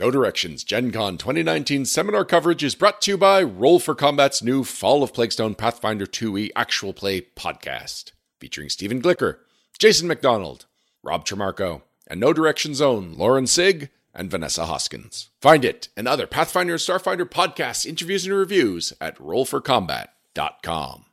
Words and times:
No 0.00 0.10
Directions 0.10 0.64
Gen 0.64 0.92
Con 0.92 1.18
2019 1.18 1.84
seminar 1.84 2.24
coverage 2.24 2.64
is 2.64 2.74
brought 2.74 3.02
to 3.02 3.10
you 3.10 3.18
by 3.18 3.42
Roll 3.42 3.78
for 3.78 3.94
Combat's 3.94 4.42
new 4.42 4.64
Fall 4.64 5.02
of 5.02 5.12
Plaguestone 5.12 5.54
Pathfinder 5.54 6.06
2e 6.06 6.48
actual 6.56 6.94
play 6.94 7.20
podcast, 7.20 8.12
featuring 8.38 8.70
Stephen 8.70 9.02
Glicker, 9.02 9.40
Jason 9.78 10.08
McDonald, 10.08 10.64
Rob 11.02 11.26
Trimarco, 11.26 11.82
and 12.06 12.18
No 12.18 12.32
Directions 12.32 12.80
own 12.80 13.12
Lauren 13.12 13.46
Sieg 13.46 13.90
and 14.14 14.30
Vanessa 14.30 14.64
Hoskins. 14.64 15.28
Find 15.42 15.66
it 15.66 15.88
and 15.98 16.08
other 16.08 16.26
Pathfinder 16.26 16.72
and 16.72 16.80
Starfinder 16.80 17.28
podcasts, 17.28 17.84
interviews, 17.84 18.24
and 18.24 18.34
reviews 18.34 18.94
at 19.02 19.18
rollforcombat.com. 19.18 21.04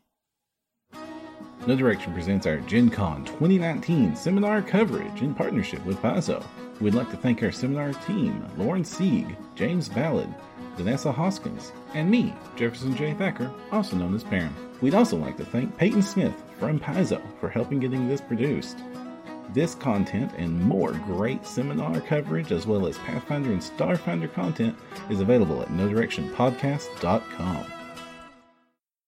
No 1.68 1.76
Direction 1.76 2.14
presents 2.14 2.48
our 2.48 2.60
Gen 2.62 2.90
Con 2.90 3.26
2019 3.26 4.16
seminar 4.16 4.62
coverage 4.62 5.22
in 5.22 5.36
partnership 5.36 5.86
with 5.86 5.98
Paizo. 5.98 6.42
We'd 6.80 6.94
like 6.94 7.10
to 7.10 7.18
thank 7.18 7.42
our 7.42 7.52
seminar 7.52 7.92
team, 7.94 8.46
Lauren 8.56 8.86
Sieg, 8.86 9.36
James 9.56 9.90
Ballard, 9.90 10.30
Vanessa 10.76 11.12
Hoskins, 11.12 11.72
and 11.96 12.10
me, 12.10 12.36
Jefferson 12.56 12.96
J. 12.96 13.16
Thacker, 13.16 13.52
also 13.72 13.96
known 13.96 14.14
as 14.14 14.24
Param. 14.24 14.54
We'd 14.80 14.94
also 14.94 15.18
like 15.18 15.38
to 15.38 15.46
thank 15.46 15.76
Peyton 15.78 16.04
Smith 16.04 16.36
from 16.60 16.80
Paizo 16.80 17.20
for 17.40 17.50
helping 17.50 17.80
getting 17.80 18.08
this 18.08 18.22
produced. 18.22 18.78
This 19.54 19.74
content 19.74 20.32
and 20.38 20.62
more 20.62 20.92
great 20.92 21.48
seminar 21.48 22.00
coverage, 22.02 22.52
as 22.52 22.68
well 22.68 22.86
as 22.86 23.00
Pathfinder 23.00 23.52
and 23.52 23.62
Starfinder 23.62 24.32
content, 24.32 24.78
is 25.10 25.20
available 25.20 25.64
at 25.64 25.70
NoDirectionPodcast.com. 25.70 27.66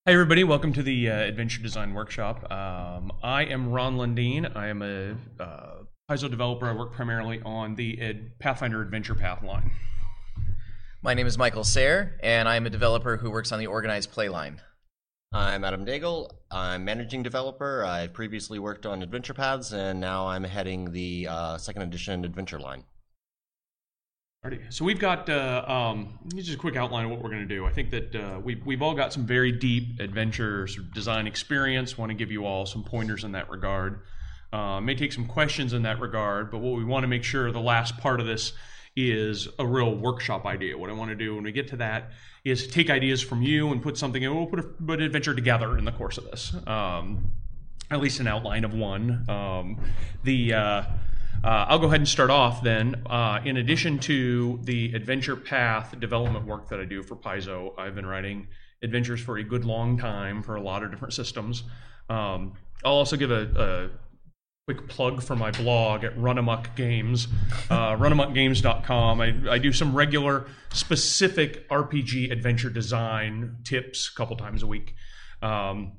Hey 0.06 0.14
everybody, 0.14 0.44
welcome 0.44 0.74
to 0.74 0.82
the 0.82 1.08
uh, 1.08 1.20
Adventure 1.20 1.62
Design 1.62 1.94
Workshop. 1.94 2.52
Um, 2.52 3.12
I 3.22 3.44
am 3.44 3.70
Ron 3.70 3.98
Lundeen. 3.98 4.56
I 4.56 4.70
am 4.70 4.82
a 4.82 5.16
uh, 5.40 5.79
Paizo 6.10 6.30
developer. 6.30 6.66
I 6.66 6.74
work 6.74 6.92
primarily 6.92 7.40
on 7.46 7.76
the 7.76 8.02
Ed 8.02 8.32
Pathfinder 8.40 8.82
Adventure 8.82 9.14
Path 9.14 9.44
line. 9.44 9.72
My 11.04 11.14
name 11.14 11.28
is 11.28 11.38
Michael 11.38 11.64
Sayre, 11.64 12.18
and 12.24 12.50
I'm 12.50 12.66
a 12.66 12.70
developer 12.72 13.18
who 13.18 13.30
works 13.30 13.52
on 13.52 13.60
the 13.60 13.68
organized 13.68 14.12
play 14.12 14.28
line. 14.28 14.60
I'm 15.32 15.64
Adam 15.64 15.86
Daigle. 15.86 16.32
I'm 16.50 16.84
managing 16.84 17.22
developer. 17.22 17.86
I 17.86 18.08
previously 18.08 18.58
worked 18.58 18.88
on 18.88 19.04
Adventure 19.04 19.36
Paths, 19.36 19.72
and 19.72 20.00
now 20.00 20.28
I'm 20.28 20.44
heading 20.44 20.92
the 20.92 21.28
uh, 21.30 21.58
second 21.60 21.84
edition 21.84 22.26
Adventure 22.26 22.60
line. 22.60 22.86
Alrighty. 24.44 24.74
So 24.74 24.86
we've 24.86 25.00
got 25.00 25.30
uh, 25.30 25.64
um, 25.68 26.18
just 26.34 26.52
a 26.52 26.58
quick 26.58 26.76
outline 26.76 27.06
of 27.06 27.12
what 27.12 27.22
we're 27.22 27.30
going 27.30 27.48
to 27.48 27.56
do. 27.56 27.68
I 27.68 27.72
think 27.72 27.92
that 27.92 28.16
uh, 28.16 28.40
we've, 28.44 28.66
we've 28.66 28.82
all 28.82 28.96
got 28.96 29.14
some 29.14 29.28
very 29.28 29.52
deep 29.52 30.00
adventure 30.00 30.66
sort 30.66 30.88
of 30.88 30.94
design 30.96 31.28
experience. 31.28 32.00
Want 32.00 32.10
to 32.10 32.16
give 32.16 32.32
you 32.32 32.48
all 32.48 32.66
some 32.66 32.84
pointers 32.84 33.24
in 33.24 33.34
that 33.34 33.52
regard. 33.52 34.00
Uh, 34.52 34.82
may 34.82 34.96
take 34.96 35.14
some 35.14 35.26
questions 35.26 35.74
in 35.74 35.84
that 35.84 36.00
regard, 36.00 36.50
but 36.52 36.60
what 36.60 36.76
we 36.78 36.84
want 36.84 37.04
to 37.04 37.08
make 37.08 37.24
sure 37.24 37.52
the 37.52 37.60
last 37.60 37.98
part 37.98 38.20
of 38.20 38.26
this 38.26 38.54
is 38.96 39.48
a 39.60 39.66
real 39.66 39.96
workshop 39.96 40.46
idea. 40.46 40.78
What 40.78 40.90
I 40.90 40.94
want 40.94 41.10
to 41.10 41.16
do 41.16 41.36
when 41.36 41.44
we 41.44 41.52
get 41.52 41.68
to 41.70 41.78
that 41.78 42.12
is 42.44 42.68
take 42.68 42.90
ideas 42.90 43.22
from 43.22 43.42
you 43.42 43.72
and 43.72 43.82
put 43.82 43.98
something 43.98 44.22
in. 44.22 44.36
We'll 44.36 44.48
put, 44.48 44.60
a, 44.60 44.64
put 44.64 45.00
an 45.00 45.06
adventure 45.06 45.36
together 45.36 45.78
in 45.78 45.86
the 45.86 45.92
course 45.92 46.18
of 46.18 46.26
this. 46.26 46.54
Um, 46.66 47.32
at 47.92 48.00
least 48.00 48.20
an 48.20 48.28
outline 48.28 48.66
of 48.66 48.74
one. 48.74 49.26
Um, 49.30 49.80
the 50.24 50.54
uh, 50.54 50.84
uh, 51.44 51.66
I'll 51.70 51.80
go 51.80 51.88
ahead 51.88 52.02
and 52.02 52.08
start 52.08 52.30
off 52.30 52.62
then. 52.62 53.02
Uh, 53.06 53.40
in 53.46 53.58
addition 53.58 53.98
to 54.00 54.60
the 54.64 54.94
adventure 54.94 55.36
path 55.36 55.98
development 56.00 56.46
work 56.46 56.68
that 56.70 56.80
I 56.80 56.86
do 56.86 57.02
for 57.02 57.16
Paizo, 57.16 57.78
I've 57.80 57.96
been 57.96 58.06
writing 58.06 58.48
adventures 58.84 59.22
for 59.22 59.38
a 59.38 59.44
good 59.44 59.66
long 59.66 59.98
time 59.98 60.44
for 60.44 60.56
a 60.56 60.62
lot 60.62 60.84
of 60.84 60.92
different 60.92 61.14
systems. 61.14 61.64
Um, 62.10 62.54
I'll 62.84 62.94
also 62.94 63.16
give 63.16 63.32
a, 63.32 63.90
a 63.92 64.09
quick 64.70 64.88
plug 64.88 65.24
for 65.24 65.36
my 65.36 65.50
blog 65.50 66.04
at 66.04 66.16
Runamuck 66.16 66.76
Games, 66.76 67.28
uh, 67.72 67.94
runamuckgames.com. 67.94 69.20
I, 69.20 69.34
I 69.50 69.58
do 69.58 69.74
some 69.74 69.96
regular 69.96 70.46
specific 70.72 71.68
RPG 71.70 72.32
adventure 72.32 72.70
design 72.70 73.58
tips 73.64 74.12
a 74.14 74.16
couple 74.16 74.36
times 74.36 74.62
a 74.62 74.68
week. 74.68 74.94
Um, 75.42 75.94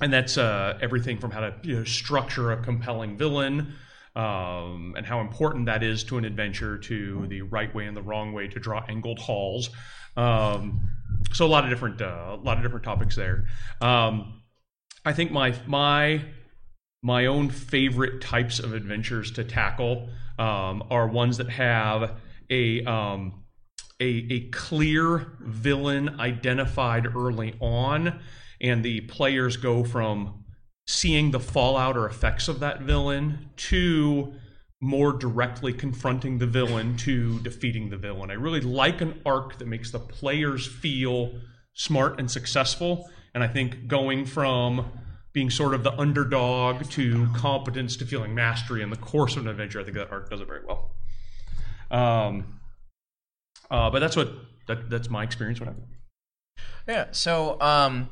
and 0.00 0.12
that's 0.12 0.38
uh, 0.38 0.78
everything 0.80 1.18
from 1.18 1.32
how 1.32 1.40
to 1.40 1.54
you 1.64 1.78
know, 1.78 1.84
structure 1.84 2.52
a 2.52 2.62
compelling 2.62 3.16
villain 3.16 3.74
um, 4.14 4.94
and 4.96 5.04
how 5.04 5.20
important 5.20 5.66
that 5.66 5.82
is 5.82 6.04
to 6.04 6.16
an 6.16 6.24
adventure 6.24 6.78
to 6.78 7.26
the 7.26 7.42
right 7.42 7.74
way 7.74 7.86
and 7.86 7.96
the 7.96 8.02
wrong 8.02 8.32
way 8.32 8.46
to 8.46 8.60
draw 8.60 8.84
angled 8.88 9.18
halls. 9.18 9.70
Um, 10.16 10.88
so 11.32 11.44
a 11.44 11.48
lot 11.48 11.64
of 11.64 11.70
different, 11.70 12.00
uh, 12.00 12.36
a 12.40 12.40
lot 12.40 12.56
of 12.56 12.62
different 12.62 12.84
topics 12.84 13.16
there. 13.16 13.48
Um, 13.80 14.42
I 15.04 15.12
think 15.12 15.32
my 15.32 15.56
my 15.66 16.24
my 17.02 17.26
own 17.26 17.50
favorite 17.50 18.20
types 18.20 18.58
of 18.58 18.74
adventures 18.74 19.30
to 19.32 19.44
tackle 19.44 20.08
um, 20.38 20.82
are 20.90 21.06
ones 21.06 21.36
that 21.38 21.48
have 21.50 22.18
a, 22.50 22.84
um, 22.84 23.44
a, 24.00 24.26
a 24.30 24.40
clear 24.50 25.32
villain 25.40 26.20
identified 26.20 27.14
early 27.14 27.54
on, 27.60 28.20
and 28.60 28.84
the 28.84 29.02
players 29.02 29.56
go 29.56 29.84
from 29.84 30.44
seeing 30.86 31.30
the 31.30 31.40
fallout 31.40 31.96
or 31.96 32.06
effects 32.06 32.48
of 32.48 32.60
that 32.60 32.82
villain 32.82 33.50
to 33.56 34.32
more 34.80 35.12
directly 35.12 35.72
confronting 35.72 36.38
the 36.38 36.46
villain 36.46 36.96
to 36.96 37.40
defeating 37.40 37.90
the 37.90 37.96
villain. 37.96 38.30
I 38.30 38.34
really 38.34 38.60
like 38.60 39.00
an 39.00 39.20
arc 39.24 39.58
that 39.58 39.66
makes 39.66 39.90
the 39.90 39.98
players 39.98 40.66
feel 40.66 41.32
smart 41.72 42.20
and 42.20 42.30
successful. 42.30 43.10
And 43.34 43.42
I 43.42 43.48
think 43.48 43.88
going 43.88 44.26
from 44.26 44.86
being 45.36 45.50
sort 45.50 45.74
of 45.74 45.82
the 45.82 45.92
underdog 46.00 46.88
to 46.88 47.28
competence 47.34 47.94
to 47.94 48.06
feeling 48.06 48.34
mastery 48.34 48.80
in 48.80 48.88
the 48.88 48.96
course 48.96 49.36
of 49.36 49.42
an 49.42 49.48
adventure. 49.50 49.78
I 49.78 49.84
think 49.84 49.94
that 49.98 50.10
arc 50.10 50.30
does 50.30 50.40
it 50.40 50.46
very 50.46 50.62
well. 50.66 50.92
Um, 51.90 52.58
uh, 53.70 53.90
but 53.90 53.98
that's 53.98 54.16
what 54.16 54.32
that, 54.66 54.88
that's 54.88 55.10
my 55.10 55.22
experience. 55.22 55.60
What 55.60 55.66
happened? 55.66 55.88
Yeah. 56.88 57.08
So 57.10 57.60
um, 57.60 58.08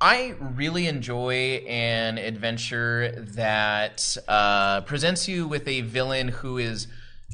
I 0.00 0.36
really 0.38 0.86
enjoy 0.86 1.64
an 1.66 2.16
adventure 2.16 3.10
that 3.34 4.16
uh, 4.28 4.82
presents 4.82 5.26
you 5.26 5.48
with 5.48 5.66
a 5.66 5.80
villain 5.80 6.28
who 6.28 6.58
is 6.58 6.86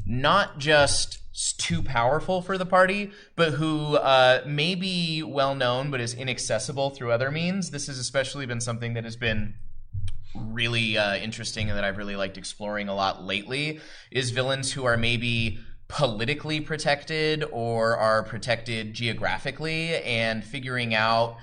not 0.06 0.56
just 0.58 1.18
too 1.34 1.82
powerful 1.82 2.40
for 2.40 2.56
the 2.56 2.66
party, 2.66 3.10
but 3.36 3.54
who 3.54 3.96
uh, 3.96 4.42
may 4.46 4.74
be 4.74 5.22
well 5.22 5.54
known 5.54 5.90
but 5.90 6.00
is 6.00 6.14
inaccessible 6.14 6.90
through 6.90 7.10
other 7.10 7.30
means. 7.30 7.70
This 7.70 7.88
has 7.88 7.98
especially 7.98 8.46
been 8.46 8.60
something 8.60 8.94
that 8.94 9.04
has 9.04 9.16
been 9.16 9.54
really 10.34 10.96
uh, 10.96 11.16
interesting 11.16 11.68
and 11.68 11.76
that 11.76 11.84
I've 11.84 11.96
really 11.96 12.16
liked 12.16 12.38
exploring 12.38 12.88
a 12.88 12.94
lot 12.94 13.24
lately 13.24 13.80
is 14.10 14.30
villains 14.30 14.72
who 14.72 14.84
are 14.84 14.96
maybe 14.96 15.58
politically 15.88 16.60
protected 16.60 17.44
or 17.52 17.96
are 17.96 18.22
protected 18.22 18.94
geographically 18.94 19.96
and 19.96 20.44
figuring 20.44 20.94
out 20.94 21.36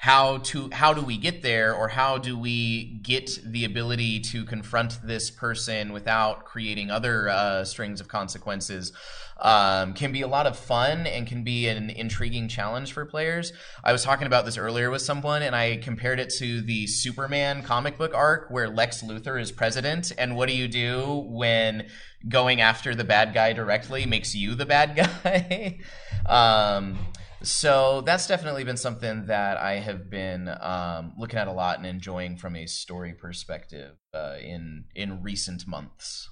how 0.00 0.38
to 0.38 0.70
how 0.70 0.94
do 0.94 1.02
we 1.02 1.18
get 1.18 1.42
there 1.42 1.74
or 1.74 1.88
how 1.88 2.18
do 2.18 2.38
we 2.38 2.84
get 3.02 3.36
the 3.44 3.64
ability 3.64 4.20
to 4.20 4.44
confront 4.44 4.96
this 5.02 5.28
person 5.28 5.92
without 5.92 6.44
creating 6.44 6.88
other 6.88 7.28
uh, 7.28 7.64
strings 7.64 8.00
of 8.00 8.06
consequences 8.06 8.92
um, 9.40 9.94
can 9.94 10.12
be 10.12 10.22
a 10.22 10.28
lot 10.28 10.46
of 10.46 10.56
fun 10.56 11.04
and 11.08 11.26
can 11.26 11.42
be 11.42 11.66
an 11.66 11.90
intriguing 11.90 12.46
challenge 12.46 12.92
for 12.92 13.04
players. 13.06 13.52
I 13.82 13.90
was 13.90 14.04
talking 14.04 14.28
about 14.28 14.44
this 14.44 14.56
earlier 14.56 14.88
with 14.88 15.02
someone 15.02 15.42
and 15.42 15.56
i 15.56 15.78
compared 15.78 16.20
it 16.20 16.30
to 16.38 16.60
the 16.60 16.86
superman 16.86 17.64
comic 17.64 17.98
book 17.98 18.14
arc 18.14 18.50
where 18.50 18.68
lex 18.68 19.02
luthor 19.02 19.40
is 19.40 19.50
president 19.50 20.12
and 20.16 20.36
what 20.36 20.48
do 20.48 20.54
you 20.54 20.68
do 20.68 21.24
when 21.26 21.88
going 22.28 22.60
after 22.60 22.94
the 22.94 23.04
bad 23.04 23.34
guy 23.34 23.52
directly 23.52 24.06
makes 24.06 24.32
you 24.32 24.54
the 24.54 24.66
bad 24.66 24.94
guy? 25.24 25.78
Um, 26.24 26.98
so 27.42 28.02
that's 28.02 28.26
definitely 28.26 28.64
been 28.64 28.76
something 28.76 29.26
that 29.26 29.56
I 29.58 29.74
have 29.74 30.10
been 30.10 30.48
um, 30.60 31.12
looking 31.18 31.38
at 31.38 31.48
a 31.48 31.52
lot 31.52 31.78
and 31.78 31.86
enjoying 31.86 32.36
from 32.36 32.56
a 32.56 32.66
story 32.66 33.14
perspective 33.14 33.96
uh, 34.14 34.36
in 34.40 34.84
in 34.94 35.22
recent 35.22 35.66
months. 35.66 36.28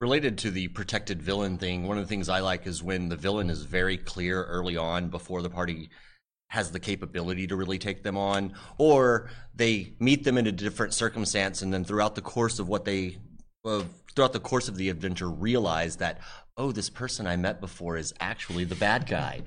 Related 0.00 0.38
to 0.38 0.50
the 0.50 0.68
protected 0.68 1.20
villain 1.20 1.58
thing, 1.58 1.86
one 1.86 1.98
of 1.98 2.04
the 2.04 2.08
things 2.08 2.30
I 2.30 2.40
like 2.40 2.66
is 2.66 2.82
when 2.82 3.10
the 3.10 3.16
villain 3.16 3.50
is 3.50 3.62
very 3.64 3.98
clear 3.98 4.44
early 4.44 4.76
on 4.76 5.10
before 5.10 5.42
the 5.42 5.50
party 5.50 5.90
has 6.48 6.72
the 6.72 6.80
capability 6.80 7.46
to 7.46 7.54
really 7.54 7.78
take 7.78 8.02
them 8.02 8.16
on, 8.16 8.54
or 8.78 9.30
they 9.54 9.92
meet 10.00 10.24
them 10.24 10.38
in 10.38 10.46
a 10.46 10.52
different 10.52 10.94
circumstance, 10.94 11.62
and 11.62 11.72
then 11.72 11.84
throughout 11.84 12.14
the 12.14 12.22
course 12.22 12.58
of 12.58 12.68
what 12.68 12.84
they 12.84 13.18
uh, 13.64 13.82
throughout 14.14 14.32
the 14.32 14.40
course 14.40 14.68
of 14.68 14.76
the 14.76 14.88
adventure 14.88 15.28
realize 15.28 15.96
that 15.96 16.18
oh, 16.56 16.72
this 16.72 16.90
person 16.90 17.26
I 17.26 17.36
met 17.36 17.60
before 17.60 17.96
is 17.96 18.14
actually 18.20 18.64
the 18.64 18.74
bad 18.74 19.06
guy. 19.06 19.42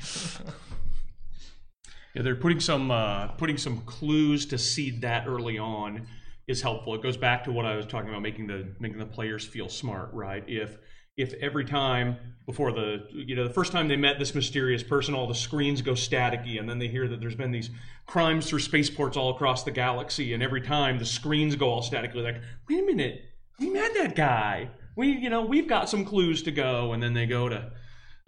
yeah, 2.15 2.21
they're 2.21 2.35
putting 2.35 2.59
some 2.59 2.91
uh, 2.91 3.27
putting 3.29 3.57
some 3.57 3.81
clues 3.81 4.45
to 4.47 4.57
seed 4.57 5.01
that 5.01 5.27
early 5.27 5.57
on 5.57 6.07
is 6.47 6.61
helpful. 6.61 6.95
It 6.95 7.03
goes 7.03 7.17
back 7.17 7.43
to 7.45 7.51
what 7.51 7.65
I 7.65 7.75
was 7.75 7.85
talking 7.85 8.09
about, 8.09 8.21
making 8.21 8.47
the 8.47 8.67
making 8.79 8.99
the 8.99 9.05
players 9.05 9.45
feel 9.45 9.69
smart, 9.69 10.13
right? 10.13 10.43
If 10.47 10.77
if 11.15 11.33
every 11.35 11.65
time 11.65 12.17
before 12.45 12.71
the 12.71 13.05
you 13.11 13.35
know 13.35 13.47
the 13.47 13.53
first 13.53 13.71
time 13.71 13.87
they 13.87 13.95
met 13.95 14.17
this 14.17 14.33
mysterious 14.33 14.81
person 14.81 15.13
all 15.13 15.27
the 15.27 15.35
screens 15.35 15.81
go 15.81 15.91
staticky 15.91 16.59
and 16.59 16.67
then 16.67 16.79
they 16.79 16.87
hear 16.87 17.07
that 17.07 17.19
there's 17.19 17.35
been 17.35 17.51
these 17.51 17.69
crimes 18.07 18.49
through 18.49 18.59
spaceports 18.59 19.15
all 19.15 19.29
across 19.29 19.63
the 19.63 19.71
galaxy 19.71 20.33
and 20.33 20.41
every 20.41 20.61
time 20.61 20.97
the 20.97 21.05
screens 21.05 21.55
go 21.55 21.69
all 21.69 21.81
statically 21.81 22.21
like 22.21 22.41
wait 22.67 22.79
a 22.79 22.85
minute 22.85 23.21
we 23.59 23.69
met 23.69 23.93
that 23.93 24.15
guy 24.15 24.67
we 24.95 25.09
you 25.09 25.29
know 25.29 25.41
we've 25.41 25.67
got 25.67 25.89
some 25.89 26.05
clues 26.05 26.43
to 26.43 26.51
go 26.51 26.93
and 26.93 27.01
then 27.01 27.13
they 27.13 27.25
go 27.25 27.49
to 27.49 27.71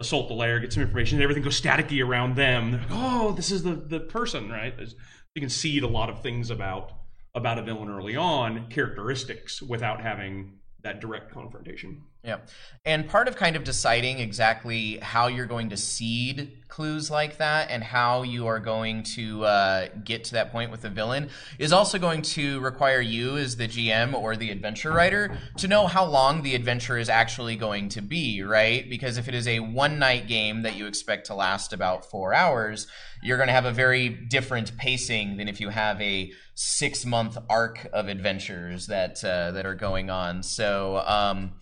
assault 0.00 0.28
the 0.28 0.34
lair, 0.34 0.60
get 0.60 0.72
some 0.72 0.82
information, 0.82 1.16
and 1.16 1.22
everything 1.22 1.42
goes 1.42 1.60
staticky 1.60 2.04
around 2.04 2.36
them. 2.36 2.72
They're 2.72 2.80
like, 2.80 2.90
oh, 2.90 3.32
this 3.32 3.50
is 3.50 3.62
the 3.62 3.74
the 3.74 4.00
person, 4.00 4.50
right? 4.50 4.76
There's, 4.76 4.94
you 5.34 5.40
can 5.40 5.50
seed 5.50 5.82
a 5.82 5.88
lot 5.88 6.10
of 6.10 6.22
things 6.22 6.50
about 6.50 6.92
about 7.34 7.58
a 7.58 7.62
villain 7.62 7.90
early 7.90 8.16
on, 8.16 8.68
characteristics, 8.70 9.60
without 9.60 10.00
having 10.00 10.58
that 10.82 11.00
direct 11.00 11.32
confrontation. 11.32 12.02
Yeah. 12.26 12.38
And 12.84 13.08
part 13.08 13.28
of 13.28 13.36
kind 13.36 13.54
of 13.54 13.62
deciding 13.62 14.18
exactly 14.18 14.98
how 14.98 15.28
you're 15.28 15.46
going 15.46 15.70
to 15.70 15.76
seed 15.76 16.64
clues 16.68 17.10
like 17.10 17.38
that 17.38 17.70
and 17.70 17.82
how 17.82 18.22
you 18.22 18.48
are 18.48 18.58
going 18.58 19.02
to 19.02 19.44
uh, 19.44 19.88
get 20.04 20.24
to 20.24 20.32
that 20.32 20.50
point 20.50 20.72
with 20.72 20.82
the 20.82 20.90
villain 20.90 21.30
is 21.58 21.72
also 21.72 21.98
going 21.98 22.22
to 22.22 22.58
require 22.60 23.00
you, 23.00 23.36
as 23.36 23.56
the 23.56 23.68
GM 23.68 24.12
or 24.12 24.36
the 24.36 24.50
adventure 24.50 24.92
writer, 24.92 25.38
to 25.56 25.68
know 25.68 25.86
how 25.86 26.04
long 26.04 26.42
the 26.42 26.54
adventure 26.56 26.98
is 26.98 27.08
actually 27.08 27.54
going 27.54 27.88
to 27.90 28.02
be, 28.02 28.42
right? 28.42 28.90
Because 28.90 29.18
if 29.18 29.28
it 29.28 29.34
is 29.34 29.46
a 29.46 29.60
one 29.60 29.98
night 30.00 30.26
game 30.26 30.62
that 30.62 30.76
you 30.76 30.86
expect 30.86 31.26
to 31.26 31.34
last 31.34 31.72
about 31.72 32.10
four 32.10 32.34
hours, 32.34 32.88
you're 33.22 33.38
going 33.38 33.48
to 33.48 33.52
have 33.52 33.64
a 33.64 33.72
very 33.72 34.08
different 34.08 34.76
pacing 34.76 35.36
than 35.36 35.48
if 35.48 35.60
you 35.60 35.68
have 35.68 36.00
a 36.00 36.32
six 36.54 37.04
month 37.04 37.38
arc 37.48 37.88
of 37.92 38.08
adventures 38.08 38.86
that 38.86 39.22
uh, 39.24 39.52
that 39.52 39.66
are 39.66 39.74
going 39.74 40.10
on. 40.10 40.42
So, 40.42 41.02
um, 41.06 41.52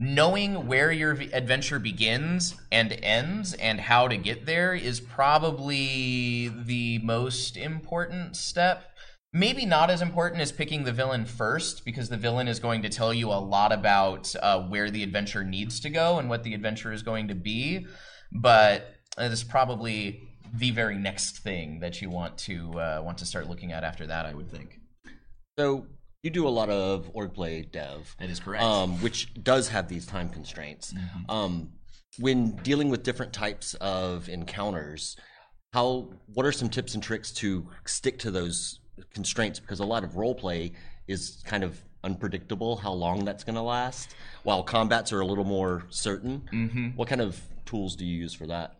knowing 0.00 0.66
where 0.66 0.92
your 0.92 1.12
adventure 1.32 1.78
begins 1.78 2.54
and 2.70 2.92
ends 3.02 3.54
and 3.54 3.80
how 3.80 4.06
to 4.06 4.16
get 4.16 4.46
there 4.46 4.74
is 4.74 5.00
probably 5.00 6.48
the 6.48 6.98
most 7.00 7.56
important 7.56 8.36
step. 8.36 8.84
Maybe 9.32 9.66
not 9.66 9.90
as 9.90 10.00
important 10.00 10.40
as 10.40 10.52
picking 10.52 10.84
the 10.84 10.92
villain 10.92 11.26
first, 11.26 11.84
because 11.84 12.08
the 12.08 12.16
villain 12.16 12.48
is 12.48 12.60
going 12.60 12.82
to 12.82 12.88
tell 12.88 13.12
you 13.12 13.28
a 13.28 13.40
lot 13.40 13.72
about 13.72 14.34
uh, 14.40 14.62
where 14.62 14.90
the 14.90 15.02
adventure 15.02 15.44
needs 15.44 15.80
to 15.80 15.90
go 15.90 16.18
and 16.18 16.30
what 16.30 16.44
the 16.44 16.54
adventure 16.54 16.92
is 16.92 17.02
going 17.02 17.28
to 17.28 17.34
be. 17.34 17.86
But 18.32 18.94
it 19.18 19.30
is 19.32 19.44
probably 19.44 20.22
the 20.54 20.70
very 20.70 20.96
next 20.96 21.40
thing 21.40 21.80
that 21.80 22.00
you 22.00 22.08
want 22.08 22.38
to 22.38 22.78
uh, 22.78 23.02
want 23.04 23.18
to 23.18 23.26
start 23.26 23.48
looking 23.48 23.72
at 23.72 23.84
after 23.84 24.06
that. 24.06 24.24
I 24.24 24.32
would 24.32 24.50
think. 24.50 24.80
So 25.58 25.86
you 26.28 26.32
do 26.42 26.46
a 26.46 26.50
lot 26.50 26.68
of 26.68 27.10
org 27.14 27.32
play 27.32 27.62
dev. 27.62 28.14
That 28.20 28.28
is 28.28 28.38
correct. 28.38 28.62
Um, 28.62 29.00
which 29.00 29.32
does 29.42 29.68
have 29.68 29.88
these 29.88 30.04
time 30.06 30.28
constraints. 30.28 30.94
Um, 31.28 31.70
when 32.18 32.50
dealing 32.56 32.90
with 32.90 33.02
different 33.02 33.32
types 33.32 33.74
of 33.74 34.28
encounters, 34.28 35.16
how 35.72 36.10
what 36.34 36.44
are 36.44 36.52
some 36.52 36.68
tips 36.68 36.94
and 36.94 37.02
tricks 37.02 37.30
to 37.32 37.68
stick 37.86 38.18
to 38.20 38.30
those 38.30 38.80
constraints? 39.14 39.58
Because 39.60 39.80
a 39.80 39.84
lot 39.86 40.04
of 40.04 40.16
role 40.16 40.34
play 40.34 40.72
is 41.06 41.42
kind 41.46 41.64
of 41.64 41.80
unpredictable 42.04 42.76
how 42.76 42.92
long 42.92 43.24
that's 43.24 43.44
going 43.44 43.54
to 43.56 43.62
last, 43.62 44.14
while 44.42 44.62
combats 44.62 45.12
are 45.12 45.20
a 45.20 45.26
little 45.26 45.44
more 45.44 45.84
certain. 45.88 46.42
What 46.96 47.08
kind 47.08 47.20
of 47.20 47.40
tools 47.64 47.96
do 47.96 48.04
you 48.04 48.16
use 48.18 48.34
for 48.34 48.46
that? 48.48 48.77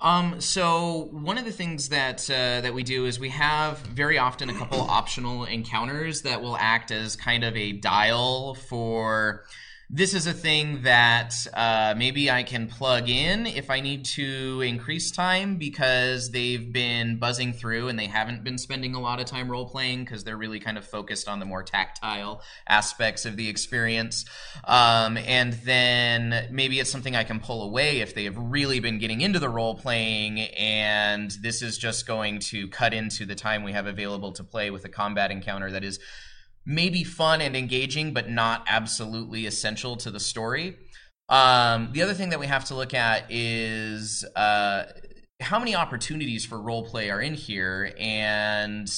Um, 0.00 0.40
so 0.40 1.08
one 1.10 1.38
of 1.38 1.44
the 1.44 1.52
things 1.52 1.88
that 1.88 2.28
uh, 2.28 2.60
that 2.60 2.74
we 2.74 2.82
do 2.82 3.06
is 3.06 3.18
we 3.18 3.30
have 3.30 3.78
very 3.78 4.18
often 4.18 4.50
a 4.50 4.54
couple 4.54 4.80
optional 4.80 5.44
encounters 5.44 6.22
that 6.22 6.42
will 6.42 6.56
act 6.58 6.90
as 6.90 7.16
kind 7.16 7.44
of 7.44 7.56
a 7.56 7.72
dial 7.72 8.54
for. 8.54 9.44
This 9.88 10.14
is 10.14 10.26
a 10.26 10.32
thing 10.32 10.82
that 10.82 11.46
uh, 11.54 11.94
maybe 11.96 12.28
I 12.28 12.42
can 12.42 12.66
plug 12.66 13.08
in 13.08 13.46
if 13.46 13.70
I 13.70 13.78
need 13.78 14.04
to 14.06 14.60
increase 14.62 15.12
time 15.12 15.58
because 15.58 16.32
they've 16.32 16.72
been 16.72 17.20
buzzing 17.20 17.52
through 17.52 17.86
and 17.86 17.96
they 17.96 18.06
haven't 18.06 18.42
been 18.42 18.58
spending 18.58 18.96
a 18.96 19.00
lot 19.00 19.20
of 19.20 19.26
time 19.26 19.48
role 19.48 19.68
playing 19.68 20.02
because 20.02 20.24
they're 20.24 20.36
really 20.36 20.58
kind 20.58 20.76
of 20.76 20.84
focused 20.84 21.28
on 21.28 21.38
the 21.38 21.46
more 21.46 21.62
tactile 21.62 22.42
aspects 22.68 23.24
of 23.26 23.36
the 23.36 23.48
experience. 23.48 24.24
Um, 24.64 25.18
and 25.18 25.52
then 25.52 26.48
maybe 26.50 26.80
it's 26.80 26.90
something 26.90 27.14
I 27.14 27.22
can 27.22 27.38
pull 27.38 27.62
away 27.62 28.00
if 28.00 28.12
they 28.12 28.24
have 28.24 28.36
really 28.36 28.80
been 28.80 28.98
getting 28.98 29.20
into 29.20 29.38
the 29.38 29.48
role 29.48 29.76
playing, 29.76 30.40
and 30.40 31.30
this 31.42 31.62
is 31.62 31.78
just 31.78 32.08
going 32.08 32.40
to 32.40 32.66
cut 32.68 32.92
into 32.92 33.24
the 33.24 33.36
time 33.36 33.62
we 33.62 33.70
have 33.70 33.86
available 33.86 34.32
to 34.32 34.42
play 34.42 34.72
with 34.72 34.84
a 34.84 34.88
combat 34.88 35.30
encounter 35.30 35.70
that 35.70 35.84
is 35.84 36.00
maybe 36.66 37.04
fun 37.04 37.40
and 37.40 37.56
engaging, 37.56 38.12
but 38.12 38.28
not 38.28 38.64
absolutely 38.68 39.46
essential 39.46 39.96
to 39.96 40.10
the 40.10 40.20
story. 40.20 40.76
Um, 41.28 41.90
the 41.92 42.02
other 42.02 42.14
thing 42.14 42.30
that 42.30 42.40
we 42.40 42.46
have 42.46 42.64
to 42.66 42.74
look 42.74 42.92
at 42.92 43.24
is 43.30 44.24
uh, 44.36 44.84
how 45.40 45.58
many 45.58 45.74
opportunities 45.74 46.44
for 46.44 46.60
role 46.60 46.84
play 46.84 47.10
are 47.10 47.20
in 47.20 47.34
here, 47.34 47.94
and 47.98 48.90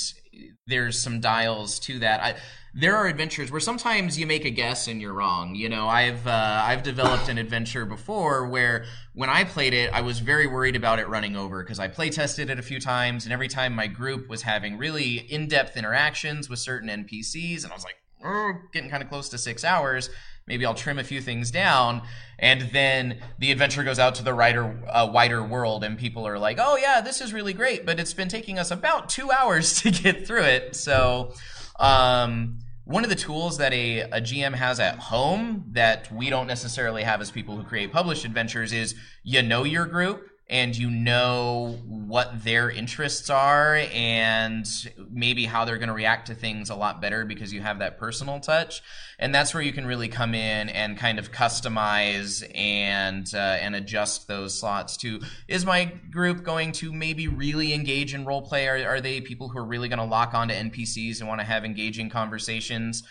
there's 0.67 1.00
some 1.00 1.20
dials 1.20 1.79
to 1.81 1.99
that. 2.00 2.23
I, 2.23 2.37
there 2.75 2.94
are 2.96 3.06
adventures 3.06 3.50
where 3.50 3.61
sometimes 3.61 4.19
you 4.19 4.26
make 4.26 4.44
a 4.44 4.50
guess 4.50 4.87
and 4.88 5.00
you're 5.00 5.12
wrong. 5.12 5.55
You 5.55 5.69
know, 5.69 5.88
I've 5.88 6.26
uh, 6.26 6.62
I've 6.64 6.82
developed 6.82 7.29
an 7.29 7.38
adventure 7.38 7.85
before 7.85 8.46
where 8.46 8.85
when 9.14 9.29
I 9.29 9.44
played 9.44 9.75
it, 9.75 9.93
I 9.93 10.02
was 10.02 10.20
very 10.20 10.46
worried 10.46 10.76
about 10.76 10.99
it 10.99 11.08
running 11.08 11.35
over 11.35 11.62
because 11.62 11.79
I 11.79 11.88
play 11.88 12.11
tested 12.11 12.50
it 12.50 12.58
a 12.58 12.62
few 12.62 12.81
times, 12.81 13.25
and 13.25 13.32
every 13.32 13.49
time 13.49 13.75
my 13.75 13.87
group 13.87 14.29
was 14.29 14.43
having 14.43 14.79
really 14.79 15.17
in 15.17 15.49
depth 15.49 15.76
interactions 15.76 16.49
with 16.49 16.58
certain 16.58 16.88
NPCs, 16.88 17.64
and 17.64 17.73
I 17.73 17.75
was 17.75 17.85
like, 17.85 17.96
oh, 18.25 18.52
getting 18.73 18.90
kind 18.90 19.02
of 19.02 19.08
close 19.08 19.29
to 19.31 19.38
six 19.38 19.64
hours. 19.64 20.11
Maybe 20.48 20.66
I'll 20.66 20.74
trim 20.74 20.98
a 20.98 21.04
few 21.04 21.20
things 21.20 21.50
down, 21.50 22.02
and 22.38 22.62
then 22.72 23.20
the 23.38 23.52
adventure 23.52 23.84
goes 23.84 23.98
out 23.98 24.16
to 24.16 24.24
the 24.24 24.34
wider, 24.34 24.82
uh, 24.88 25.08
wider 25.12 25.42
world, 25.42 25.84
and 25.84 25.96
people 25.96 26.26
are 26.26 26.38
like, 26.38 26.58
"Oh 26.60 26.76
yeah, 26.76 27.00
this 27.00 27.20
is 27.20 27.32
really 27.32 27.52
great," 27.52 27.86
but 27.86 28.00
it's 28.00 28.14
been 28.14 28.28
taking 28.28 28.58
us 28.58 28.70
about 28.70 29.08
two 29.08 29.30
hours 29.38 29.80
to 29.82 29.90
get 29.90 30.26
through 30.26 30.44
it. 30.44 30.74
So, 30.74 31.34
um, 31.78 32.58
one 32.84 33.04
of 33.04 33.10
the 33.10 33.16
tools 33.16 33.58
that 33.58 33.74
a, 33.74 34.00
a 34.00 34.20
GM 34.20 34.54
has 34.54 34.80
at 34.80 34.98
home 34.98 35.66
that 35.72 36.10
we 36.10 36.30
don't 36.30 36.46
necessarily 36.46 37.02
have 37.02 37.20
as 37.20 37.30
people 37.30 37.54
who 37.54 37.62
create 37.62 37.92
published 37.92 38.24
adventures 38.24 38.72
is 38.72 38.94
you 39.22 39.42
know 39.42 39.64
your 39.64 39.84
group 39.84 40.26
and 40.50 40.74
you 40.74 40.90
know 40.90 41.78
what 41.84 42.42
their 42.42 42.70
interests 42.70 43.28
are 43.28 43.82
and 43.92 44.66
maybe 45.10 45.44
how 45.44 45.64
they're 45.64 45.76
going 45.76 45.88
to 45.88 45.94
react 45.94 46.28
to 46.28 46.34
things 46.34 46.70
a 46.70 46.74
lot 46.74 47.02
better 47.02 47.24
because 47.24 47.52
you 47.52 47.60
have 47.60 47.80
that 47.80 47.98
personal 47.98 48.40
touch 48.40 48.82
and 49.18 49.34
that's 49.34 49.52
where 49.52 49.62
you 49.62 49.72
can 49.72 49.86
really 49.86 50.08
come 50.08 50.34
in 50.34 50.68
and 50.68 50.96
kind 50.96 51.18
of 51.18 51.32
customize 51.32 52.48
and 52.54 53.30
uh, 53.34 53.38
and 53.38 53.74
adjust 53.74 54.28
those 54.28 54.58
slots 54.58 54.96
to 54.98 55.20
is 55.48 55.66
my 55.66 55.86
group 56.10 56.44
going 56.44 56.72
to 56.72 56.92
maybe 56.92 57.26
really 57.28 57.74
engage 57.74 58.14
in 58.14 58.24
role 58.24 58.42
play? 58.42 58.68
Are, 58.68 58.88
are 58.88 59.00
they 59.00 59.20
people 59.20 59.48
who 59.48 59.58
are 59.58 59.64
really 59.64 59.88
going 59.88 59.98
to 59.98 60.04
lock 60.04 60.34
onto 60.34 60.54
npcs 60.54 61.20
and 61.20 61.28
want 61.28 61.40
to 61.40 61.46
have 61.46 61.64
engaging 61.64 62.10
conversations 62.10 63.02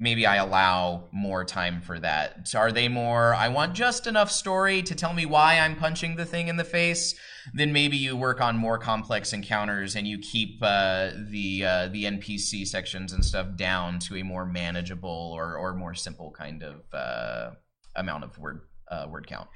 maybe 0.00 0.26
I 0.26 0.36
allow 0.36 1.08
more 1.10 1.44
time 1.44 1.80
for 1.80 1.98
that. 1.98 2.54
Are 2.54 2.70
they 2.70 2.88
more, 2.88 3.34
I 3.34 3.48
want 3.48 3.74
just 3.74 4.06
enough 4.06 4.30
story 4.30 4.82
to 4.82 4.94
tell 4.94 5.12
me 5.12 5.26
why 5.26 5.58
I'm 5.58 5.76
punching 5.76 6.16
the 6.16 6.24
thing 6.24 6.48
in 6.48 6.56
the 6.56 6.64
face? 6.64 7.14
Then 7.52 7.72
maybe 7.72 7.96
you 7.96 8.16
work 8.16 8.40
on 8.40 8.56
more 8.56 8.78
complex 8.78 9.32
encounters 9.32 9.96
and 9.96 10.06
you 10.06 10.18
keep 10.18 10.58
uh, 10.62 11.10
the 11.30 11.64
uh, 11.64 11.88
the 11.88 12.04
NPC 12.04 12.66
sections 12.66 13.12
and 13.12 13.24
stuff 13.24 13.56
down 13.56 13.98
to 14.00 14.16
a 14.16 14.22
more 14.22 14.46
manageable 14.46 15.32
or, 15.34 15.56
or 15.56 15.74
more 15.74 15.94
simple 15.94 16.30
kind 16.30 16.62
of 16.62 16.82
uh, 16.92 17.50
amount 17.96 18.24
of 18.24 18.38
word 18.38 18.60
uh, 18.90 19.06
word 19.08 19.26
count. 19.26 19.48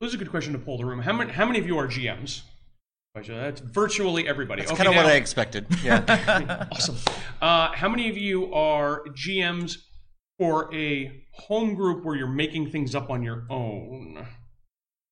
This 0.00 0.08
is 0.08 0.14
a 0.14 0.18
good 0.18 0.30
question 0.30 0.52
to 0.52 0.58
pull 0.58 0.78
the 0.78 0.84
room. 0.84 1.00
How 1.00 1.12
many, 1.12 1.32
how 1.32 1.46
many 1.46 1.58
of 1.58 1.66
you 1.66 1.78
are 1.78 1.88
GMs? 1.88 2.42
That's 3.24 3.60
virtually 3.60 4.28
everybody. 4.28 4.62
That's 4.62 4.72
Okay, 4.72 4.84
kind 4.84 4.96
of 4.96 5.02
what 5.02 5.10
I 5.10 5.16
expected. 5.16 5.66
Yeah. 5.82 6.66
awesome. 6.72 6.96
Uh, 7.40 7.72
how 7.72 7.88
many 7.88 8.08
of 8.08 8.16
you 8.16 8.52
are 8.52 9.04
GMs 9.08 9.78
for 10.38 10.72
a 10.74 11.24
home 11.32 11.74
group 11.74 12.04
where 12.04 12.14
you're 12.14 12.26
making 12.26 12.70
things 12.70 12.94
up 12.94 13.10
on 13.10 13.22
your 13.22 13.46
own? 13.48 14.26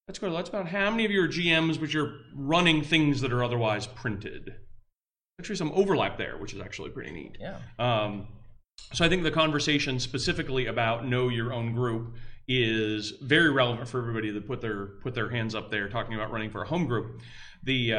That's 0.06 0.18
good. 0.18 0.32
That's 0.32 0.50
about 0.50 0.68
how 0.68 0.90
many 0.90 1.04
of 1.04 1.10
you 1.10 1.22
are 1.22 1.28
GMs, 1.28 1.80
but 1.80 1.94
you're 1.94 2.12
running 2.34 2.82
things 2.82 3.22
that 3.22 3.32
are 3.32 3.42
otherwise 3.42 3.86
printed. 3.86 4.54
Actually, 5.40 5.56
some 5.56 5.72
overlap 5.74 6.18
there, 6.18 6.36
which 6.36 6.52
is 6.52 6.60
actually 6.60 6.90
pretty 6.90 7.10
neat. 7.10 7.38
Yeah. 7.40 7.56
Um, 7.78 8.28
so 8.92 9.04
I 9.04 9.08
think 9.08 9.22
the 9.22 9.30
conversation 9.30 9.98
specifically 9.98 10.66
about 10.66 11.06
know 11.06 11.28
your 11.28 11.52
own 11.52 11.74
group 11.74 12.14
is 12.46 13.12
very 13.22 13.50
relevant 13.50 13.88
for 13.88 13.98
everybody 14.00 14.30
that 14.30 14.46
put 14.46 14.60
their 14.60 14.86
put 15.02 15.14
their 15.14 15.30
hands 15.30 15.54
up 15.54 15.70
there 15.70 15.88
talking 15.88 16.14
about 16.14 16.30
running 16.30 16.50
for 16.50 16.62
a 16.62 16.66
home 16.66 16.86
group. 16.86 17.20
The 17.64 17.94
uh, 17.94 17.98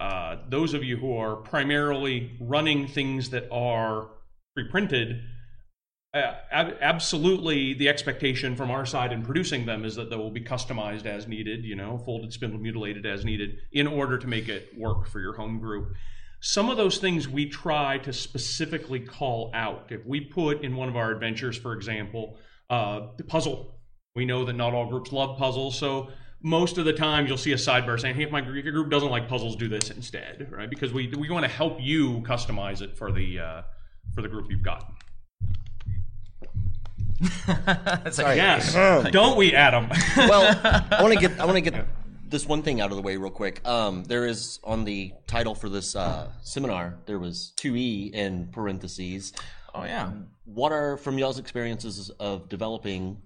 uh, 0.00 0.36
those 0.48 0.72
of 0.72 0.82
you 0.82 0.96
who 0.96 1.16
are 1.16 1.36
primarily 1.36 2.36
running 2.40 2.88
things 2.88 3.30
that 3.30 3.48
are 3.52 4.08
pre-printed, 4.54 5.20
uh, 6.14 6.32
ab- 6.50 6.76
absolutely 6.80 7.74
the 7.74 7.88
expectation 7.88 8.56
from 8.56 8.70
our 8.70 8.86
side 8.86 9.12
in 9.12 9.22
producing 9.22 9.66
them 9.66 9.84
is 9.84 9.96
that 9.96 10.08
they 10.08 10.16
will 10.16 10.30
be 10.30 10.40
customized 10.40 11.04
as 11.04 11.28
needed, 11.28 11.64
you 11.64 11.76
know, 11.76 11.98
folded, 11.98 12.32
spindled, 12.32 12.62
mutilated 12.62 13.04
as 13.04 13.24
needed 13.24 13.58
in 13.72 13.86
order 13.86 14.16
to 14.16 14.26
make 14.26 14.48
it 14.48 14.70
work 14.78 15.06
for 15.06 15.20
your 15.20 15.34
home 15.34 15.58
group. 15.58 15.92
Some 16.40 16.70
of 16.70 16.76
those 16.76 16.98
things 16.98 17.28
we 17.28 17.48
try 17.48 17.98
to 17.98 18.12
specifically 18.12 19.00
call 19.00 19.50
out. 19.54 19.86
If 19.90 20.04
we 20.06 20.20
put 20.20 20.62
in 20.62 20.74
one 20.74 20.88
of 20.88 20.96
our 20.96 21.10
adventures, 21.10 21.56
for 21.56 21.74
example, 21.74 22.38
uh, 22.68 23.08
the 23.16 23.24
puzzle, 23.24 23.78
we 24.16 24.24
know 24.24 24.44
that 24.44 24.54
not 24.54 24.74
all 24.74 24.86
groups 24.86 25.12
love 25.12 25.38
puzzles, 25.38 25.78
so 25.78 26.08
most 26.42 26.78
of 26.78 26.84
the 26.84 26.92
time 26.92 27.26
you'll 27.26 27.38
see 27.38 27.52
a 27.52 27.56
sidebar 27.56 27.98
saying, 28.00 28.16
"Hey, 28.16 28.24
if 28.24 28.30
my 28.30 28.40
if 28.40 28.64
your 28.64 28.72
group 28.72 28.90
doesn't 28.90 29.10
like 29.10 29.28
puzzles, 29.28 29.56
do 29.56 29.68
this 29.68 29.90
instead," 29.90 30.48
right? 30.50 30.68
Because 30.68 30.92
we 30.92 31.08
we 31.08 31.30
want 31.30 31.44
to 31.44 31.50
help 31.50 31.80
you 31.80 32.20
customize 32.22 32.82
it 32.82 32.96
for 32.96 33.12
the 33.12 33.38
uh, 33.38 33.62
for 34.14 34.22
the 34.22 34.28
group 34.28 34.50
you've 34.50 34.62
got. 34.62 34.92
It's 37.20 37.48
like, 37.48 38.14
Sorry. 38.14 38.36
Yes, 38.36 38.74
don't 39.12 39.36
we, 39.36 39.54
Adam? 39.54 39.88
well, 40.16 40.60
I 40.90 41.02
want 41.02 41.14
to 41.14 41.20
get 41.20 41.38
I 41.38 41.44
want 41.44 41.56
to 41.56 41.60
get 41.60 41.86
this 42.28 42.46
one 42.46 42.62
thing 42.62 42.80
out 42.80 42.90
of 42.90 42.96
the 42.96 43.02
way 43.02 43.16
real 43.16 43.30
quick. 43.30 43.66
Um, 43.66 44.04
there 44.04 44.26
is 44.26 44.58
on 44.64 44.84
the 44.84 45.12
title 45.28 45.54
for 45.54 45.68
this 45.68 45.94
uh, 45.94 46.32
seminar 46.42 46.98
there 47.06 47.18
was 47.18 47.52
two 47.56 47.76
e 47.76 48.10
in 48.12 48.48
parentheses. 48.48 49.32
oh 49.74 49.84
yeah. 49.84 50.10
What 50.44 50.72
are 50.72 50.96
from 50.96 51.18
y'all's 51.18 51.38
experiences 51.38 52.10
of 52.18 52.48
developing? 52.48 53.18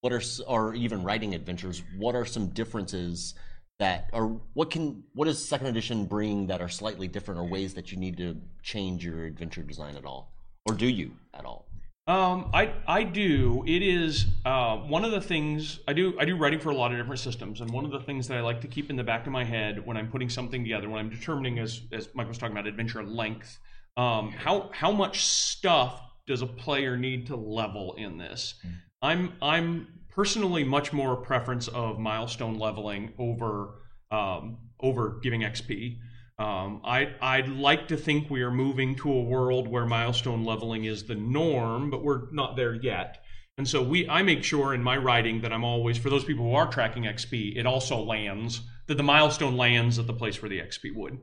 What 0.00 0.12
are 0.12 0.22
or 0.46 0.74
even 0.74 1.02
writing 1.02 1.34
adventures? 1.34 1.82
What 1.96 2.14
are 2.14 2.24
some 2.24 2.48
differences 2.48 3.34
that 3.80 4.10
or 4.12 4.40
what 4.54 4.70
can 4.70 5.02
what 5.14 5.24
does 5.24 5.46
second 5.46 5.66
edition 5.66 6.04
bring 6.06 6.46
that 6.46 6.60
are 6.60 6.68
slightly 6.68 7.08
different 7.08 7.40
or 7.40 7.44
ways 7.44 7.74
that 7.74 7.90
you 7.90 7.98
need 7.98 8.16
to 8.18 8.36
change 8.62 9.04
your 9.04 9.24
adventure 9.24 9.62
design 9.62 9.96
at 9.96 10.04
all, 10.04 10.32
or 10.66 10.74
do 10.74 10.86
you 10.86 11.12
at 11.34 11.44
all? 11.44 11.66
Um, 12.06 12.50
I 12.52 12.72
I 12.86 13.02
do. 13.02 13.64
It 13.66 13.82
is 13.82 14.26
uh, 14.44 14.76
one 14.78 15.04
of 15.04 15.10
the 15.10 15.20
things 15.20 15.80
I 15.88 15.92
do. 15.92 16.14
I 16.18 16.24
do 16.24 16.36
writing 16.36 16.60
for 16.60 16.70
a 16.70 16.74
lot 16.74 16.92
of 16.92 16.98
different 16.98 17.20
systems, 17.20 17.60
and 17.60 17.70
one 17.70 17.84
of 17.84 17.90
the 17.90 18.00
things 18.00 18.28
that 18.28 18.36
I 18.36 18.40
like 18.40 18.60
to 18.62 18.68
keep 18.68 18.90
in 18.90 18.96
the 18.96 19.04
back 19.04 19.26
of 19.26 19.32
my 19.32 19.44
head 19.44 19.84
when 19.84 19.96
I'm 19.96 20.10
putting 20.10 20.28
something 20.28 20.62
together, 20.62 20.88
when 20.88 20.98
I'm 20.98 21.10
determining, 21.10 21.58
as 21.58 21.80
as 21.92 22.08
Mike 22.14 22.28
was 22.28 22.38
talking 22.38 22.56
about, 22.56 22.66
adventure 22.66 23.02
length, 23.02 23.58
um, 23.96 24.32
how 24.32 24.70
how 24.72 24.92
much 24.92 25.24
stuff 25.24 26.00
does 26.26 26.42
a 26.42 26.46
player 26.46 26.96
need 26.96 27.26
to 27.28 27.36
level 27.36 27.94
in 27.94 28.18
this? 28.18 28.54
I'm 29.02 29.34
I'm 29.40 29.88
personally 30.10 30.64
much 30.64 30.92
more 30.92 31.14
a 31.14 31.22
preference 31.22 31.68
of 31.68 31.98
milestone 31.98 32.58
leveling 32.58 33.12
over 33.18 33.80
um, 34.10 34.58
over 34.80 35.20
giving 35.22 35.42
XP. 35.42 35.98
Um, 36.38 36.80
I, 36.84 37.12
I'd 37.20 37.48
like 37.48 37.88
to 37.88 37.98
think 37.98 38.30
we 38.30 38.40
are 38.40 38.50
moving 38.50 38.96
to 38.96 39.12
a 39.12 39.22
world 39.22 39.68
where 39.68 39.84
milestone 39.84 40.42
leveling 40.42 40.84
is 40.84 41.04
the 41.04 41.14
norm, 41.14 41.90
but 41.90 42.02
we're 42.02 42.30
not 42.32 42.56
there 42.56 42.74
yet. 42.74 43.22
And 43.58 43.68
so 43.68 43.82
we, 43.82 44.08
I 44.08 44.22
make 44.22 44.42
sure 44.42 44.72
in 44.72 44.82
my 44.82 44.96
writing 44.96 45.42
that 45.42 45.52
I'm 45.52 45.64
always, 45.64 45.98
for 45.98 46.08
those 46.08 46.24
people 46.24 46.46
who 46.46 46.54
are 46.54 46.66
tracking 46.66 47.02
XP, 47.02 47.58
it 47.58 47.66
also 47.66 47.98
lands, 48.02 48.62
that 48.86 48.94
the 48.94 49.02
milestone 49.02 49.58
lands 49.58 49.98
at 49.98 50.06
the 50.06 50.14
place 50.14 50.40
where 50.40 50.48
the 50.48 50.60
XP 50.60 50.96
would. 50.96 51.18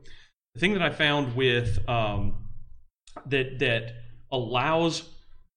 The 0.54 0.60
thing 0.60 0.74
that 0.74 0.82
I 0.82 0.90
found 0.90 1.34
with 1.34 1.80
um, 1.88 2.48
that 3.26 3.58
that 3.58 3.94
allows 4.30 5.02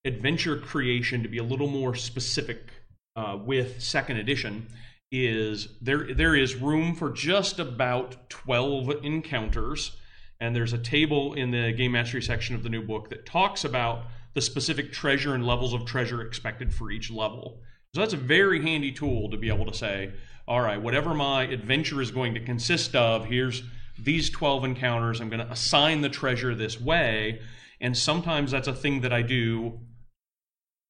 adventure 0.03 0.57
creation 0.57 1.23
to 1.23 1.29
be 1.29 1.37
a 1.37 1.43
little 1.43 1.67
more 1.67 1.95
specific 1.95 2.71
uh, 3.15 3.37
with 3.43 3.81
second 3.81 4.17
edition 4.17 4.67
is 5.11 5.67
there 5.81 6.13
there 6.13 6.35
is 6.35 6.55
room 6.55 6.95
for 6.95 7.11
just 7.11 7.59
about 7.59 8.29
12 8.29 9.03
encounters. 9.03 9.95
And 10.39 10.55
there's 10.55 10.73
a 10.73 10.77
table 10.77 11.33
in 11.33 11.51
the 11.51 11.71
game 11.71 11.91
mastery 11.91 12.21
section 12.21 12.55
of 12.55 12.63
the 12.63 12.69
new 12.69 12.81
book 12.81 13.09
that 13.09 13.25
talks 13.25 13.63
about 13.63 14.05
the 14.33 14.41
specific 14.41 14.91
treasure 14.91 15.35
and 15.35 15.45
levels 15.45 15.73
of 15.73 15.85
treasure 15.85 16.21
expected 16.21 16.73
for 16.73 16.89
each 16.89 17.11
level. 17.11 17.59
So 17.93 18.01
that's 18.01 18.13
a 18.13 18.17
very 18.17 18.61
handy 18.61 18.91
tool 18.91 19.29
to 19.29 19.37
be 19.37 19.49
able 19.49 19.65
to 19.65 19.77
say 19.77 20.13
all 20.47 20.61
right 20.61 20.81
whatever 20.81 21.13
my 21.13 21.43
adventure 21.43 22.01
is 22.01 22.09
going 22.09 22.33
to 22.33 22.39
consist 22.39 22.95
of 22.95 23.25
here's 23.25 23.61
these 23.99 24.29
12 24.29 24.63
encounters. 24.63 25.19
I'm 25.19 25.29
going 25.29 25.45
to 25.45 25.51
assign 25.51 26.01
the 26.01 26.09
treasure 26.09 26.55
this 26.55 26.79
way. 26.79 27.41
And 27.81 27.95
sometimes 27.95 28.51
that's 28.51 28.69
a 28.69 28.73
thing 28.73 29.01
that 29.01 29.11
i 29.11 29.21
do 29.21 29.79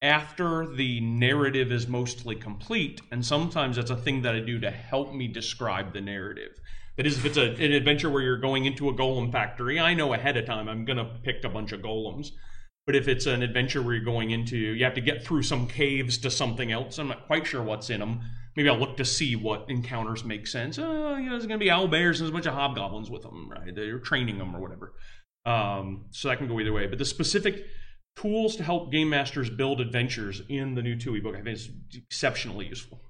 after 0.02 0.66
the 0.66 1.00
narrative 1.02 1.72
is 1.72 1.88
mostly 1.88 2.36
complete, 2.36 3.02
and 3.12 3.26
sometimes 3.26 3.76
that's 3.76 3.92
a 3.92 3.96
thing 3.96 4.24
that 4.24 4.36
I 4.36 4.40
do 4.40 4.60
to 4.60 4.72
help 4.72 5.14
me 5.14 5.28
describe 5.28 5.94
the 5.94 6.02
narrative. 6.02 6.60
That 6.98 7.06
is, 7.06 7.18
if 7.18 7.26
it's 7.26 7.38
a, 7.38 7.52
an 7.52 7.72
adventure 7.72 8.10
where 8.10 8.22
you're 8.22 8.38
going 8.38 8.66
into 8.66 8.90
a 8.90 8.94
golem 8.94 9.32
factory, 9.32 9.80
I 9.80 9.94
know 9.94 10.14
ahead 10.14 10.38
of 10.38 10.46
time 10.46 10.68
I'm 10.68 10.86
going 10.86 10.98
to 10.98 11.20
pick 11.24 11.44
a 11.44 11.50
bunch 11.50 11.72
of 11.72 11.82
golems. 11.82 12.32
But 12.88 12.96
if 12.96 13.08
it's 13.08 13.28
an 13.28 13.44
adventure 13.44 13.82
where 13.82 13.94
you're 13.94 14.04
going 14.04 14.32
into, 14.32 14.58
you 14.58 14.84
have 14.84 14.96
to 14.96 15.02
get 15.02 15.24
through 15.24 15.44
some 15.44 15.68
caves 15.68 16.18
to 16.20 16.32
something 16.32 16.72
else, 16.72 16.98
I'm 16.98 17.08
not 17.08 17.28
quite 17.28 17.46
sure 17.46 17.62
what's 17.62 17.90
in 17.90 18.00
them. 18.00 18.22
Maybe 18.56 18.70
I'll 18.70 18.78
look 18.78 18.98
to 18.98 19.06
see 19.06 19.36
what 19.36 19.70
encounters 19.70 20.26
make 20.26 20.48
sense. 20.48 20.78
Oh, 20.78 21.16
you 21.16 21.26
know, 21.26 21.32
there's 21.32 21.46
going 21.46 21.60
to 21.60 21.64
be 21.64 21.70
owl 21.70 21.88
bears 21.88 22.20
and 22.20 22.26
there's 22.26 22.32
a 22.32 22.34
bunch 22.34 22.48
of 22.48 22.54
hobgoblins 22.54 23.10
with 23.10 23.22
them, 23.22 23.50
right? 23.50 23.74
They're 23.74 24.00
training 24.00 24.40
them 24.40 24.56
or 24.56 24.60
whatever. 24.60 24.94
Um, 25.46 26.06
so 26.10 26.28
that 26.28 26.40
can 26.40 26.48
go 26.48 26.60
either 26.60 26.74
way. 26.74 26.88
But 26.88 26.98
the 26.98 27.06
specific 27.06 27.66
tools 28.16 28.56
to 28.58 28.64
help 28.64 28.92
game 28.92 29.10
masters 29.10 29.50
build 29.50 29.82
adventures 29.82 30.42
in 30.50 30.76
the 30.76 30.82
new 30.82 30.96
2e 30.96 31.24
book 31.24 31.36
I 31.36 31.42
think 31.42 31.58
it's 31.58 31.70
exceptionally 31.96 32.68
useful. 32.68 33.02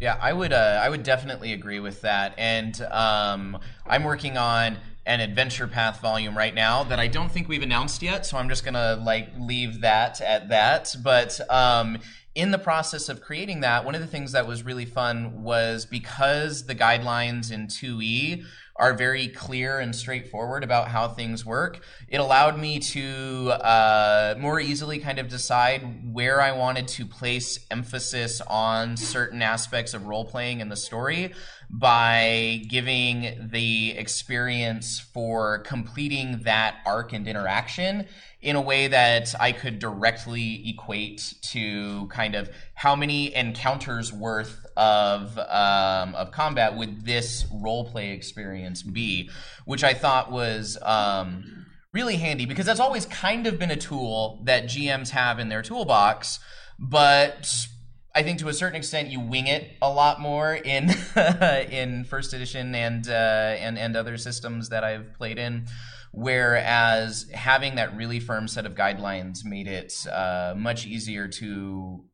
Yeah, 0.00 0.18
I 0.20 0.32
would. 0.32 0.52
Uh, 0.52 0.80
I 0.82 0.88
would 0.88 1.02
definitely 1.02 1.52
agree 1.52 1.80
with 1.80 2.02
that. 2.02 2.34
And 2.36 2.80
um, 2.90 3.58
I'm 3.86 4.04
working 4.04 4.36
on 4.36 4.78
an 5.06 5.20
adventure 5.20 5.66
path 5.66 6.00
volume 6.00 6.36
right 6.36 6.54
now 6.54 6.84
that 6.84 7.00
I 7.00 7.08
don't 7.08 7.30
think 7.30 7.48
we've 7.48 7.62
announced 7.62 8.02
yet. 8.02 8.26
So 8.26 8.36
I'm 8.36 8.48
just 8.48 8.64
gonna 8.64 9.00
like 9.04 9.30
leave 9.38 9.80
that 9.80 10.20
at 10.20 10.48
that. 10.50 10.94
But 11.02 11.40
um, 11.50 11.98
in 12.34 12.50
the 12.50 12.58
process 12.58 13.08
of 13.08 13.20
creating 13.20 13.60
that, 13.60 13.84
one 13.84 13.94
of 13.94 14.00
the 14.00 14.06
things 14.06 14.32
that 14.32 14.46
was 14.46 14.62
really 14.62 14.86
fun 14.86 15.42
was 15.42 15.86
because 15.86 16.66
the 16.66 16.74
guidelines 16.74 17.50
in 17.50 17.66
2e 17.66 18.44
are 18.82 18.92
very 18.92 19.28
clear 19.28 19.78
and 19.78 19.94
straightforward 19.94 20.64
about 20.64 20.88
how 20.88 21.06
things 21.06 21.46
work. 21.46 21.84
It 22.08 22.16
allowed 22.16 22.58
me 22.58 22.80
to 22.80 23.50
uh, 23.50 24.34
more 24.40 24.58
easily 24.58 24.98
kind 24.98 25.20
of 25.20 25.28
decide 25.28 26.12
where 26.12 26.40
I 26.40 26.50
wanted 26.50 26.88
to 26.88 27.06
place 27.06 27.64
emphasis 27.70 28.40
on 28.40 28.96
certain 28.96 29.40
aspects 29.40 29.94
of 29.94 30.06
role 30.06 30.24
playing 30.24 30.58
in 30.58 30.68
the 30.68 30.74
story 30.74 31.32
by 31.70 32.62
giving 32.68 33.50
the 33.52 33.92
experience 33.92 34.98
for 34.98 35.60
completing 35.60 36.40
that 36.42 36.78
arc 36.84 37.12
and 37.12 37.28
interaction 37.28 38.08
in 38.40 38.56
a 38.56 38.60
way 38.60 38.88
that 38.88 39.32
I 39.38 39.52
could 39.52 39.78
directly 39.78 40.68
equate 40.68 41.34
to 41.42 42.08
kind 42.08 42.34
of 42.34 42.50
how 42.74 42.96
many 42.96 43.32
encounters 43.32 44.12
worth 44.12 44.61
of 44.76 45.38
um, 45.38 46.14
of 46.14 46.30
combat 46.30 46.76
would 46.76 47.04
this 47.04 47.46
role 47.52 47.84
play 47.84 48.10
experience 48.10 48.82
be, 48.82 49.30
which 49.64 49.84
I 49.84 49.94
thought 49.94 50.30
was 50.30 50.78
um, 50.82 51.66
really 51.92 52.16
handy 52.16 52.46
because 52.46 52.66
that's 52.66 52.80
always 52.80 53.06
kind 53.06 53.46
of 53.46 53.58
been 53.58 53.70
a 53.70 53.76
tool 53.76 54.40
that 54.44 54.64
GMs 54.64 55.10
have 55.10 55.38
in 55.38 55.48
their 55.48 55.62
toolbox, 55.62 56.40
but 56.78 57.66
I 58.14 58.22
think 58.22 58.38
to 58.40 58.48
a 58.48 58.54
certain 58.54 58.76
extent 58.76 59.08
you 59.08 59.20
wing 59.20 59.46
it 59.46 59.70
a 59.80 59.90
lot 59.90 60.20
more 60.20 60.54
in 60.54 60.90
in 61.70 62.04
first 62.04 62.32
edition 62.32 62.74
and 62.74 63.08
uh, 63.08 63.56
and 63.58 63.78
and 63.78 63.96
other 63.96 64.16
systems 64.18 64.68
that 64.70 64.84
I've 64.84 65.14
played 65.14 65.38
in. 65.38 65.66
Whereas 66.14 67.26
having 67.32 67.76
that 67.76 67.96
really 67.96 68.20
firm 68.20 68.46
set 68.46 68.66
of 68.66 68.74
guidelines 68.74 69.46
made 69.46 69.66
it 69.66 70.06
uh, 70.12 70.52
much 70.54 70.86
easier 70.86 71.26
to 71.26 72.04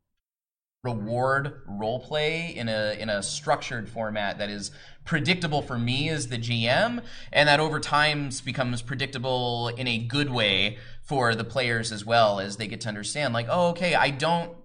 reward 0.83 1.61
role 1.67 1.99
play 1.99 2.55
in 2.55 2.69
a 2.69 2.95
in 2.97 3.09
a 3.09 3.21
structured 3.21 3.89
format 3.89 4.37
that 4.37 4.49
is 4.49 4.71
predictable 5.03 5.61
for 5.61 5.77
me 5.77 6.07
as 6.07 6.29
the 6.29 6.37
GM 6.37 7.03
and 7.33 7.49
that 7.49 7.59
over 7.59 7.81
time 7.81 8.29
becomes 8.45 8.81
predictable 8.81 9.67
in 9.75 9.87
a 9.89 9.97
good 9.97 10.29
way 10.29 10.77
for 11.03 11.35
the 11.35 11.43
players 11.43 11.91
as 11.91 12.05
well 12.05 12.39
as 12.39 12.55
they 12.55 12.67
get 12.67 12.79
to 12.79 12.87
understand 12.87 13.33
like 13.33 13.47
oh 13.49 13.69
okay 13.69 13.93
I 13.93 14.09
don't 14.09 14.55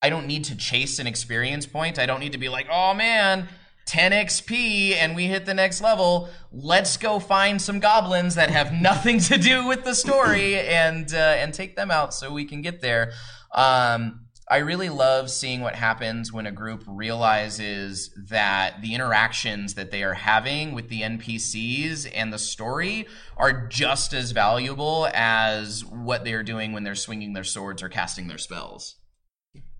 I 0.00 0.08
don't 0.08 0.26
need 0.26 0.44
to 0.44 0.56
chase 0.56 0.98
an 0.98 1.06
experience 1.06 1.66
point 1.66 1.98
I 1.98 2.06
don't 2.06 2.20
need 2.20 2.32
to 2.32 2.38
be 2.38 2.48
like 2.48 2.66
oh 2.72 2.94
man 2.94 3.48
10 3.84 4.12
XP 4.12 4.94
and 4.94 5.16
we 5.16 5.24
hit 5.24 5.46
the 5.46 5.54
next 5.54 5.80
level. 5.80 6.28
Let's 6.52 6.98
go 6.98 7.18
find 7.18 7.60
some 7.60 7.80
goblins 7.80 8.34
that 8.34 8.50
have 8.50 8.70
nothing 8.82 9.18
to 9.20 9.38
do 9.38 9.66
with 9.66 9.84
the 9.84 9.94
story 9.94 10.58
and 10.58 11.12
uh, 11.14 11.16
and 11.16 11.54
take 11.54 11.74
them 11.74 11.90
out 11.90 12.12
so 12.12 12.30
we 12.30 12.44
can 12.44 12.60
get 12.60 12.82
there. 12.82 13.12
Um, 13.54 14.27
I 14.50 14.58
really 14.58 14.88
love 14.88 15.30
seeing 15.30 15.60
what 15.60 15.74
happens 15.74 16.32
when 16.32 16.46
a 16.46 16.52
group 16.52 16.82
realizes 16.86 18.10
that 18.30 18.80
the 18.80 18.94
interactions 18.94 19.74
that 19.74 19.90
they 19.90 20.02
are 20.02 20.14
having 20.14 20.72
with 20.72 20.88
the 20.88 21.02
NPCs 21.02 22.10
and 22.14 22.32
the 22.32 22.38
story 22.38 23.06
are 23.36 23.66
just 23.68 24.14
as 24.14 24.32
valuable 24.32 25.08
as 25.12 25.84
what 25.84 26.24
they 26.24 26.32
are 26.32 26.42
doing 26.42 26.72
when 26.72 26.82
they're 26.82 26.94
swinging 26.94 27.34
their 27.34 27.44
swords 27.44 27.82
or 27.82 27.90
casting 27.90 28.28
their 28.28 28.38
spells. 28.38 28.96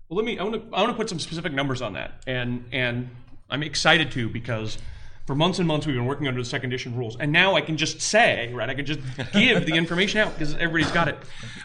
Well, 0.07 0.17
let 0.17 0.25
me. 0.25 0.37
I 0.37 0.43
want 0.43 0.55
to. 0.55 0.75
I 0.75 0.81
want 0.81 0.91
to 0.91 0.97
put 0.97 1.09
some 1.09 1.19
specific 1.19 1.53
numbers 1.53 1.81
on 1.81 1.93
that, 1.93 2.23
and 2.25 2.65
and 2.71 3.09
I'm 3.49 3.63
excited 3.63 4.11
to 4.11 4.29
because 4.29 4.77
for 5.27 5.35
months 5.35 5.59
and 5.59 5.67
months 5.67 5.85
we've 5.85 5.95
been 5.95 6.07
working 6.07 6.27
under 6.27 6.41
the 6.41 6.49
second 6.49 6.71
edition 6.71 6.95
rules, 6.95 7.15
and 7.19 7.31
now 7.31 7.55
I 7.55 7.61
can 7.61 7.77
just 7.77 8.01
say, 8.01 8.51
right? 8.53 8.69
I 8.69 8.73
can 8.73 8.85
just 8.85 8.99
give 9.33 9.65
the 9.65 9.73
information 9.75 10.19
out 10.19 10.33
because 10.33 10.55
everybody's 10.55 10.91
got 10.91 11.07
it. 11.07 11.17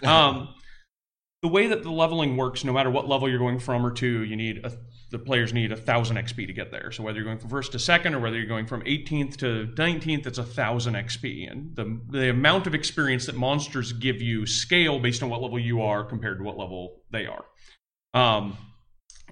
Um, 0.07 0.55
the 1.45 1.49
way 1.49 1.67
that 1.67 1.83
the 1.83 1.91
leveling 1.91 2.39
works, 2.39 2.65
no 2.65 2.73
matter 2.73 2.89
what 2.89 3.07
level 3.07 3.29
you're 3.29 3.39
going 3.39 3.59
from 3.59 3.85
or 3.85 3.91
to, 3.91 4.25
you 4.25 4.35
need 4.35 4.65
a, 4.65 4.73
the 5.11 5.19
players 5.19 5.53
need 5.53 5.73
a 5.73 5.77
thousand 5.77 6.17
XP 6.17 6.47
to 6.47 6.55
get 6.55 6.71
there. 6.71 6.91
So 6.91 7.03
whether 7.03 7.19
you're 7.19 7.27
going 7.27 7.39
from 7.39 7.51
first 7.51 7.73
to 7.73 7.79
second, 7.79 8.15
or 8.15 8.21
whether 8.21 8.39
you're 8.39 8.47
going 8.47 8.65
from 8.65 8.81
18th 8.81 9.37
to 9.37 9.69
19th, 9.75 10.27
it's 10.27 10.39
a 10.39 10.43
thousand 10.43 10.95
XP, 10.95 11.53
and 11.53 11.77
the 11.77 12.01
the 12.09 12.31
amount 12.31 12.67
of 12.67 12.75
experience 12.75 13.27
that 13.27 13.37
monsters 13.37 13.93
give 13.93 14.23
you 14.23 14.47
scale 14.47 14.99
based 14.99 15.23
on 15.23 15.29
what 15.29 15.43
level 15.43 15.59
you 15.59 15.83
are 15.83 16.03
compared 16.03 16.39
to 16.39 16.45
what 16.45 16.57
level 16.57 17.03
they 17.11 17.27
are. 17.27 17.45
Um, 18.15 18.57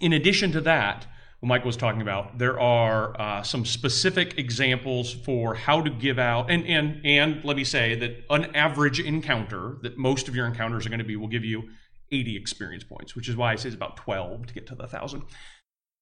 in 0.03 0.13
addition 0.13 0.53
to 0.53 0.61
that, 0.61 1.07
what 1.41 1.49
Mike 1.49 1.65
was 1.65 1.79
talking 1.79 2.03
about, 2.03 2.37
there 2.37 2.61
are 2.61 3.19
uh, 3.19 3.43
some 3.43 3.65
specific 3.65 4.37
examples 4.37 5.15
for 5.15 5.55
how 5.55 5.81
to 5.81 5.89
give 5.89 6.19
out, 6.19 6.51
and 6.51 6.67
and 6.67 7.01
and 7.07 7.43
let 7.43 7.57
me 7.57 7.65
say 7.65 7.95
that 7.95 8.23
an 8.29 8.55
average 8.55 9.01
encounter 9.01 9.79
that 9.81 9.97
most 9.97 10.29
of 10.29 10.37
your 10.37 10.45
encounters 10.45 10.85
are 10.85 10.91
going 10.91 10.99
to 10.99 11.07
be 11.07 11.17
will 11.17 11.27
give 11.27 11.47
you 11.47 11.63
80 12.13 12.37
experience 12.37 12.85
points, 12.85 13.17
which 13.17 13.29
is 13.29 13.37
why 13.37 13.53
I 13.53 13.57
say 13.57 13.69
it's 13.69 13.77
about 13.77 13.97
12 13.97 14.47
to 14.47 14.55
get 14.55 14.67
to 14.69 14.75
the 14.75 14.83
1,000. 14.83 15.23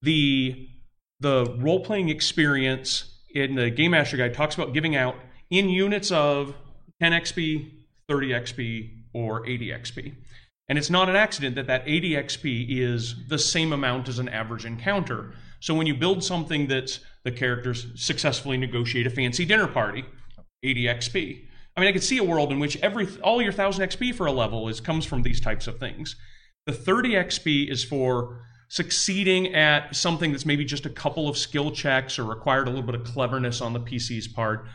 The, 0.02 0.68
the 1.20 1.56
role 1.58 1.80
playing 1.80 2.08
experience 2.08 3.20
in 3.34 3.54
the 3.54 3.70
Game 3.70 3.92
Master 3.92 4.16
Guide 4.16 4.34
talks 4.34 4.54
about 4.54 4.74
giving 4.74 4.96
out 4.96 5.14
in 5.50 5.68
units 5.68 6.10
of 6.10 6.54
10 7.00 7.12
XP, 7.12 7.70
30 8.08 8.28
XP, 8.28 8.90
or 9.12 9.46
80 9.46 9.68
XP. 9.68 10.14
And 10.68 10.78
it's 10.78 10.90
not 10.90 11.08
an 11.08 11.16
accident 11.16 11.56
that 11.56 11.66
that 11.66 11.82
80 11.86 12.12
XP 12.12 12.66
is 12.68 13.16
the 13.28 13.38
same 13.38 13.72
amount 13.72 14.08
as 14.08 14.18
an 14.18 14.28
average 14.28 14.64
encounter. 14.64 15.32
So 15.58 15.74
when 15.74 15.86
you 15.86 15.94
build 15.94 16.22
something 16.22 16.68
that 16.68 16.98
the 17.24 17.32
characters 17.32 17.86
successfully 17.96 18.56
negotiate 18.56 19.06
a 19.06 19.10
fancy 19.10 19.44
dinner 19.44 19.66
party, 19.66 20.04
80 20.62 20.84
XP. 20.84 21.46
I 21.80 21.82
mean, 21.82 21.88
I 21.88 21.92
could 21.92 22.02
see 22.02 22.18
a 22.18 22.24
world 22.24 22.52
in 22.52 22.60
which 22.60 22.76
every 22.82 23.08
all 23.22 23.40
your 23.40 23.52
1000 23.52 23.88
XP 23.88 24.14
for 24.14 24.26
a 24.26 24.32
level 24.32 24.68
is 24.68 24.82
comes 24.82 25.06
from 25.06 25.22
these 25.22 25.40
types 25.40 25.66
of 25.66 25.78
things. 25.78 26.14
The 26.66 26.74
30 26.74 27.12
XP 27.12 27.72
is 27.72 27.82
for 27.82 28.42
succeeding 28.68 29.54
at 29.54 29.96
something 29.96 30.30
that's 30.30 30.44
maybe 30.44 30.66
just 30.66 30.84
a 30.84 30.90
couple 30.90 31.26
of 31.26 31.38
skill 31.38 31.70
checks 31.70 32.18
or 32.18 32.26
required 32.26 32.68
a 32.68 32.70
little 32.70 32.84
bit 32.84 32.94
of 32.96 33.04
cleverness 33.04 33.62
on 33.62 33.72
the 33.72 33.80
PC's 33.80 34.28
part. 34.28 34.66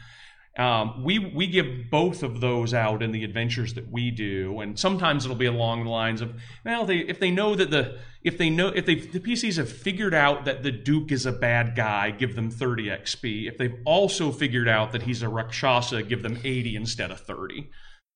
Um, 0.58 1.04
we 1.04 1.20
we 1.20 1.48
give 1.48 1.90
both 1.92 2.24
of 2.24 2.40
those 2.40 2.74
out 2.74 3.04
in 3.04 3.12
the 3.12 3.26
adventures 3.26 3.74
that 3.74 3.92
we 3.92 4.10
do, 4.10 4.62
and 4.62 4.80
sometimes 4.80 5.26
it'll 5.26 5.36
be 5.36 5.48
along 5.48 5.84
the 5.84 5.90
lines 5.90 6.22
of, 6.22 6.34
well, 6.64 6.86
they 6.86 7.00
if 7.00 7.20
they 7.20 7.30
know 7.30 7.56
that 7.56 7.72
the 7.72 7.98
if 8.24 8.38
they 8.38 8.50
know 8.50 8.70
if 8.70 8.86
they 8.86 8.96
the 8.96 9.20
PCs 9.20 9.58
have 9.58 9.70
figured 9.70 10.14
out 10.14 10.46
that 10.46 10.64
the 10.64 10.72
Duke 10.72 11.12
is 11.12 11.26
a 11.26 11.34
bad 11.34 11.76
guy, 11.76 12.12
give 12.12 12.36
them 12.36 12.50
30 12.50 12.86
XP. 12.86 13.50
If 13.50 13.58
they've 13.58 13.76
also 13.84 14.32
figured 14.32 14.70
out 14.70 14.94
that 14.94 15.02
he's 15.02 15.24
a 15.24 15.28
Rakshasa, 15.28 16.04
give 16.04 16.24
them 16.24 16.40
80 16.42 16.78
instead 16.78 17.12
of 17.12 17.20
30. 17.20 17.70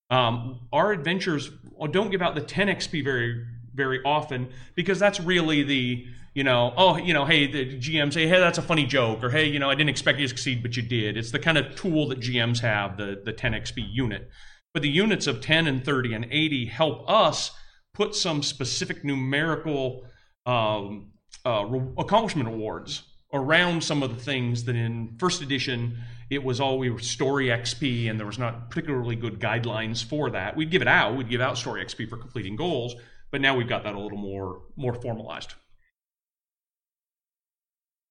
Um, 0.09 0.61
our 0.71 0.93
adventures 0.93 1.51
don't 1.91 2.09
give 2.09 2.21
out 2.21 2.35
the 2.35 2.41
10 2.41 2.67
XP 2.67 3.03
very 3.03 3.45
very 3.73 4.01
often 4.03 4.49
because 4.75 4.97
that's 4.97 5.19
really 5.19 5.63
the 5.63 6.05
you 6.39 6.45
know, 6.45 6.73
oh, 6.77 6.95
you 6.95 7.13
know, 7.13 7.25
hey, 7.25 7.47
the 7.47 7.77
GM 7.77 8.13
say, 8.13 8.25
hey, 8.25 8.39
that's 8.39 8.57
a 8.57 8.61
funny 8.61 8.85
joke, 8.85 9.25
or 9.25 9.29
hey, 9.29 9.45
you 9.49 9.59
know, 9.59 9.69
I 9.69 9.75
didn't 9.75 9.89
expect 9.89 10.19
you 10.19 10.25
to 10.25 10.29
succeed, 10.29 10.63
but 10.63 10.77
you 10.77 10.81
did. 10.81 11.17
It's 11.17 11.31
the 11.31 11.39
kind 11.39 11.57
of 11.57 11.75
tool 11.75 12.07
that 12.07 12.21
GMs 12.21 12.61
have, 12.61 12.95
the 12.95 13.21
the 13.25 13.33
10 13.33 13.51
XP 13.51 13.85
unit. 13.91 14.29
But 14.73 14.81
the 14.81 14.89
units 14.89 15.27
of 15.27 15.41
10 15.41 15.67
and 15.67 15.83
30 15.83 16.13
and 16.13 16.27
80 16.31 16.67
help 16.67 17.09
us 17.09 17.51
put 17.93 18.15
some 18.15 18.41
specific 18.41 19.03
numerical 19.03 20.05
um, 20.45 21.09
uh, 21.45 21.65
accomplishment 21.97 22.47
awards 22.47 23.03
around 23.33 23.83
some 23.83 24.01
of 24.01 24.15
the 24.15 24.23
things 24.23 24.63
that 24.63 24.77
in 24.77 25.17
first 25.19 25.41
edition 25.41 25.97
it 26.29 26.41
was 26.41 26.61
all 26.61 26.79
we 26.79 26.89
were 26.89 26.99
story 26.99 27.47
XP, 27.47 28.09
and 28.09 28.17
there 28.17 28.27
was 28.27 28.39
not 28.39 28.69
particularly 28.69 29.17
good 29.17 29.41
guidelines 29.41 30.01
for 30.05 30.29
that. 30.29 30.55
We'd 30.55 30.71
give 30.71 30.81
it 30.81 30.87
out, 30.87 31.17
we'd 31.17 31.29
give 31.29 31.41
out 31.41 31.57
story 31.57 31.83
XP 31.83 32.07
for 32.07 32.15
completing 32.15 32.55
goals, 32.55 32.95
but 33.29 33.41
now 33.41 33.57
we've 33.57 33.67
got 33.67 33.83
that 33.83 33.93
a 33.93 33.99
little 33.99 34.17
more 34.17 34.61
more 34.77 34.93
formalized. 34.93 35.55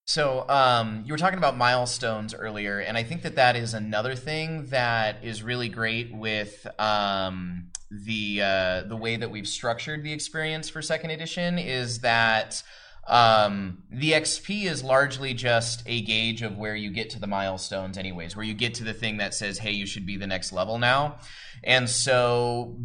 So 0.09 0.49
um, 0.49 1.03
you 1.05 1.13
were 1.13 1.19
talking 1.19 1.37
about 1.37 1.59
milestones 1.59 2.35
earlier, 2.35 2.79
and 2.79 2.97
I 2.97 3.03
think 3.03 3.21
that 3.25 3.37
that 3.37 3.57
is 3.57 3.75
another 3.75 4.15
thing 4.15 4.65
that 4.69 5.23
is 5.23 5.43
really 5.43 5.69
great 5.69 6.15
with 6.15 6.67
um, 6.79 7.67
the 7.91 8.41
uh, 8.43 8.83
the 8.85 8.97
way 8.97 9.17
that 9.17 9.31
we've 9.31 9.47
structured 9.47 10.03
the 10.03 10.15
experience 10.15 10.71
for 10.71 10.81
second 10.81 11.11
edition 11.11 11.59
is 11.59 11.99
that 11.99 12.63
um, 13.07 13.83
the 13.91 14.13
XP 14.13 14.65
is 14.65 14.83
largely 14.83 15.35
just 15.35 15.83
a 15.85 16.01
gauge 16.01 16.41
of 16.41 16.57
where 16.57 16.75
you 16.75 16.91
get 16.91 17.11
to 17.11 17.21
the 17.21 17.27
milestones, 17.27 17.99
anyways, 17.99 18.35
where 18.35 18.47
you 18.47 18.55
get 18.55 18.73
to 18.77 18.85
the 18.85 18.95
thing 18.95 19.19
that 19.19 19.35
says, 19.35 19.59
"Hey, 19.59 19.73
you 19.73 19.85
should 19.85 20.07
be 20.07 20.17
the 20.17 20.27
next 20.27 20.55
level 20.55 20.79
now," 20.79 21.19
and 21.63 21.87
so 21.87 22.79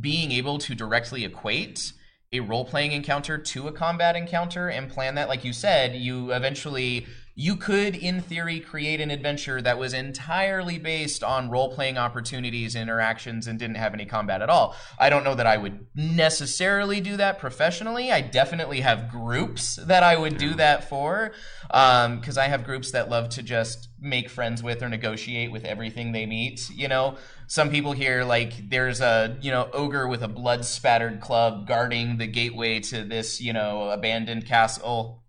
being 0.00 0.32
able 0.32 0.56
to 0.56 0.74
directly 0.74 1.26
equate 1.26 1.92
a 2.32 2.40
role 2.40 2.64
playing 2.64 2.92
encounter 2.92 3.36
to 3.36 3.68
a 3.68 3.72
combat 3.72 4.16
encounter 4.16 4.68
and 4.68 4.90
plan 4.90 5.14
that. 5.16 5.28
Like 5.28 5.44
you 5.44 5.52
said 5.52 5.94
you 5.94 6.32
eventually 6.32 7.06
you 7.34 7.56
could 7.56 7.94
in 7.94 8.20
theory 8.20 8.60
create 8.60 9.00
an 9.00 9.10
adventure 9.10 9.62
that 9.62 9.78
was 9.78 9.94
entirely 9.94 10.78
based 10.78 11.24
on 11.24 11.48
role 11.48 11.74
playing 11.74 11.96
opportunities 11.96 12.74
interactions 12.74 13.46
and 13.46 13.58
didn't 13.58 13.76
have 13.76 13.94
any 13.94 14.04
combat 14.04 14.42
at 14.42 14.50
all. 14.50 14.76
I 14.98 15.08
don't 15.08 15.24
know 15.24 15.34
that 15.34 15.46
i 15.46 15.56
would 15.56 15.86
necessarily 15.94 17.00
do 17.00 17.16
that 17.16 17.38
professionally. 17.38 18.10
I 18.10 18.20
definitely 18.20 18.80
have 18.80 19.10
groups 19.10 19.76
that 19.76 20.02
i 20.02 20.16
would 20.16 20.36
do 20.36 20.54
that 20.54 20.88
for 20.88 21.32
because 21.68 22.38
um, 22.38 22.44
i 22.44 22.48
have 22.48 22.64
groups 22.64 22.90
that 22.90 23.08
love 23.08 23.28
to 23.30 23.42
just 23.42 23.88
make 24.02 24.28
friends 24.28 24.62
with 24.62 24.82
or 24.82 24.88
negotiate 24.88 25.52
with 25.52 25.64
everything 25.64 26.12
they 26.12 26.26
meet 26.26 26.68
you 26.70 26.88
know 26.88 27.16
some 27.46 27.70
people 27.70 27.92
here 27.92 28.24
like 28.24 28.68
there's 28.68 29.00
a 29.00 29.36
you 29.40 29.50
know 29.50 29.68
ogre 29.72 30.08
with 30.08 30.22
a 30.22 30.28
blood 30.28 30.64
spattered 30.64 31.20
club 31.20 31.66
guarding 31.66 32.18
the 32.18 32.26
gateway 32.26 32.80
to 32.80 33.04
this 33.04 33.40
you 33.40 33.52
know 33.52 33.90
abandoned 33.90 34.44
castle 34.44 35.22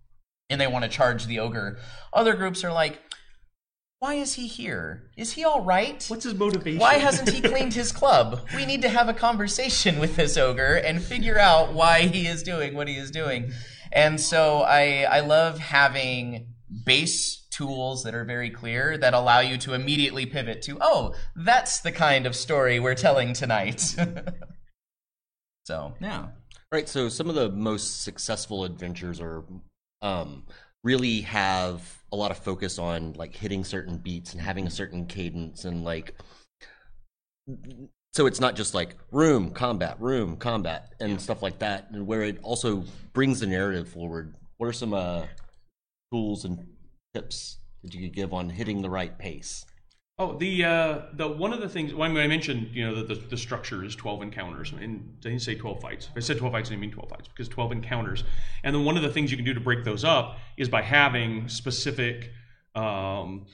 and 0.50 0.60
they 0.60 0.66
want 0.66 0.84
to 0.84 0.90
charge 0.90 1.26
the 1.26 1.38
ogre 1.38 1.78
other 2.12 2.34
groups 2.34 2.64
are 2.64 2.72
like 2.72 3.00
why 4.04 4.16
is 4.16 4.34
he 4.34 4.46
here? 4.46 5.04
Is 5.16 5.32
he 5.32 5.44
all 5.44 5.62
right? 5.62 6.04
What's 6.08 6.24
his 6.24 6.34
motivation? 6.34 6.78
Why 6.78 6.96
hasn't 6.96 7.30
he 7.30 7.40
cleaned 7.40 7.72
his 7.72 7.90
club? 7.90 8.46
We 8.54 8.66
need 8.66 8.82
to 8.82 8.90
have 8.90 9.08
a 9.08 9.14
conversation 9.14 9.98
with 9.98 10.14
this 10.16 10.36
ogre 10.36 10.74
and 10.74 11.02
figure 11.02 11.38
out 11.38 11.72
why 11.72 12.00
he 12.00 12.26
is 12.26 12.42
doing 12.42 12.74
what 12.74 12.86
he 12.86 12.96
is 12.96 13.10
doing. 13.10 13.52
And 13.90 14.20
so 14.20 14.58
I 14.60 15.06
I 15.10 15.20
love 15.20 15.58
having 15.58 16.48
base 16.84 17.43
tools 17.54 18.02
that 18.02 18.14
are 18.14 18.24
very 18.24 18.50
clear 18.50 18.98
that 18.98 19.14
allow 19.14 19.40
you 19.40 19.56
to 19.58 19.74
immediately 19.74 20.26
pivot 20.26 20.62
to, 20.62 20.78
oh, 20.80 21.14
that's 21.36 21.80
the 21.80 21.92
kind 21.92 22.26
of 22.26 22.34
story 22.34 22.80
we're 22.80 22.94
telling 22.94 23.32
tonight. 23.32 23.80
so, 25.64 25.94
yeah. 26.00 26.28
Right. 26.72 26.88
So, 26.88 27.08
some 27.08 27.28
of 27.28 27.36
the 27.36 27.50
most 27.50 28.02
successful 28.02 28.64
adventures 28.64 29.20
are 29.20 29.44
um, 30.02 30.44
really 30.82 31.22
have 31.22 32.02
a 32.12 32.16
lot 32.16 32.30
of 32.30 32.38
focus 32.38 32.78
on 32.78 33.14
like 33.14 33.34
hitting 33.34 33.64
certain 33.64 33.96
beats 33.98 34.32
and 34.32 34.40
having 34.40 34.66
a 34.66 34.70
certain 34.70 35.06
cadence 35.06 35.64
and 35.64 35.84
like 35.84 36.14
so 38.12 38.26
it's 38.26 38.40
not 38.40 38.54
just 38.54 38.74
like 38.74 38.96
room 39.10 39.50
combat 39.50 40.00
room 40.00 40.36
combat 40.36 40.94
and 41.00 41.12
yeah. 41.12 41.16
stuff 41.16 41.42
like 41.42 41.58
that 41.58 41.90
and 41.90 42.06
where 42.06 42.22
it 42.22 42.38
also 42.42 42.84
brings 43.12 43.40
the 43.40 43.46
narrative 43.46 43.88
forward 43.88 44.34
what 44.58 44.68
are 44.68 44.72
some 44.72 44.94
uh, 44.94 45.24
tools 46.12 46.44
and 46.44 46.64
tips 47.14 47.58
that 47.82 47.94
you 47.94 48.02
could 48.08 48.14
give 48.14 48.32
on 48.32 48.50
hitting 48.50 48.82
the 48.82 48.90
right 48.90 49.18
pace? 49.18 49.64
Oh, 50.16 50.38
the 50.38 50.64
uh, 50.64 51.02
the 51.14 51.26
one 51.26 51.52
of 51.52 51.60
the 51.60 51.68
things 51.68 51.92
when 51.92 52.16
I 52.16 52.28
mentioned, 52.28 52.68
you 52.72 52.86
know, 52.86 52.94
that 52.94 53.08
the, 53.08 53.16
the 53.16 53.36
structure 53.36 53.84
is 53.84 53.96
twelve 53.96 54.22
encounters, 54.22 54.70
and 54.70 54.80
I 54.80 55.28
didn't 55.28 55.42
say 55.42 55.56
twelve 55.56 55.80
fights. 55.80 56.06
If 56.06 56.16
I 56.16 56.20
said 56.20 56.38
twelve 56.38 56.52
fights, 56.52 56.68
I 56.68 56.70
didn't 56.70 56.82
mean 56.82 56.92
twelve 56.92 57.10
fights 57.10 57.26
because 57.26 57.48
twelve 57.48 57.72
encounters. 57.72 58.22
And 58.62 58.74
then 58.74 58.84
one 58.84 58.96
of 58.96 59.02
the 59.02 59.10
things 59.10 59.32
you 59.32 59.36
can 59.36 59.44
do 59.44 59.54
to 59.54 59.60
break 59.60 59.82
those 59.82 60.04
up 60.04 60.38
is 60.56 60.68
by 60.68 60.82
having 60.82 61.48
specific. 61.48 62.30
Um, 62.76 63.46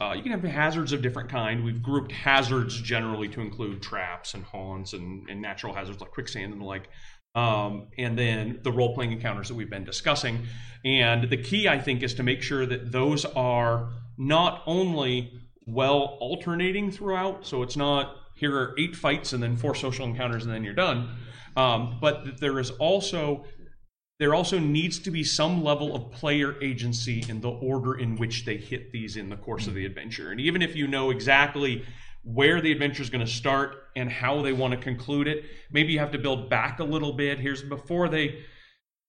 uh, 0.00 0.12
you 0.12 0.22
can 0.22 0.32
have 0.32 0.42
hazards 0.42 0.92
of 0.92 1.00
different 1.00 1.30
kind. 1.30 1.64
We've 1.64 1.82
grouped 1.82 2.12
hazards 2.12 2.80
generally 2.80 3.28
to 3.28 3.40
include 3.40 3.82
traps 3.82 4.34
and 4.34 4.44
haunts 4.44 4.92
and, 4.94 5.28
and 5.30 5.40
natural 5.40 5.72
hazards 5.72 6.00
like 6.00 6.10
quicksand 6.10 6.52
and 6.52 6.60
the 6.60 6.66
like 6.66 6.88
um, 7.34 7.88
and 7.98 8.18
then 8.18 8.60
the 8.62 8.72
role 8.72 8.94
playing 8.94 9.12
encounters 9.12 9.48
that 9.48 9.54
we've 9.54 9.70
been 9.70 9.84
discussing. 9.84 10.46
And 10.84 11.28
the 11.30 11.36
key, 11.36 11.68
I 11.68 11.78
think, 11.78 12.02
is 12.02 12.14
to 12.14 12.22
make 12.22 12.42
sure 12.42 12.66
that 12.66 12.92
those 12.92 13.24
are 13.24 13.90
not 14.18 14.62
only 14.66 15.40
well 15.66 16.18
alternating 16.20 16.90
throughout, 16.90 17.46
so 17.46 17.62
it's 17.62 17.76
not 17.76 18.16
here 18.34 18.56
are 18.56 18.74
eight 18.78 18.96
fights 18.96 19.32
and 19.32 19.42
then 19.42 19.56
four 19.56 19.74
social 19.74 20.04
encounters 20.06 20.44
and 20.44 20.52
then 20.52 20.64
you're 20.64 20.74
done, 20.74 21.16
um, 21.56 21.98
but 22.00 22.24
that 22.24 22.40
there 22.40 22.58
is 22.58 22.70
also 22.72 23.44
there 24.18 24.34
also 24.34 24.58
needs 24.58 25.00
to 25.00 25.10
be 25.10 25.24
some 25.24 25.64
level 25.64 25.96
of 25.96 26.12
player 26.12 26.54
agency 26.62 27.24
in 27.28 27.40
the 27.40 27.48
order 27.50 27.98
in 27.98 28.16
which 28.16 28.44
they 28.44 28.56
hit 28.56 28.92
these 28.92 29.16
in 29.16 29.28
the 29.28 29.36
course 29.36 29.66
of 29.66 29.74
the 29.74 29.84
adventure. 29.84 30.30
And 30.30 30.40
even 30.40 30.62
if 30.62 30.76
you 30.76 30.86
know 30.86 31.10
exactly 31.10 31.84
where 32.24 32.60
the 32.60 32.72
adventure 32.72 33.02
is 33.02 33.10
going 33.10 33.24
to 33.24 33.30
start 33.30 33.76
and 33.96 34.10
how 34.10 34.42
they 34.42 34.52
want 34.52 34.72
to 34.72 34.78
conclude 34.78 35.26
it. 35.26 35.44
Maybe 35.70 35.92
you 35.92 35.98
have 35.98 36.12
to 36.12 36.18
build 36.18 36.48
back 36.48 36.78
a 36.78 36.84
little 36.84 37.12
bit. 37.12 37.38
Here's 37.38 37.62
before 37.62 38.08
they 38.08 38.44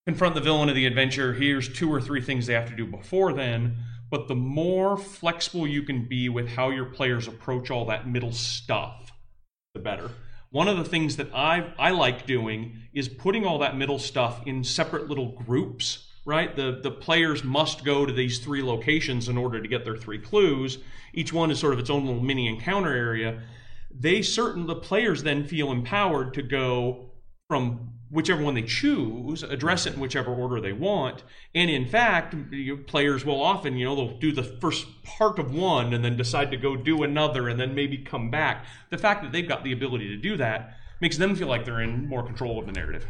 confront 0.06 0.36
the 0.36 0.42
villain 0.42 0.70
of 0.70 0.76
the 0.76 0.86
adventure, 0.86 1.34
here's 1.34 1.72
two 1.72 1.92
or 1.94 2.02
three 2.02 2.22
things 2.22 2.46
they 2.46 2.54
have 2.54 2.70
to 2.70 2.76
do 2.76 2.86
before 2.86 3.34
then. 3.34 3.78
But 4.10 4.28
the 4.28 4.36
more 4.36 4.98
flexible 4.98 5.66
you 5.66 5.84
can 5.84 6.08
be 6.08 6.30
with 6.30 6.50
how 6.50 6.70
your 6.70 6.86
players 6.86 7.28
approach 7.28 7.72
all 7.72 7.86
that 7.86 8.08
middle 8.08 8.32
stuff, 8.32 9.12
the 9.74 9.80
better. 9.80 10.12
One 10.52 10.68
of 10.68 10.78
the 10.78 10.84
things 10.84 11.18
that 11.18 11.34
I 11.34 11.74
I 11.80 11.90
like 11.92 12.28
doing 12.28 12.78
is 12.94 13.08
putting 13.08 13.44
all 13.44 13.58
that 13.60 13.76
middle 13.76 13.98
stuff 13.98 14.46
in 14.46 14.64
separate 14.64 15.08
little 15.08 15.32
groups 15.32 16.08
right? 16.26 16.56
The 16.56 16.80
the 16.82 16.92
players 16.92 17.44
must 17.44 17.84
go 17.84 18.06
to 18.06 18.14
these 18.14 18.40
three 18.40 18.64
locations 18.64 19.30
in 19.30 19.38
order 19.38 19.62
to 19.62 19.68
get 19.68 19.86
their 19.86 19.98
three 19.98 20.20
clues. 20.20 20.80
Each 21.14 21.34
one 21.34 21.52
is 21.52 21.60
sort 21.60 21.74
of 21.74 21.80
its 21.80 21.90
own 21.90 22.06
little 22.06 22.22
mini 22.22 22.48
encounter 22.48 22.94
area. 22.94 23.42
They 23.92 24.22
certain 24.22 24.66
the 24.66 24.76
players 24.76 25.24
then 25.24 25.46
feel 25.46 25.72
empowered 25.72 26.34
to 26.36 26.42
go 26.42 27.12
from 27.48 27.94
whichever 28.14 28.44
one 28.44 28.54
they 28.54 28.62
choose, 28.62 29.42
address 29.42 29.88
it 29.88 29.96
in 29.96 30.00
whichever 30.00 30.32
order 30.32 30.62
they 30.62 30.72
want. 30.72 31.24
And 31.56 31.70
in 31.70 31.88
fact, 31.88 32.36
players 32.86 33.26
will 33.26 33.42
often, 33.42 33.76
you 33.76 33.86
know, 33.86 33.96
they'll 33.96 34.20
do 34.20 34.32
the 34.32 34.44
first 34.44 34.86
part 35.04 35.40
of 35.40 35.54
one 35.54 35.94
and 35.94 36.06
then 36.06 36.16
decide 36.16 36.52
to 36.52 36.58
go 36.58 36.76
do 36.76 37.02
another 37.02 37.50
and 37.50 37.60
then 37.60 37.74
maybe 37.74 37.98
come 37.98 38.30
back. 38.30 38.66
The 38.92 39.00
fact 39.00 39.24
that 39.24 39.32
they've 39.32 39.48
got 39.48 39.64
the 39.64 39.72
ability 39.72 40.10
to 40.10 40.18
do 40.18 40.38
that 40.38 40.78
makes 41.02 41.18
them 41.18 41.36
feel 41.36 41.48
like 41.48 41.66
they're 41.66 41.82
in 41.82 42.08
more 42.08 42.24
control 42.24 42.60
of 42.60 42.68
the 42.68 42.72
narrative. 42.72 43.06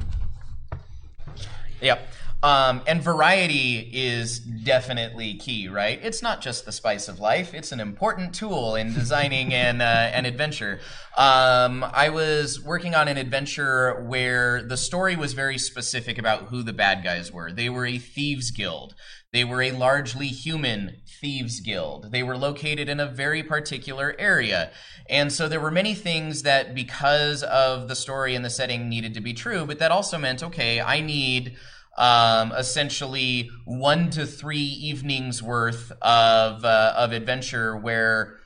Yep. 1.82 2.08
Um, 2.43 2.82
and 2.86 3.01
variety 3.01 3.89
is 3.93 4.39
definitely 4.39 5.36
key, 5.36 5.69
right? 5.69 5.97
It's 6.03 6.21
not 6.21 6.41
just 6.41 6.65
the 6.65 6.73
spice 6.73 7.08
of 7.08 7.21
life; 7.21 7.53
it's 7.53 7.71
an 7.71 7.79
important 7.79 8.36
tool 8.36 8.75
in 8.75 8.93
designing 8.93 9.53
an 9.53 9.79
uh, 9.79 10.12
an 10.13 10.25
adventure. 10.25 10.82
Um, 11.17 11.86
I 11.86 12.10
was 12.10 12.62
working 12.62 12.95
on 12.95 13.08
an 13.08 13.17
adventure 13.17 14.03
where 14.03 14.62
the 14.62 14.75
story 14.75 15.15
was 15.15 15.32
very 15.32 15.58
specific 15.58 16.17
about 16.17 16.47
who 16.49 16.63
the 16.63 16.73
bad 16.73 17.01
guys 17.01 17.32
were. 17.32 17.49
They 17.49 17.69
were 17.69 17.86
a 17.86 17.97
thieves 17.97 18.51
guild. 18.51 18.93
They 19.32 19.45
were 19.45 19.62
a 19.62 19.71
largely 19.71 20.27
human 20.27 20.97
thieves 21.08 21.60
guild. 21.60 22.12
They 22.12 22.21
were 22.21 22.38
located 22.38 22.89
in 22.89 22.99
a 22.99 23.08
very 23.08 23.41
particular 23.41 24.15
area. 24.19 24.71
And 25.10 25.32
so 25.32 25.47
there 25.47 25.60
were 25.60 25.71
many 25.71 25.95
things 25.95 26.43
that, 26.43 26.75
because 26.75 27.41
of 27.41 27.88
the 27.88 27.95
story 27.95 28.36
and 28.36 28.45
the 28.45 28.51
setting, 28.51 28.89
needed 28.89 29.15
to 29.15 29.21
be 29.21 29.34
true, 29.34 29.65
but 29.65 29.79
that 29.79 29.91
also 29.91 30.19
meant 30.19 30.43
okay, 30.43 30.79
I 30.82 31.01
need 31.01 31.58
um, 31.97 32.51
essentially 32.53 33.49
one 33.65 34.10
to 34.12 34.25
three 34.25 34.58
evenings 34.58 35.43
worth 35.43 35.91
of 36.01 36.65
uh, 36.65 36.93
of 36.97 37.12
adventure 37.12 37.77
where 37.77 38.39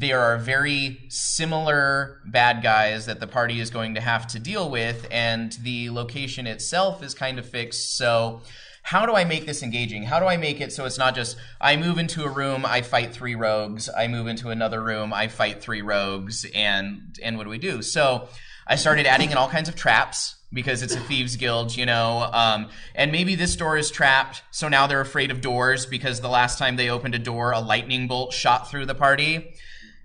there 0.00 0.20
are 0.20 0.38
very 0.38 0.98
similar 1.08 2.22
bad 2.26 2.62
guys 2.62 3.04
that 3.06 3.20
the 3.20 3.26
party 3.26 3.60
is 3.60 3.68
going 3.68 3.94
to 3.94 4.00
have 4.00 4.26
to 4.28 4.38
deal 4.38 4.70
with, 4.70 5.06
and 5.10 5.52
the 5.62 5.90
location 5.90 6.46
itself 6.46 7.02
is 7.02 7.14
kind 7.14 7.38
of 7.38 7.46
fixed. 7.46 7.96
So, 7.96 8.40
how 8.82 9.04
do 9.04 9.14
I 9.14 9.24
make 9.24 9.44
this 9.44 9.62
engaging? 9.62 10.04
How 10.04 10.18
do 10.18 10.26
I 10.26 10.38
make 10.38 10.60
it 10.62 10.72
so 10.72 10.86
it's 10.86 10.96
not 10.96 11.14
just 11.14 11.36
I 11.60 11.76
move 11.76 11.98
into 11.98 12.24
a 12.24 12.30
room, 12.30 12.64
I 12.64 12.80
fight 12.80 13.12
three 13.12 13.34
rogues, 13.34 13.90
I 13.94 14.08
move 14.08 14.26
into 14.26 14.48
another 14.48 14.82
room, 14.82 15.12
I 15.12 15.28
fight 15.28 15.60
three 15.60 15.82
rogues, 15.82 16.46
and 16.54 17.16
and 17.22 17.36
what 17.36 17.44
do 17.44 17.50
we 17.50 17.58
do? 17.58 17.82
So, 17.82 18.28
I 18.66 18.76
started 18.76 19.06
adding 19.06 19.30
in 19.30 19.36
all 19.36 19.48
kinds 19.48 19.68
of 19.68 19.76
traps 19.76 20.39
because 20.52 20.82
it's 20.82 20.94
a 20.94 21.00
thieves 21.00 21.36
guild, 21.36 21.76
you 21.76 21.86
know. 21.86 22.28
Um, 22.32 22.68
and 22.94 23.12
maybe 23.12 23.34
this 23.34 23.54
door 23.56 23.76
is 23.76 23.90
trapped, 23.90 24.42
so 24.50 24.68
now 24.68 24.86
they're 24.86 25.00
afraid 25.00 25.30
of 25.30 25.40
doors 25.40 25.86
because 25.86 26.20
the 26.20 26.28
last 26.28 26.58
time 26.58 26.76
they 26.76 26.90
opened 26.90 27.14
a 27.14 27.18
door, 27.18 27.52
a 27.52 27.60
lightning 27.60 28.08
bolt 28.08 28.32
shot 28.32 28.70
through 28.70 28.86
the 28.86 28.94
party. 28.94 29.54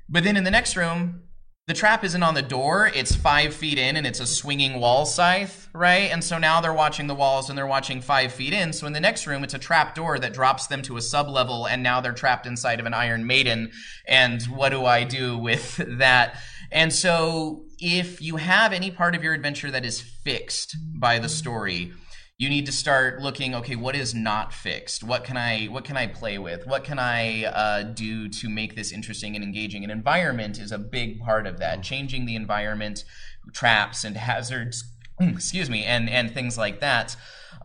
But 0.08 0.24
then 0.24 0.38
in 0.38 0.44
the 0.44 0.52
next 0.52 0.76
room, 0.76 1.24
the 1.68 1.74
trap 1.74 2.04
isn't 2.04 2.22
on 2.22 2.36
the 2.36 2.44
door, 2.44 2.92
it's 2.94 3.16
five 3.16 3.52
feet 3.52 3.80
in 3.80 3.96
and 3.96 4.06
it's 4.06 4.20
a 4.20 4.28
swinging 4.28 4.80
wall 4.80 5.04
scythe, 5.04 5.68
right? 5.74 6.12
And 6.12 6.24
so 6.24 6.38
now 6.38 6.62
they're 6.62 6.72
watching 6.72 7.08
the 7.08 7.16
walls 7.16 7.50
and 7.50 7.58
they're 7.58 7.66
watching 7.66 8.02
five 8.02 8.32
feet 8.32 8.54
in. 8.54 8.72
So 8.72 8.86
in 8.86 8.94
the 8.94 9.00
next 9.00 9.26
room, 9.26 9.44
it's 9.44 9.56
a 9.56 9.60
trap 9.60 9.96
door 9.96 10.20
that 10.20 10.32
drops 10.32 10.68
them 10.68 10.84
to 10.84 10.98
a 10.98 11.02
sub 11.02 11.28
level 11.28 11.66
and 11.66 11.82
now 11.82 12.02
they're 12.02 12.14
trapped 12.14 12.46
inside 12.46 12.80
of 12.80 12.86
an 12.86 12.94
Iron 12.94 13.26
Maiden. 13.26 13.72
And 14.08 14.44
what 14.44 14.70
do 14.70 14.86
I 14.86 15.06
do 15.06 15.40
with 15.40 15.78
that? 15.98 16.38
And 16.72 16.94
so 16.94 17.65
if 17.80 18.22
you 18.22 18.38
have 18.38 18.74
any 18.74 18.92
part 18.92 19.16
of 19.16 19.24
your 19.24 19.34
adventure 19.34 19.72
that 19.72 19.86
is 19.86 20.02
fixed 20.02 20.76
by 21.00 21.20
the 21.20 21.30
story, 21.30 21.94
you 22.38 22.50
need 22.50 22.66
to 22.66 22.72
start 22.72 23.22
looking 23.22 23.56
okay 23.56 23.76
what 23.76 23.96
is 23.96 24.14
not 24.14 24.54
fixed? 24.54 25.04
What 25.04 25.24
can 25.24 25.38
i 25.38 25.66
what 25.66 25.86
can 25.86 25.96
i 25.96 26.08
play 26.08 26.38
with? 26.38 26.68
What 26.68 26.84
can 26.84 27.00
i 27.00 27.46
uh, 27.46 27.84
do 27.84 28.28
to 28.28 28.50
make 28.50 28.76
this 28.76 28.92
interesting 28.92 29.36
and 29.36 29.44
engaging? 29.44 29.84
An 29.84 29.90
environment 29.90 30.60
is 30.60 30.72
a 30.72 30.78
big 30.78 31.20
part 31.20 31.48
of 31.48 31.60
that. 31.60 31.82
Changing 31.82 32.26
the 32.26 32.36
environment 32.36 33.06
traps 33.54 34.04
and 34.04 34.18
hazards 34.18 34.84
excuse 35.20 35.70
me 35.70 35.86
and 35.86 36.10
and 36.10 36.34
things 36.34 36.58
like 36.58 36.82
that. 36.82 37.16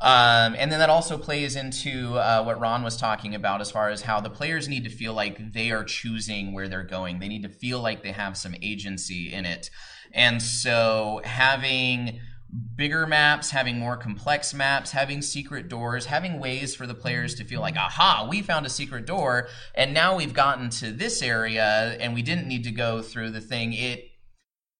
Um, 0.00 0.56
and 0.56 0.72
then 0.72 0.78
that 0.78 0.88
also 0.88 1.18
plays 1.18 1.56
into 1.56 2.16
uh, 2.16 2.42
what 2.42 2.58
Ron 2.58 2.82
was 2.82 2.96
talking 2.96 3.34
about 3.34 3.60
as 3.60 3.70
far 3.70 3.90
as 3.90 4.00
how 4.02 4.18
the 4.18 4.30
players 4.30 4.66
need 4.66 4.84
to 4.84 4.90
feel 4.90 5.12
like 5.12 5.52
they 5.52 5.70
are 5.72 5.84
choosing 5.84 6.54
where 6.54 6.68
they're 6.68 6.84
going. 6.84 7.18
They 7.18 7.28
need 7.28 7.42
to 7.42 7.50
feel 7.50 7.80
like 7.80 8.02
they 8.02 8.12
have 8.12 8.38
some 8.38 8.54
agency 8.62 9.30
in 9.30 9.44
it. 9.44 9.68
And 10.12 10.42
so 10.42 11.20
having 11.24 12.20
bigger 12.74 13.06
maps, 13.06 13.50
having 13.50 13.78
more 13.78 13.96
complex 13.96 14.52
maps, 14.52 14.90
having 14.90 15.22
secret 15.22 15.68
doors, 15.68 16.06
having 16.06 16.40
ways 16.40 16.74
for 16.74 16.86
the 16.86 16.94
players 16.94 17.34
to 17.36 17.44
feel 17.44 17.60
like, 17.60 17.76
aha, 17.76 18.26
we 18.28 18.42
found 18.42 18.66
a 18.66 18.70
secret 18.70 19.06
door, 19.06 19.48
and 19.74 19.94
now 19.94 20.16
we've 20.16 20.34
gotten 20.34 20.68
to 20.70 20.90
this 20.90 21.22
area 21.22 21.96
and 22.00 22.12
we 22.14 22.22
didn't 22.22 22.48
need 22.48 22.64
to 22.64 22.72
go 22.72 23.02
through 23.02 23.30
the 23.30 23.40
thing. 23.40 23.72
It 23.72 24.09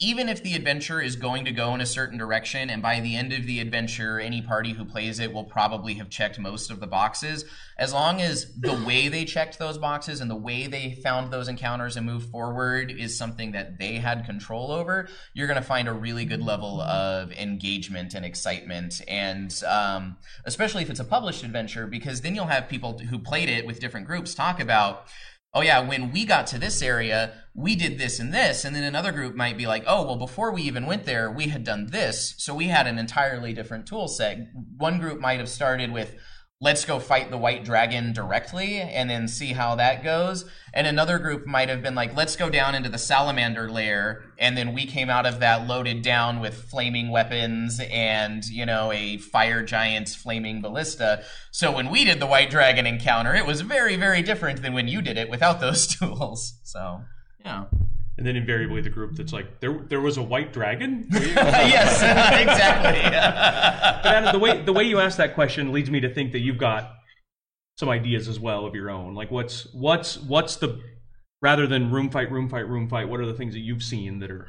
even 0.03 0.31
if 0.31 0.43
the 0.43 0.55
adventure 0.55 0.99
is 0.99 1.15
going 1.15 1.45
to 1.45 1.53
go 1.53 1.75
in 1.75 1.81
a 1.83 1.87
certain 1.87 2.17
direction, 2.17 2.71
and 2.71 2.81
by 2.81 3.01
the 3.01 3.17
end 3.17 3.35
of 3.35 3.47
the 3.47 3.61
adventure, 3.61 4.19
any 4.19 4.41
party 4.41 4.73
who 4.73 4.83
plays 4.83 5.21
it 5.21 5.31
will 5.31 5.45
probably 5.45 5.95
have 5.95 6.09
checked 6.09 6.39
most 6.39 6.71
of 6.71 6.81
the 6.81 6.87
boxes, 6.87 7.45
as 7.77 7.93
long 7.93 8.19
as 8.19 8.51
the 8.59 8.73
way 8.87 9.09
they 9.09 9.27
checked 9.27 9.59
those 9.59 9.77
boxes 9.77 10.23
and 10.23 10.31
the 10.31 10.37
way 10.37 10.67
they 10.67 10.99
found 11.03 11.31
those 11.31 11.49
encounters 11.49 11.99
and 11.99 12.07
moved 12.07 12.31
forward 12.31 12.91
is 12.91 13.17
something 13.17 13.53
that 13.53 13.79
they 13.79 13.97
had 13.97 14.25
control 14.25 14.73
over, 14.73 15.07
you're 15.35 15.47
going 15.47 15.61
to 15.61 15.63
find 15.63 15.87
a 15.87 15.93
really 15.93 16.25
good 16.25 16.43
level 16.43 16.81
of 16.81 17.31
engagement 17.33 18.15
and 18.15 18.25
excitement. 18.25 19.03
And 19.07 19.63
um, 19.69 20.17
especially 20.47 20.83
if 20.83 20.89
it's 20.89 21.01
a 21.01 21.05
published 21.05 21.45
adventure, 21.45 21.87
because 21.87 22.23
then 22.23 22.35
you'll 22.35 22.47
have 22.47 22.71
people 22.71 22.99
who 22.99 23.19
played 23.19 23.51
it 23.51 23.67
with 23.67 23.81
different 23.81 24.07
groups 24.07 24.35
talk 24.35 24.61
about 24.61 25.09
oh 25.53 25.63
yeah, 25.63 25.81
when 25.81 26.13
we 26.13 26.25
got 26.25 26.47
to 26.49 26.59
this 26.59 26.81
area, 26.83 27.35
we 27.55 27.75
did 27.75 27.99
this 27.99 28.21
and 28.21 28.33
this. 28.33 28.65
And 28.65 28.75
then 28.75 28.85
another 28.85 29.13
group 29.13 29.35
might 29.35 29.59
be 29.59 29.67
like, 29.67 29.85
oh, 29.87 30.05
well, 30.05 30.17
before 30.17 30.53
we 30.53 30.63
even 30.63 30.87
went 30.87 31.05
there, 31.05 31.31
we 31.31 31.49
had 31.49 31.65
done 31.65 31.87
this. 31.87 32.35
So 32.39 32.55
we 32.55 32.69
had 32.69 32.87
an 32.87 32.99
entirely 32.99 33.53
different 33.53 33.87
tool 33.87 34.09
set. 34.09 34.39
One 34.77 35.01
group 35.01 35.21
might 35.21 35.41
have 35.41 35.49
started 35.49 35.93
with, 35.93 36.15
let's 36.63 36.85
go 36.85 36.99
fight 36.99 37.31
the 37.31 37.39
white 37.39 37.65
dragon 37.65 38.13
directly 38.13 38.81
and 38.81 39.09
then 39.09 39.27
see 39.27 39.55
how 39.55 39.77
that 39.77 40.05
goes. 40.05 40.45
And 40.75 40.87
another 40.87 41.19
group 41.19 41.47
might 41.47 41.71
have 41.71 41.83
been 41.83 41.95
like, 41.95 42.15
let's 42.15 42.37
go 42.37 42.51
down 42.51 42.75
into 42.75 42.91
the 42.91 42.99
salamander 42.99 43.71
lair. 43.71 44.23
And 44.39 44.59
then 44.59 44.75
we 44.75 44.85
came 44.85 45.09
out 45.09 45.25
of 45.25 45.41
that 45.41 45.67
loaded 45.67 46.03
down 46.03 46.39
with 46.39 46.55
flaming 46.55 47.11
weapons 47.11 47.81
and, 47.91 48.45
you 48.45 48.67
know, 48.67 48.93
a 48.93 49.17
fire 49.17 49.63
giant's 49.63 50.15
flaming 50.15 50.61
ballista. 50.61 51.25
So 51.51 51.73
when 51.73 51.89
we 51.89 52.05
did 52.05 52.21
the 52.21 52.27
white 52.27 52.51
dragon 52.51 52.87
encounter, 52.87 53.35
it 53.35 53.47
was 53.47 53.63
very, 53.63 53.97
very 53.97 54.21
different 54.21 54.61
than 54.61 54.75
when 54.75 54.87
you 54.87 55.01
did 55.01 55.17
it 55.17 55.31
without 55.31 55.61
those 55.61 55.87
tools. 55.97 56.59
So, 56.63 57.01
yeah. 57.43 57.65
And 58.21 58.27
then 58.27 58.37
invariably 58.37 58.83
the 58.83 58.91
group 58.91 59.17
that's 59.17 59.33
like, 59.33 59.61
there, 59.61 59.73
there 59.89 60.03
was 60.03 60.19
a 60.19 60.23
white 60.23 60.53
dragon. 60.53 61.07
yes, 61.11 62.03
exactly. 62.43 63.01
but 63.01 64.13
Adam, 64.15 64.33
the 64.33 64.39
way 64.39 64.61
the 64.61 64.75
way 64.75 64.85
you 64.85 65.01
ask 65.01 65.17
that 65.17 65.35
question 65.35 65.73
leads 65.73 65.91
me 65.91 66.01
to 66.01 66.13
think 66.13 66.33
that 66.33 66.41
you've 66.41 66.59
got 66.59 66.97
some 67.79 67.89
ideas 67.89 68.29
as 68.29 68.39
well 68.39 68.67
of 68.67 68.75
your 68.75 68.91
own. 68.91 69.15
Like, 69.15 69.31
what's 69.31 69.73
what's 69.73 70.19
what's 70.19 70.57
the 70.57 70.83
rather 71.41 71.67
than 71.67 71.91
room 71.91 72.11
fight, 72.11 72.31
room 72.31 72.51
fight, 72.51 72.69
room 72.69 72.91
fight? 72.91 73.09
What 73.09 73.21
are 73.21 73.27
the 73.27 73.33
things 73.33 73.55
that 73.55 73.61
you've 73.61 73.83
seen 73.83 74.19
that 74.19 74.31
are 74.31 74.49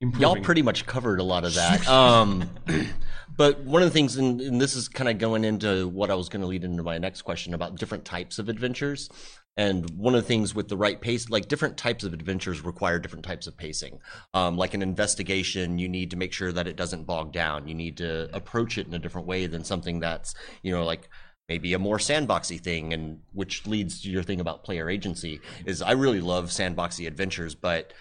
improving? 0.00 0.22
Y'all 0.22 0.40
pretty 0.40 0.62
much 0.62 0.86
covered 0.86 1.18
a 1.18 1.24
lot 1.24 1.44
of 1.44 1.54
that. 1.54 1.88
um, 1.88 2.48
but 3.36 3.64
one 3.64 3.82
of 3.82 3.88
the 3.88 3.92
things, 3.92 4.16
and, 4.16 4.40
and 4.40 4.60
this 4.60 4.76
is 4.76 4.88
kind 4.88 5.10
of 5.10 5.18
going 5.18 5.44
into 5.44 5.88
what 5.88 6.08
I 6.08 6.14
was 6.14 6.28
going 6.28 6.42
to 6.42 6.46
lead 6.46 6.62
into 6.62 6.84
my 6.84 6.98
next 6.98 7.22
question 7.22 7.52
about 7.52 7.74
different 7.74 8.04
types 8.04 8.38
of 8.38 8.48
adventures. 8.48 9.10
And 9.58 9.90
one 9.90 10.14
of 10.14 10.22
the 10.22 10.28
things 10.28 10.54
with 10.54 10.68
the 10.68 10.76
right 10.76 11.00
pace, 11.00 11.28
like 11.28 11.48
different 11.48 11.76
types 11.76 12.04
of 12.04 12.14
adventures 12.14 12.64
require 12.64 13.00
different 13.00 13.24
types 13.24 13.48
of 13.48 13.56
pacing. 13.56 13.98
Um, 14.32 14.56
like 14.56 14.72
an 14.72 14.82
investigation, 14.82 15.80
you 15.80 15.88
need 15.88 16.12
to 16.12 16.16
make 16.16 16.32
sure 16.32 16.52
that 16.52 16.68
it 16.68 16.76
doesn't 16.76 17.06
bog 17.06 17.32
down. 17.32 17.66
You 17.66 17.74
need 17.74 17.96
to 17.96 18.34
approach 18.34 18.78
it 18.78 18.86
in 18.86 18.94
a 18.94 19.00
different 19.00 19.26
way 19.26 19.48
than 19.48 19.64
something 19.64 19.98
that's, 19.98 20.32
you 20.62 20.72
know, 20.72 20.84
like 20.84 21.10
maybe 21.48 21.74
a 21.74 21.78
more 21.78 21.98
sandboxy 21.98 22.60
thing 22.60 22.92
and 22.92 23.20
which 23.32 23.66
leads 23.66 24.00
to 24.02 24.10
your 24.10 24.22
thing 24.22 24.38
about 24.38 24.62
player 24.62 24.88
agency 24.88 25.40
is 25.66 25.82
I 25.82 25.92
really 25.92 26.20
love 26.20 26.50
sandboxy 26.50 27.08
adventures, 27.08 27.56
but 27.56 27.92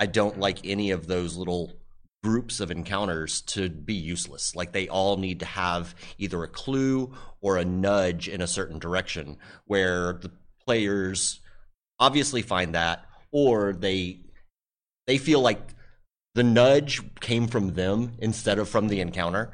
I 0.00 0.06
don't 0.06 0.40
like 0.40 0.66
any 0.66 0.90
of 0.90 1.06
those 1.06 1.36
little 1.36 1.74
groups 2.24 2.58
of 2.58 2.70
encounters 2.70 3.42
to 3.42 3.68
be 3.68 3.94
useless. 3.94 4.56
Like 4.56 4.72
they 4.72 4.88
all 4.88 5.18
need 5.18 5.40
to 5.40 5.46
have 5.46 5.94
either 6.18 6.42
a 6.42 6.48
clue 6.48 7.12
or 7.40 7.58
a 7.58 7.64
nudge 7.64 8.28
in 8.28 8.40
a 8.40 8.46
certain 8.46 8.78
direction 8.78 9.36
where 9.66 10.14
the 10.14 10.32
players 10.66 11.40
obviously 11.98 12.42
find 12.42 12.74
that 12.74 13.06
or 13.30 13.72
they 13.72 14.20
they 15.06 15.18
feel 15.18 15.40
like 15.40 15.60
the 16.34 16.42
nudge 16.42 17.02
came 17.20 17.46
from 17.46 17.74
them 17.74 18.12
instead 18.18 18.58
of 18.58 18.68
from 18.68 18.88
the 18.88 19.00
encounter. 19.00 19.52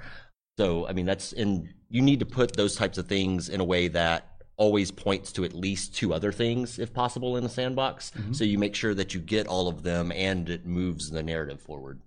So 0.58 0.86
I 0.86 0.92
mean 0.92 1.06
that's 1.06 1.32
in 1.32 1.72
you 1.88 2.02
need 2.02 2.20
to 2.20 2.26
put 2.26 2.56
those 2.56 2.76
types 2.76 2.98
of 2.98 3.06
things 3.06 3.48
in 3.48 3.60
a 3.60 3.64
way 3.64 3.88
that 3.88 4.26
always 4.56 4.90
points 4.90 5.32
to 5.32 5.42
at 5.42 5.54
least 5.54 5.94
two 5.94 6.12
other 6.12 6.30
things 6.30 6.78
if 6.78 6.92
possible 6.92 7.38
in 7.38 7.44
a 7.44 7.48
sandbox 7.48 8.10
mm-hmm. 8.10 8.34
so 8.34 8.44
you 8.44 8.58
make 8.58 8.74
sure 8.74 8.94
that 8.94 9.14
you 9.14 9.20
get 9.20 9.46
all 9.46 9.68
of 9.68 9.82
them 9.82 10.12
and 10.12 10.50
it 10.50 10.66
moves 10.66 11.08
the 11.08 11.22
narrative 11.22 11.62
forward 11.62 11.98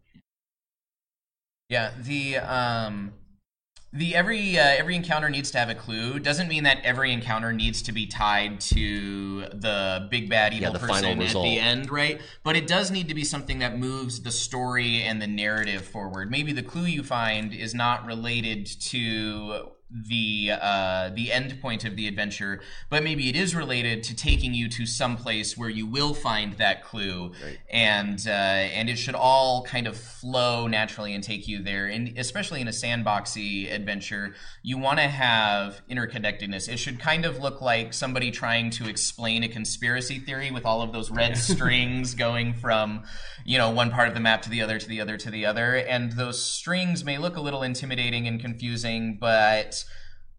yeah 1.67 1.89
the 1.99 2.37
um 2.37 3.11
the 3.93 4.15
every 4.15 4.57
uh, 4.57 4.63
every 4.63 4.95
encounter 4.95 5.29
needs 5.29 5.51
to 5.51 5.59
have 5.59 5.69
a 5.69 5.75
clue. 5.75 6.17
Doesn't 6.17 6.47
mean 6.47 6.63
that 6.63 6.79
every 6.83 7.13
encounter 7.13 7.53
needs 7.53 7.83
to 7.83 7.91
be 7.91 8.07
tied 8.07 8.59
to 8.61 9.41
the 9.53 10.07
big 10.09 10.29
bad 10.29 10.53
evil 10.53 10.73
yeah, 10.73 10.79
person 10.79 11.21
at 11.21 11.33
the 11.33 11.59
end 11.59 11.91
right? 11.91 12.19
But 12.43 12.55
it 12.55 12.67
does 12.67 12.89
need 12.89 13.07
to 13.09 13.13
be 13.13 13.23
something 13.23 13.59
that 13.59 13.77
moves 13.77 14.21
the 14.21 14.31
story 14.31 15.03
and 15.03 15.21
the 15.21 15.27
narrative 15.27 15.85
forward. 15.85 16.31
Maybe 16.31 16.51
the 16.53 16.63
clue 16.63 16.85
you 16.85 17.03
find 17.03 17.53
is 17.53 17.75
not 17.75 18.05
related 18.05 18.65
to 18.65 19.71
the 19.93 20.51
uh, 20.59 21.09
the 21.13 21.31
end 21.31 21.61
point 21.61 21.85
of 21.85 21.95
the 21.95 22.07
adventure, 22.07 22.61
but 22.89 23.03
maybe 23.03 23.29
it 23.29 23.35
is 23.35 23.53
related 23.55 24.01
to 24.03 24.15
taking 24.15 24.53
you 24.53 24.67
to 24.69 24.85
some 24.85 25.15
place 25.15 25.55
where 25.57 25.69
you 25.69 25.85
will 25.85 26.13
find 26.13 26.53
that 26.53 26.83
clue, 26.83 27.31
Right. 27.43 27.59
and 27.69 28.23
uh, 28.27 28.31
and 28.31 28.89
it 28.89 28.97
should 28.97 29.15
all 29.15 29.63
kind 29.63 29.85
of 29.85 29.95
flow 29.95 30.67
naturally 30.67 31.13
and 31.13 31.23
take 31.23 31.47
you 31.47 31.61
there. 31.61 31.85
And 31.87 32.17
especially 32.17 32.59
in 32.61 32.67
a 32.67 32.71
sandboxy 32.71 33.71
adventure, 33.71 34.33
you 34.63 34.77
want 34.77 34.99
to 34.99 35.07
have 35.07 35.81
interconnectedness. 35.89 36.67
It 36.67 36.77
should 36.77 36.99
kind 36.99 37.25
of 37.25 37.39
look 37.39 37.61
like 37.61 37.93
somebody 37.93 38.31
trying 38.31 38.71
to 38.71 38.89
explain 38.89 39.43
a 39.43 39.47
conspiracy 39.47 40.19
theory 40.19 40.49
with 40.51 40.65
all 40.65 40.81
of 40.81 40.91
those 40.91 41.11
red 41.11 41.37
strings 41.49 42.15
going 42.15 42.53
from 42.53 43.03
you 43.45 43.57
know 43.57 43.69
one 43.69 43.91
part 43.91 44.07
of 44.07 44.13
the 44.13 44.19
map 44.19 44.41
to 44.43 44.49
the 44.49 44.61
other 44.61 44.79
to 44.79 44.87
the 44.87 45.01
other 45.01 45.17
to 45.17 45.29
the 45.29 45.45
other, 45.45 45.75
and 45.75 46.13
those 46.13 46.43
strings 46.43 47.03
may 47.03 47.17
look 47.17 47.37
a 47.37 47.41
little 47.41 47.61
intimidating 47.63 48.27
and 48.27 48.39
confusing, 48.39 49.17
but 49.19 49.82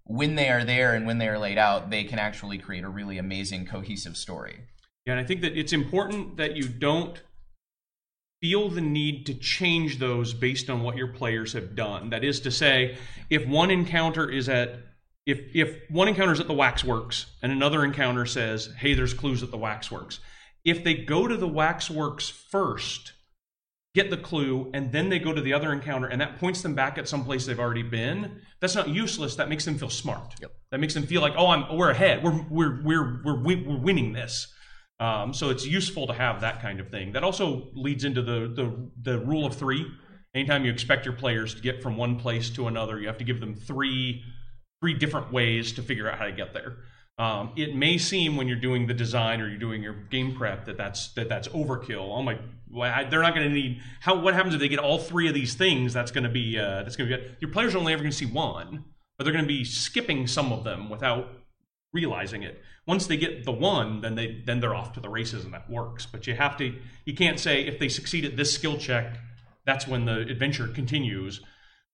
when 0.05 0.35
they 0.35 0.49
are 0.49 0.65
there 0.65 0.95
and 0.95 1.07
when 1.07 1.19
they 1.19 1.29
are 1.29 1.39
laid 1.39 1.59
out, 1.59 1.91
they 1.91 2.05
can 2.05 2.19
actually 2.19 2.59
create 2.59 2.85
a 2.85 2.89
really 2.89 3.19
amazing 3.19 3.67
cohesive 3.67 4.17
story. 4.17 4.61
Yeah, 5.07 5.15
and 5.15 5.21
I 5.21 5.25
think 5.25 5.41
that 5.43 5.57
it's 5.57 5.73
important 5.73 6.37
that 6.37 6.57
you 6.57 6.69
don't 6.69 7.21
feel 8.41 8.69
the 8.69 8.81
need 8.81 9.25
to 9.25 9.35
change 9.35 9.99
those 9.99 10.35
based 10.35 10.69
on 10.69 10.83
what 10.83 10.97
your 10.97 11.09
players 11.09 11.55
have 11.55 11.75
done. 11.75 12.11
That 12.11 12.25
is 12.25 12.41
to 12.41 12.51
say, 12.51 12.99
if 13.31 13.47
one 13.47 13.71
encounter 13.71 14.31
is 14.31 14.49
at 14.49 14.81
if 15.27 15.41
if 15.55 15.79
one 15.89 16.09
encounter 16.09 16.35
is 16.35 16.41
at 16.41 16.49
the 16.49 16.53
waxworks 16.53 17.25
and 17.43 17.51
another 17.51 17.83
encounter 17.83 18.27
says, 18.27 18.71
"Hey, 18.77 18.93
there's 18.93 19.15
clues 19.15 19.43
at 19.43 19.51
the 19.51 19.57
waxworks," 19.57 20.21
if 20.63 20.85
they 20.85 20.93
go 20.93 21.27
to 21.27 21.39
the 21.39 21.49
waxworks 21.49 22.29
first, 22.29 23.14
get 23.95 24.11
the 24.11 24.17
clue, 24.17 24.71
and 24.75 24.91
then 24.91 25.09
they 25.09 25.19
go 25.19 25.33
to 25.33 25.41
the 25.41 25.53
other 25.53 25.73
encounter, 25.73 26.09
and 26.09 26.21
that 26.21 26.39
points 26.39 26.63
them 26.63 26.75
back 26.75 26.99
at 26.99 27.09
some 27.09 27.25
place 27.25 27.47
they've 27.47 27.61
already 27.61 27.83
been. 27.83 28.41
That's 28.61 28.75
not 28.75 28.89
useless. 28.89 29.37
That 29.37 29.49
makes 29.49 29.65
them 29.65 29.79
feel 29.79 29.91
smart. 29.91 30.35
Yep. 30.41 30.51
That 30.71 30.81
makes 30.81 30.95
them 30.95 31.07
feel 31.07 31.21
like, 31.21 31.35
"Oh, 31.37 31.49
I'm 31.49 31.77
we're 31.77 31.91
ahead. 31.91 32.23
We're 32.23 32.45
we're 32.51 32.83
we're 32.83 33.23
we're 33.25 33.43
we're 33.43 33.79
winning 33.79 34.13
this." 34.13 34.53
Um, 35.01 35.35
so 35.35 35.51
it's 35.51 35.67
useful 35.67 36.07
to 36.07 36.13
have 36.13 36.41
that 36.41 36.63
kind 36.63 36.81
of 36.81 36.89
thing. 36.89 37.13
That 37.13 37.25
also 37.25 37.69
leads 37.75 38.05
into 38.05 38.23
the, 38.23 38.53
the 38.55 38.91
the 39.03 39.19
rule 39.21 39.47
of 39.47 39.55
three. 39.55 39.87
Anytime 40.35 40.65
you 40.65 40.73
expect 40.73 41.05
your 41.05 41.15
players 41.15 41.55
to 41.55 41.61
get 41.61 41.83
from 41.83 41.97
one 41.97 42.19
place 42.19 42.51
to 42.51 42.67
another, 42.67 43.01
you 43.01 43.07
have 43.07 43.19
to 43.19 43.25
give 43.25 43.41
them 43.41 43.55
three 43.55 44.23
three 44.81 44.95
different 44.95 45.33
ways 45.33 45.73
to 45.73 45.83
figure 45.83 46.11
out 46.11 46.19
how 46.19 46.27
to 46.27 46.33
get 46.33 46.53
there. 46.53 46.77
Um, 47.17 47.53
it 47.55 47.77
may 47.77 47.97
seem 47.97 48.37
when 48.37 48.49
you're 48.49 48.59
doing 48.59 48.89
the 48.89 48.95
design 48.95 49.41
or 49.41 49.49
you're 49.49 49.59
doing 49.59 49.83
your 49.83 49.95
game 49.95 50.35
prep 50.35 50.65
that 50.65 50.77
that's 50.77 51.09
that 51.15 51.29
that's 51.29 51.47
overkill. 51.49 52.09
Oh 52.11 52.23
my, 52.23 52.39
well, 52.69 52.93
I, 52.93 53.05
they're 53.05 53.23
not 53.23 53.35
going 53.35 53.49
to 53.49 53.55
need 53.55 53.81
how. 54.01 54.19
What 54.19 54.35
happens 54.35 54.55
if 54.55 54.61
they 54.61 54.69
get 54.69 54.81
all 54.81 54.99
three 54.99 55.29
of 55.29 55.35
these 55.35 55.55
things? 55.55 55.93
That's 55.93 56.11
going 56.11 56.25
to 56.25 56.31
be 56.31 56.59
uh, 56.59 56.83
that's 56.83 56.97
going 56.97 57.09
to 57.09 57.17
be. 57.17 57.25
Your 57.39 57.53
players 57.53 57.75
are 57.75 57.79
only 57.79 57.93
ever 57.93 58.03
going 58.03 58.11
to 58.11 58.17
see 58.17 58.27
one, 58.27 58.85
but 59.17 59.25
they're 59.25 59.33
going 59.33 59.45
to 59.45 59.49
be 59.49 59.65
skipping 59.65 60.27
some 60.27 60.53
of 60.53 60.65
them 60.65 60.91
without 60.91 61.29
realizing 61.93 62.43
it. 62.43 62.61
Once 62.85 63.07
they 63.07 63.17
get 63.17 63.45
the 63.45 63.53
one, 63.53 64.01
then 64.01 64.17
they 64.17 64.43
then 64.45 64.59
they're 64.59 64.75
off 64.75 64.93
to 64.95 65.01
the 65.01 65.09
races 65.09 65.45
and 65.45 65.55
that 65.55 65.71
works. 65.71 66.07
But 66.07 66.27
you 66.27 66.35
have 66.35 66.57
to 66.57 66.75
you 67.05 67.15
can't 67.15 67.39
say 67.39 67.65
if 67.65 67.79
they 67.79 67.89
succeed 67.89 68.25
at 68.25 68.37
this 68.37 68.53
skill 68.53 68.77
check, 68.77 69.19
that's 69.65 69.87
when 69.87 70.05
the 70.05 70.23
adventure 70.23 70.67
continues. 70.67 71.41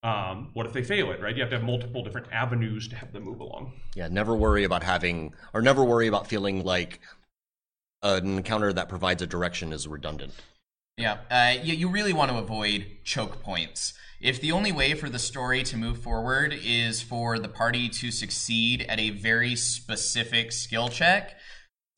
Um, 0.03 0.51
what 0.55 0.67
if 0.67 0.73
they 0.73 0.83
fail 0.83 1.11
it, 1.11 1.21
right? 1.21 1.35
You 1.35 1.43
have 1.43 1.51
to 1.51 1.57
have 1.57 1.65
multiple 1.65 2.03
different 2.03 2.29
avenues 2.33 2.89
to 2.89 2.97
have 2.97 3.13
them 3.13 3.25
move 3.25 3.41
along. 3.41 3.75
Yeah, 3.95 4.09
never 4.09 4.35
worry 4.35 4.65
about 4.65 4.83
having, 4.83 5.35
or 5.53 5.61
never 5.61 5.85
worry 5.85 6.07
about 6.07 6.27
feeling 6.27 6.65
like 6.65 7.01
an 8.03 8.39
encounter 8.39 8.73
that 8.73 8.89
provides 8.89 9.21
a 9.21 9.27
direction 9.27 9.73
is 9.73 9.87
redundant. 9.87 10.33
Yeah, 10.97 11.19
uh, 11.31 11.63
you, 11.63 11.75
you 11.75 11.89
really 11.89 12.13
want 12.13 12.31
to 12.31 12.39
avoid 12.39 12.87
choke 13.05 13.43
points. 13.43 13.93
If 14.21 14.41
the 14.41 14.53
only 14.53 14.73
way 14.73 14.95
for 14.95 15.09
the 15.09 15.19
story 15.19 15.63
to 15.65 15.77
move 15.77 15.99
forward 15.99 16.55
is 16.63 17.01
for 17.01 17.39
the 17.39 17.49
party 17.49 17.89
to 17.89 18.11
succeed 18.11 18.83
at 18.83 19.01
a 19.01 19.11
very 19.11 19.57
specific 19.57 20.53
skill 20.53 20.89
check, 20.89 21.37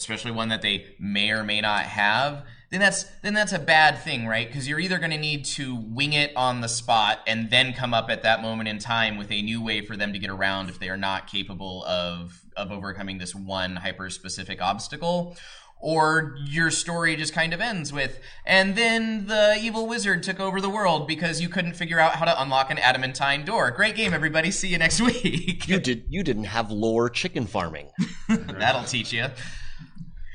especially 0.01 0.31
one 0.31 0.49
that 0.49 0.63
they 0.63 0.95
may 0.99 1.31
or 1.31 1.43
may 1.43 1.61
not 1.61 1.85
have, 1.85 2.45
then 2.73 2.81
that's 2.81 3.05
then 3.21 3.35
that's 3.35 3.53
a 3.53 3.59
bad 3.59 3.99
thing, 3.99 4.27
right? 4.27 4.47
Because 4.49 4.67
you're 4.67 4.81
either 4.81 4.99
going 4.99 5.11
to 5.11 5.19
need 5.19 5.45
to 5.45 5.77
wing 5.77 6.15
it 6.15 6.33
on 6.35 6.63
the 6.63 6.69
spot 6.69 7.21
and 7.27 7.51
then 7.51 7.75
come 7.75 7.93
up 7.93 8.09
at 8.09 8.23
that 8.23 8.41
moment 8.41 8.67
in 8.67 8.79
time 8.79 9.19
with 9.19 9.31
a 9.31 9.43
new 9.43 9.63
way 9.63 9.85
for 9.85 9.95
them 9.95 10.15
to 10.15 10.19
get 10.19 10.31
around 10.31 10.71
if 10.71 10.79
they 10.79 10.89
are 10.89 10.97
not 10.97 11.27
capable 11.27 11.85
of 11.85 12.43
of 12.57 12.73
overcoming 12.73 13.19
this 13.19 13.35
one 13.35 13.77
hyper 13.77 14.09
specific 14.09 14.63
obstacle 14.63 15.37
or 15.81 16.35
your 16.47 16.71
story 16.71 17.15
just 17.15 17.35
kind 17.35 17.53
of 17.53 17.61
ends 17.61 17.93
with 17.93 18.21
and 18.47 18.75
then 18.75 19.27
the 19.27 19.59
evil 19.61 19.87
wizard 19.87 20.23
took 20.23 20.39
over 20.41 20.61
the 20.61 20.69
world 20.71 21.07
because 21.09 21.41
you 21.41 21.49
couldn't 21.49 21.75
figure 21.75 21.99
out 21.99 22.13
how 22.13 22.25
to 22.25 22.43
unlock 22.43 22.71
an 22.71 22.79
adamantine 22.79 23.45
door 23.45 23.71
great 23.71 23.97
game 23.97 24.15
everybody 24.15 24.51
see 24.51 24.69
you 24.69 24.79
next 24.79 25.01
week 25.03 25.67
You 25.69 25.79
did, 25.81 26.05
you 26.09 26.23
didn't 26.23 26.45
have 26.45 26.71
lore 26.71 27.11
chicken 27.11 27.47
farming. 27.47 27.89
that'll 28.29 28.85
teach 28.85 29.13
you 29.13 29.27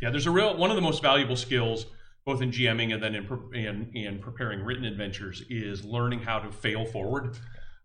Yeah, 0.01 0.09
there's 0.11 0.27
a 0.27 0.31
real 0.31 0.55
one 0.57 0.69
of 0.69 0.75
the 0.75 0.81
most 0.81 1.01
valuable 1.01 1.35
skills, 1.35 1.85
both 2.27 2.41
in 2.43 2.51
GMing 2.51 2.93
and 2.93 3.01
then 3.01 3.15
in 3.15 3.25
in, 3.55 3.91
in 3.95 4.19
preparing 4.19 4.59
written 4.59 4.85
adventures, 4.85 5.41
is 5.49 5.83
learning 5.83 6.19
how 6.19 6.37
to 6.37 6.51
fail 6.51 6.85
forward. 6.85 7.37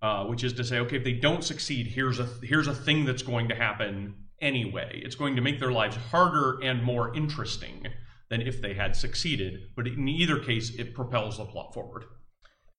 Uh, 0.02 0.24
which 0.26 0.42
is 0.42 0.52
to 0.52 0.64
say, 0.64 0.80
okay, 0.80 0.96
if 0.96 1.04
they 1.04 1.12
don't 1.12 1.44
succeed, 1.44 1.86
here's 1.86 2.18
a 2.18 2.28
here's 2.42 2.66
a 2.66 2.74
thing 2.74 3.04
that's 3.04 3.22
going 3.22 3.48
to 3.48 3.54
happen 3.54 4.16
anyway. 4.40 5.00
It's 5.04 5.14
going 5.14 5.36
to 5.36 5.42
make 5.42 5.60
their 5.60 5.70
lives 5.70 5.94
harder 6.10 6.58
and 6.60 6.82
more 6.82 7.14
interesting 7.14 7.86
than 8.28 8.42
if 8.42 8.60
they 8.60 8.74
had 8.74 8.96
succeeded. 8.96 9.60
But 9.76 9.86
in 9.86 10.08
either 10.08 10.40
case, 10.40 10.74
it 10.74 10.92
propels 10.92 11.38
the 11.38 11.44
plot 11.44 11.72
forward. 11.72 12.04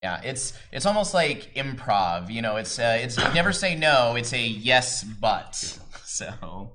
yeah 0.04 0.20
it's 0.24 0.52
it's 0.74 0.86
almost 0.86 1.14
like 1.14 1.54
improv 1.56 2.30
you 2.30 2.42
know 2.42 2.58
it's 2.58 2.78
uh, 2.78 2.98
it's 3.02 3.18
never 3.34 3.54
say 3.54 3.74
no 3.76 4.16
it's 4.18 4.34
a 4.34 4.42
yes 4.46 5.04
but 5.04 5.56
so 6.04 6.74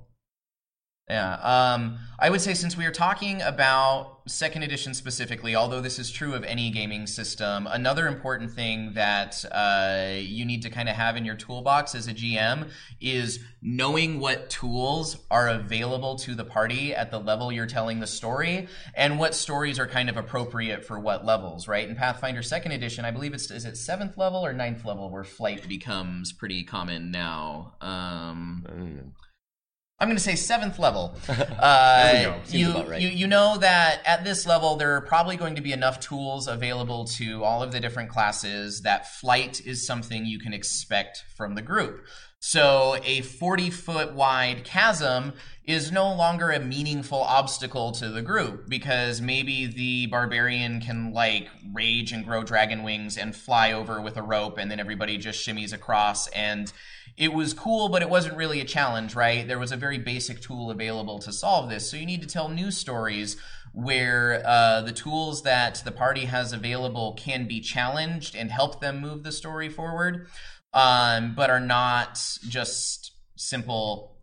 yeah 1.09 1.33
um 1.41 1.97
i 2.19 2.29
would 2.29 2.41
say 2.41 2.53
since 2.53 2.77
we 2.77 2.85
are 2.85 2.91
talking 2.91 3.41
about 3.41 4.17
second 4.27 4.61
edition 4.61 4.93
specifically 4.93 5.55
although 5.55 5.81
this 5.81 5.97
is 5.97 6.11
true 6.11 6.33
of 6.33 6.43
any 6.43 6.69
gaming 6.69 7.07
system 7.07 7.67
another 7.71 8.07
important 8.07 8.51
thing 8.51 8.93
that 8.93 9.43
uh, 9.51 10.11
you 10.19 10.45
need 10.45 10.61
to 10.61 10.69
kind 10.69 10.87
of 10.87 10.95
have 10.95 11.17
in 11.17 11.25
your 11.25 11.35
toolbox 11.35 11.95
as 11.95 12.07
a 12.07 12.13
gm 12.13 12.69
is 13.01 13.39
knowing 13.61 14.19
what 14.19 14.49
tools 14.51 15.17
are 15.31 15.49
available 15.49 16.15
to 16.15 16.35
the 16.35 16.45
party 16.45 16.93
at 16.93 17.09
the 17.09 17.19
level 17.19 17.51
you're 17.51 17.65
telling 17.65 17.99
the 17.99 18.07
story 18.07 18.67
and 18.93 19.17
what 19.17 19.33
stories 19.33 19.79
are 19.79 19.87
kind 19.87 20.09
of 20.09 20.17
appropriate 20.17 20.85
for 20.85 20.99
what 20.99 21.25
levels 21.25 21.67
right 21.67 21.89
in 21.89 21.95
pathfinder 21.95 22.43
second 22.43 22.71
edition 22.71 23.03
i 23.03 23.09
believe 23.09 23.33
it's 23.33 23.49
is 23.49 23.65
it 23.65 23.75
seventh 23.75 24.15
level 24.15 24.45
or 24.45 24.53
ninth 24.53 24.85
level 24.85 25.09
where 25.09 25.23
flight 25.23 25.67
becomes 25.67 26.31
pretty 26.31 26.63
common 26.63 27.09
now 27.09 27.73
um 27.81 28.63
Mm. 28.69 29.11
I'm 29.99 30.07
going 30.07 30.17
to 30.17 30.23
say 30.23 30.35
seventh 30.35 30.79
level. 30.79 31.15
Uh, 31.59 32.37
you, 32.47 32.71
about 32.71 32.89
right. 32.89 33.01
you 33.01 33.09
you 33.09 33.27
know 33.27 33.57
that 33.57 34.01
at 34.05 34.23
this 34.23 34.47
level 34.47 34.77
there 34.77 34.95
are 34.95 35.01
probably 35.01 35.35
going 35.35 35.55
to 35.55 35.61
be 35.61 35.73
enough 35.73 35.99
tools 35.99 36.47
available 36.47 37.03
to 37.05 37.43
all 37.43 37.61
of 37.61 37.71
the 37.71 37.79
different 37.79 38.09
classes 38.09 38.81
that 38.81 39.13
flight 39.19 39.61
is 39.65 39.85
something 39.85 40.25
you 40.25 40.39
can 40.39 40.53
expect 40.53 41.25
from 41.35 41.55
the 41.55 41.61
group. 41.61 42.05
So 42.39 42.97
a 43.03 43.21
40 43.21 43.69
foot 43.69 44.13
wide 44.13 44.63
chasm 44.63 45.33
is 45.65 45.91
no 45.91 46.13
longer 46.13 46.49
a 46.49 46.59
meaningful 46.59 47.21
obstacle 47.21 47.91
to 47.93 48.09
the 48.09 48.21
group 48.21 48.69
because 48.69 49.19
maybe 49.19 49.65
the 49.65 50.07
barbarian 50.07 50.79
can 50.79 51.13
like 51.13 51.49
rage 51.73 52.13
and 52.13 52.25
grow 52.25 52.43
dragon 52.43 52.83
wings 52.83 53.17
and 53.17 53.35
fly 53.35 53.73
over 53.73 53.99
with 54.01 54.15
a 54.15 54.21
rope 54.21 54.57
and 54.57 54.71
then 54.71 54.79
everybody 54.79 55.17
just 55.17 55.45
shimmies 55.45 55.73
across 55.73 56.27
and 56.29 56.71
it 57.19 57.33
was 57.33 57.53
cool, 57.53 57.89
but 57.89 58.01
it 58.01 58.09
wasn't 58.09 58.37
really 58.37 58.61
a 58.61 58.65
challenge, 58.65 59.13
right? 59.13 59.45
There 59.45 59.59
was 59.59 59.73
a 59.73 59.77
very 59.77 59.97
basic 59.97 60.39
tool 60.39 60.71
available 60.71 61.19
to 61.19 61.33
solve 61.33 61.69
this. 61.69 61.91
So 61.91 61.97
you 61.97 62.05
need 62.05 62.21
to 62.21 62.27
tell 62.27 62.47
new 62.47 62.71
stories 62.71 63.35
where 63.73 64.41
uh, 64.45 64.81
the 64.81 64.93
tools 64.93 65.43
that 65.43 65.81
the 65.83 65.91
party 65.91 66.25
has 66.25 66.53
available 66.53 67.13
can 67.15 67.45
be 67.45 67.59
challenged 67.59 68.35
and 68.35 68.49
help 68.49 68.79
them 68.79 69.01
move 69.01 69.23
the 69.23 69.33
story 69.33 69.67
forward, 69.67 70.29
um, 70.73 71.35
but 71.35 71.49
are 71.49 71.59
not 71.59 72.15
just 72.47 73.11
simple, 73.35 74.17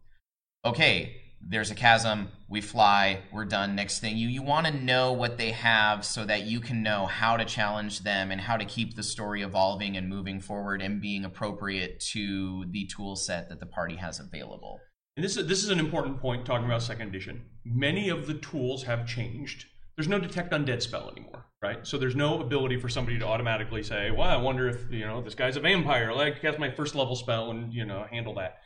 okay, 0.64 1.20
there's 1.46 1.70
a 1.70 1.74
chasm, 1.74 2.28
we 2.48 2.60
fly, 2.60 3.22
we're 3.32 3.44
done, 3.44 3.74
next 3.74 3.98
thing. 3.98 4.16
You, 4.16 4.28
you 4.28 4.42
want 4.42 4.66
to 4.66 4.72
know 4.72 5.12
what 5.12 5.36
they 5.36 5.50
have 5.50 6.04
so 6.04 6.24
that 6.24 6.42
you 6.42 6.60
can 6.60 6.82
know 6.82 7.06
how 7.06 7.36
to 7.36 7.44
challenge 7.44 8.00
them 8.00 8.30
and 8.30 8.40
how 8.40 8.56
to 8.56 8.64
keep 8.64 8.94
the 8.94 9.02
story 9.02 9.42
evolving 9.42 9.96
and 9.96 10.08
moving 10.08 10.40
forward 10.40 10.80
and 10.80 11.00
being 11.00 11.24
appropriate 11.24 11.98
to 12.12 12.64
the 12.70 12.86
tool 12.86 13.16
set 13.16 13.48
that 13.48 13.58
the 13.58 13.66
party 13.66 13.96
has 13.96 14.20
available. 14.20 14.80
And 15.16 15.24
this 15.24 15.36
is 15.36 15.46
this 15.46 15.64
is 15.64 15.70
an 15.70 15.80
important 15.80 16.20
point 16.20 16.44
talking 16.44 16.66
about 16.66 16.82
second 16.82 17.08
edition. 17.08 17.46
Many 17.64 18.10
of 18.10 18.26
the 18.26 18.34
tools 18.34 18.84
have 18.84 19.06
changed. 19.08 19.64
There's 19.96 20.08
no 20.08 20.20
detect 20.20 20.52
undead 20.52 20.82
spell 20.82 21.10
anymore, 21.10 21.46
right? 21.62 21.86
So 21.86 21.96
there's 21.96 22.14
no 22.14 22.40
ability 22.40 22.78
for 22.78 22.90
somebody 22.90 23.18
to 23.18 23.26
automatically 23.26 23.82
say, 23.82 24.10
"Well, 24.10 24.28
I 24.28 24.36
wonder 24.36 24.68
if 24.68 24.90
you 24.90 25.06
know 25.06 25.22
this 25.22 25.34
guy's 25.34 25.56
a 25.56 25.60
vampire. 25.60 26.12
Like, 26.12 26.42
cast 26.42 26.58
my 26.58 26.70
first 26.70 26.94
level 26.94 27.16
spell 27.16 27.50
and 27.50 27.72
you 27.72 27.86
know 27.86 28.06
handle 28.10 28.34
that." 28.34 28.58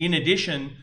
In 0.00 0.14
addition, 0.14 0.78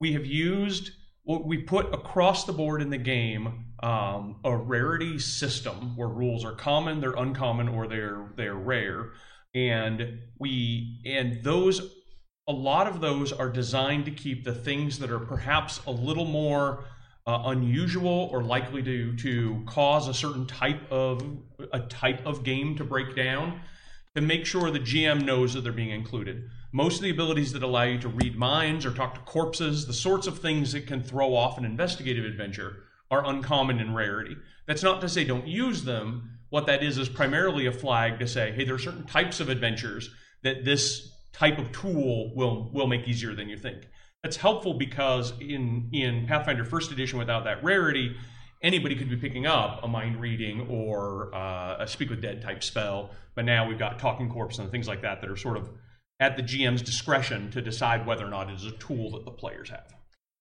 we 0.00 0.12
have 0.12 0.24
used 0.24 0.92
we 1.26 1.58
put 1.58 1.92
across 1.94 2.44
the 2.44 2.52
board 2.52 2.82
in 2.82 2.90
the 2.90 2.98
game 2.98 3.64
um, 3.82 4.36
a 4.44 4.56
rarity 4.56 5.18
system 5.18 5.96
where 5.96 6.08
rules 6.08 6.44
are 6.44 6.54
common, 6.54 7.00
they're 7.00 7.12
uncommon, 7.12 7.68
or 7.68 7.86
they're 7.86 8.32
they're 8.36 8.54
rare, 8.54 9.12
and 9.54 10.20
we 10.38 11.00
and 11.04 11.42
those 11.42 11.94
a 12.48 12.52
lot 12.52 12.86
of 12.86 13.00
those 13.00 13.32
are 13.32 13.48
designed 13.48 14.04
to 14.04 14.10
keep 14.10 14.44
the 14.44 14.54
things 14.54 14.98
that 14.98 15.10
are 15.10 15.18
perhaps 15.20 15.80
a 15.86 15.90
little 15.90 16.26
more 16.26 16.84
uh, 17.26 17.42
unusual 17.46 18.28
or 18.32 18.42
likely 18.42 18.82
to 18.82 19.16
to 19.16 19.62
cause 19.66 20.08
a 20.08 20.14
certain 20.14 20.46
type 20.46 20.80
of 20.90 21.22
a 21.72 21.80
type 21.80 22.24
of 22.26 22.44
game 22.44 22.76
to 22.76 22.84
break 22.84 23.16
down 23.16 23.60
to 24.14 24.20
make 24.20 24.46
sure 24.46 24.70
the 24.70 24.78
GM 24.78 25.24
knows 25.24 25.54
that 25.54 25.62
they're 25.62 25.72
being 25.72 25.90
included. 25.90 26.48
Most 26.70 26.96
of 26.96 27.02
the 27.02 27.10
abilities 27.10 27.52
that 27.52 27.64
allow 27.64 27.82
you 27.82 27.98
to 27.98 28.08
read 28.08 28.36
minds 28.36 28.86
or 28.86 28.92
talk 28.92 29.14
to 29.14 29.20
corpses, 29.20 29.86
the 29.86 29.92
sorts 29.92 30.28
of 30.28 30.38
things 30.38 30.72
that 30.72 30.86
can 30.86 31.02
throw 31.02 31.34
off 31.34 31.58
an 31.58 31.64
investigative 31.64 32.24
adventure, 32.24 32.84
are 33.10 33.26
uncommon 33.26 33.80
in 33.80 33.92
rarity. 33.92 34.36
That's 34.66 34.82
not 34.82 35.00
to 35.00 35.08
say 35.08 35.24
don't 35.24 35.46
use 35.46 35.82
them. 35.84 36.30
What 36.50 36.66
that 36.66 36.84
is 36.84 36.96
is 36.98 37.08
primarily 37.08 37.66
a 37.66 37.72
flag 37.72 38.20
to 38.20 38.28
say, 38.28 38.52
hey, 38.52 38.64
there 38.64 38.76
are 38.76 38.78
certain 38.78 39.04
types 39.04 39.40
of 39.40 39.48
adventures 39.48 40.10
that 40.42 40.64
this 40.64 41.12
type 41.32 41.58
of 41.58 41.72
tool 41.72 42.32
will 42.36 42.70
will 42.72 42.86
make 42.86 43.08
easier 43.08 43.34
than 43.34 43.48
you 43.48 43.56
think. 43.56 43.88
That's 44.22 44.36
helpful 44.36 44.74
because 44.74 45.32
in 45.40 45.90
in 45.92 46.26
Pathfinder 46.26 46.64
First 46.64 46.92
Edition, 46.92 47.18
without 47.18 47.44
that 47.44 47.64
rarity, 47.64 48.16
anybody 48.64 48.96
could 48.96 49.10
be 49.10 49.16
picking 49.16 49.46
up 49.46 49.80
a 49.84 49.88
mind 49.88 50.20
reading 50.20 50.66
or 50.68 51.32
uh, 51.34 51.76
a 51.80 51.86
speak 51.86 52.10
with 52.10 52.20
dead 52.20 52.42
type 52.42 52.64
spell. 52.64 53.10
But 53.36 53.44
now 53.44 53.68
we've 53.68 53.78
got 53.78 53.98
talking 53.98 54.28
corpse 54.28 54.58
and 54.58 54.70
things 54.70 54.88
like 54.88 55.02
that 55.02 55.20
that 55.20 55.30
are 55.30 55.36
sort 55.36 55.56
of 55.56 55.68
at 56.18 56.36
the 56.36 56.42
GM's 56.42 56.82
discretion 56.82 57.50
to 57.50 57.60
decide 57.60 58.06
whether 58.06 58.24
or 58.24 58.30
not 58.30 58.48
it 58.48 58.54
is 58.54 58.64
a 58.64 58.72
tool 58.72 59.10
that 59.12 59.24
the 59.24 59.30
players 59.30 59.70
have. 59.70 59.94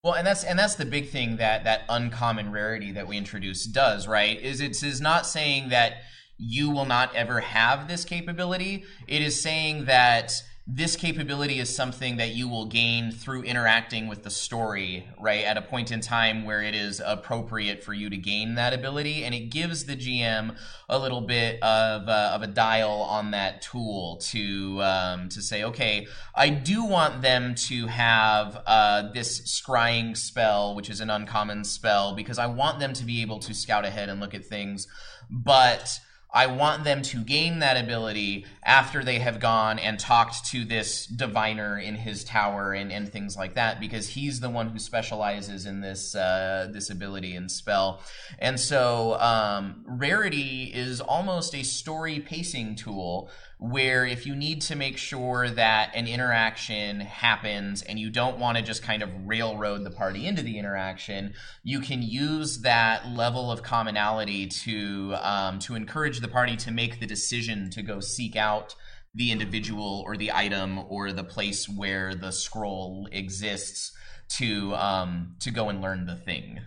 Well, 0.03 0.13
and 0.13 0.25
that's 0.25 0.43
and 0.43 0.57
that's 0.57 0.75
the 0.75 0.85
big 0.85 1.09
thing 1.09 1.37
that 1.37 1.63
that 1.65 1.81
uncommon 1.89 2.51
rarity 2.51 2.91
that 2.93 3.07
we 3.07 3.17
introduce 3.17 3.65
does, 3.65 4.07
right? 4.07 4.39
Is 4.41 4.61
it 4.61 4.81
is 4.81 5.01
not 5.01 5.25
saying 5.25 5.69
that 5.69 5.97
you 6.37 6.69
will 6.69 6.85
not 6.85 7.15
ever 7.15 7.39
have 7.39 7.87
this 7.87 8.05
capability. 8.05 8.83
It 9.07 9.21
is 9.21 9.41
saying 9.41 9.85
that 9.85 10.33
this 10.65 10.95
capability 10.95 11.59
is 11.59 11.75
something 11.75 12.15
that 12.15 12.35
you 12.35 12.47
will 12.47 12.65
gain 12.65 13.11
through 13.11 13.43
interacting 13.43 14.07
with 14.07 14.23
the 14.23 14.29
story, 14.29 15.05
right? 15.19 15.43
At 15.43 15.57
a 15.57 15.61
point 15.61 15.91
in 15.91 15.99
time 15.99 16.45
where 16.45 16.61
it 16.61 16.73
is 16.73 17.01
appropriate 17.05 17.83
for 17.83 17.93
you 17.93 18.09
to 18.09 18.15
gain 18.15 18.55
that 18.55 18.73
ability, 18.73 19.25
and 19.25 19.35
it 19.35 19.49
gives 19.49 19.83
the 19.83 19.97
GM 19.97 20.55
a 20.87 20.97
little 20.97 21.19
bit 21.19 21.61
of, 21.61 22.07
uh, 22.07 22.31
of 22.33 22.43
a 22.43 22.47
dial 22.47 22.89
on 22.91 23.31
that 23.31 23.61
tool 23.61 24.17
to 24.29 24.81
um, 24.81 25.27
to 25.29 25.41
say, 25.41 25.65
okay, 25.65 26.07
I 26.33 26.47
do 26.47 26.85
want 26.85 27.21
them 27.21 27.55
to 27.55 27.87
have 27.87 28.63
uh, 28.65 29.11
this 29.11 29.41
scrying 29.41 30.15
spell, 30.15 30.75
which 30.75 30.89
is 30.89 31.01
an 31.01 31.09
uncommon 31.09 31.65
spell, 31.65 32.15
because 32.15 32.39
I 32.39 32.45
want 32.45 32.79
them 32.79 32.93
to 32.93 33.03
be 33.03 33.21
able 33.21 33.39
to 33.39 33.53
scout 33.53 33.83
ahead 33.83 34.07
and 34.07 34.21
look 34.21 34.33
at 34.33 34.45
things, 34.45 34.87
but 35.29 35.99
I 36.33 36.47
want 36.47 36.83
them 36.83 37.03
to 37.03 37.23
gain 37.23 37.59
that 37.59 37.77
ability 37.77 38.45
after 38.63 39.03
they 39.03 39.19
have 39.19 39.39
gone 39.39 39.77
and 39.77 39.99
talked 39.99 40.45
to 40.47 40.65
this 40.65 41.05
diviner 41.05 41.77
in 41.77 41.95
his 41.95 42.23
tower 42.23 42.73
and, 42.73 42.91
and 42.91 43.07
things 43.07 43.37
like 43.37 43.53
that, 43.53 43.79
because 43.79 44.09
he's 44.09 44.39
the 44.39 44.49
one 44.49 44.69
who 44.69 44.79
specializes 44.79 45.67
in 45.67 45.81
this 45.81 46.15
uh, 46.15 46.69
this 46.71 46.89
ability 46.89 47.35
and 47.35 47.51
spell. 47.51 48.01
And 48.39 48.59
so, 48.59 49.19
um, 49.19 49.85
rarity 49.87 50.71
is 50.73 50.99
almost 51.01 51.53
a 51.53 51.63
story 51.63 52.19
pacing 52.19 52.75
tool 52.77 53.29
where 53.59 54.05
if 54.05 54.25
you 54.25 54.35
need 54.35 54.61
to 54.61 54.75
make 54.75 54.97
sure 54.97 55.49
that 55.49 55.91
an 55.95 56.07
interaction 56.07 56.99
happens 56.99 57.81
and 57.81 57.97
you 57.97 58.09
don't 58.09 58.37
want 58.37 58.57
to 58.57 58.63
just 58.63 58.83
kind 58.83 59.01
of 59.01 59.09
railroad 59.25 59.83
the 59.83 59.91
party 59.91 60.27
into 60.27 60.41
the 60.41 60.57
interaction, 60.57 61.33
you 61.63 61.79
can 61.79 62.01
use 62.01 62.59
that 62.59 63.07
level 63.09 63.51
of 63.51 63.63
commonality 63.63 64.47
to 64.47 65.15
um, 65.21 65.59
to 65.59 65.75
encourage 65.75 66.19
the 66.19 66.27
party 66.27 66.55
to 66.57 66.71
make 66.71 66.99
the 66.99 67.05
decision 67.05 67.69
to 67.69 67.81
go 67.81 67.99
seek 67.99 68.35
out 68.35 68.75
the 69.15 69.31
individual 69.31 70.03
or 70.05 70.17
the 70.17 70.31
item 70.31 70.79
or 70.89 71.11
the 71.11 71.23
place 71.23 71.69
where 71.69 72.15
the 72.15 72.31
scroll 72.31 73.07
exists 73.11 73.91
to 74.27 74.73
um, 74.75 75.35
to 75.39 75.51
go 75.51 75.69
and 75.69 75.81
learn 75.81 76.05
the 76.05 76.15
thing. 76.15 76.59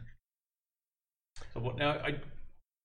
So 1.52 1.60
what 1.60 1.76
now? 1.76 1.90
I 1.90 2.16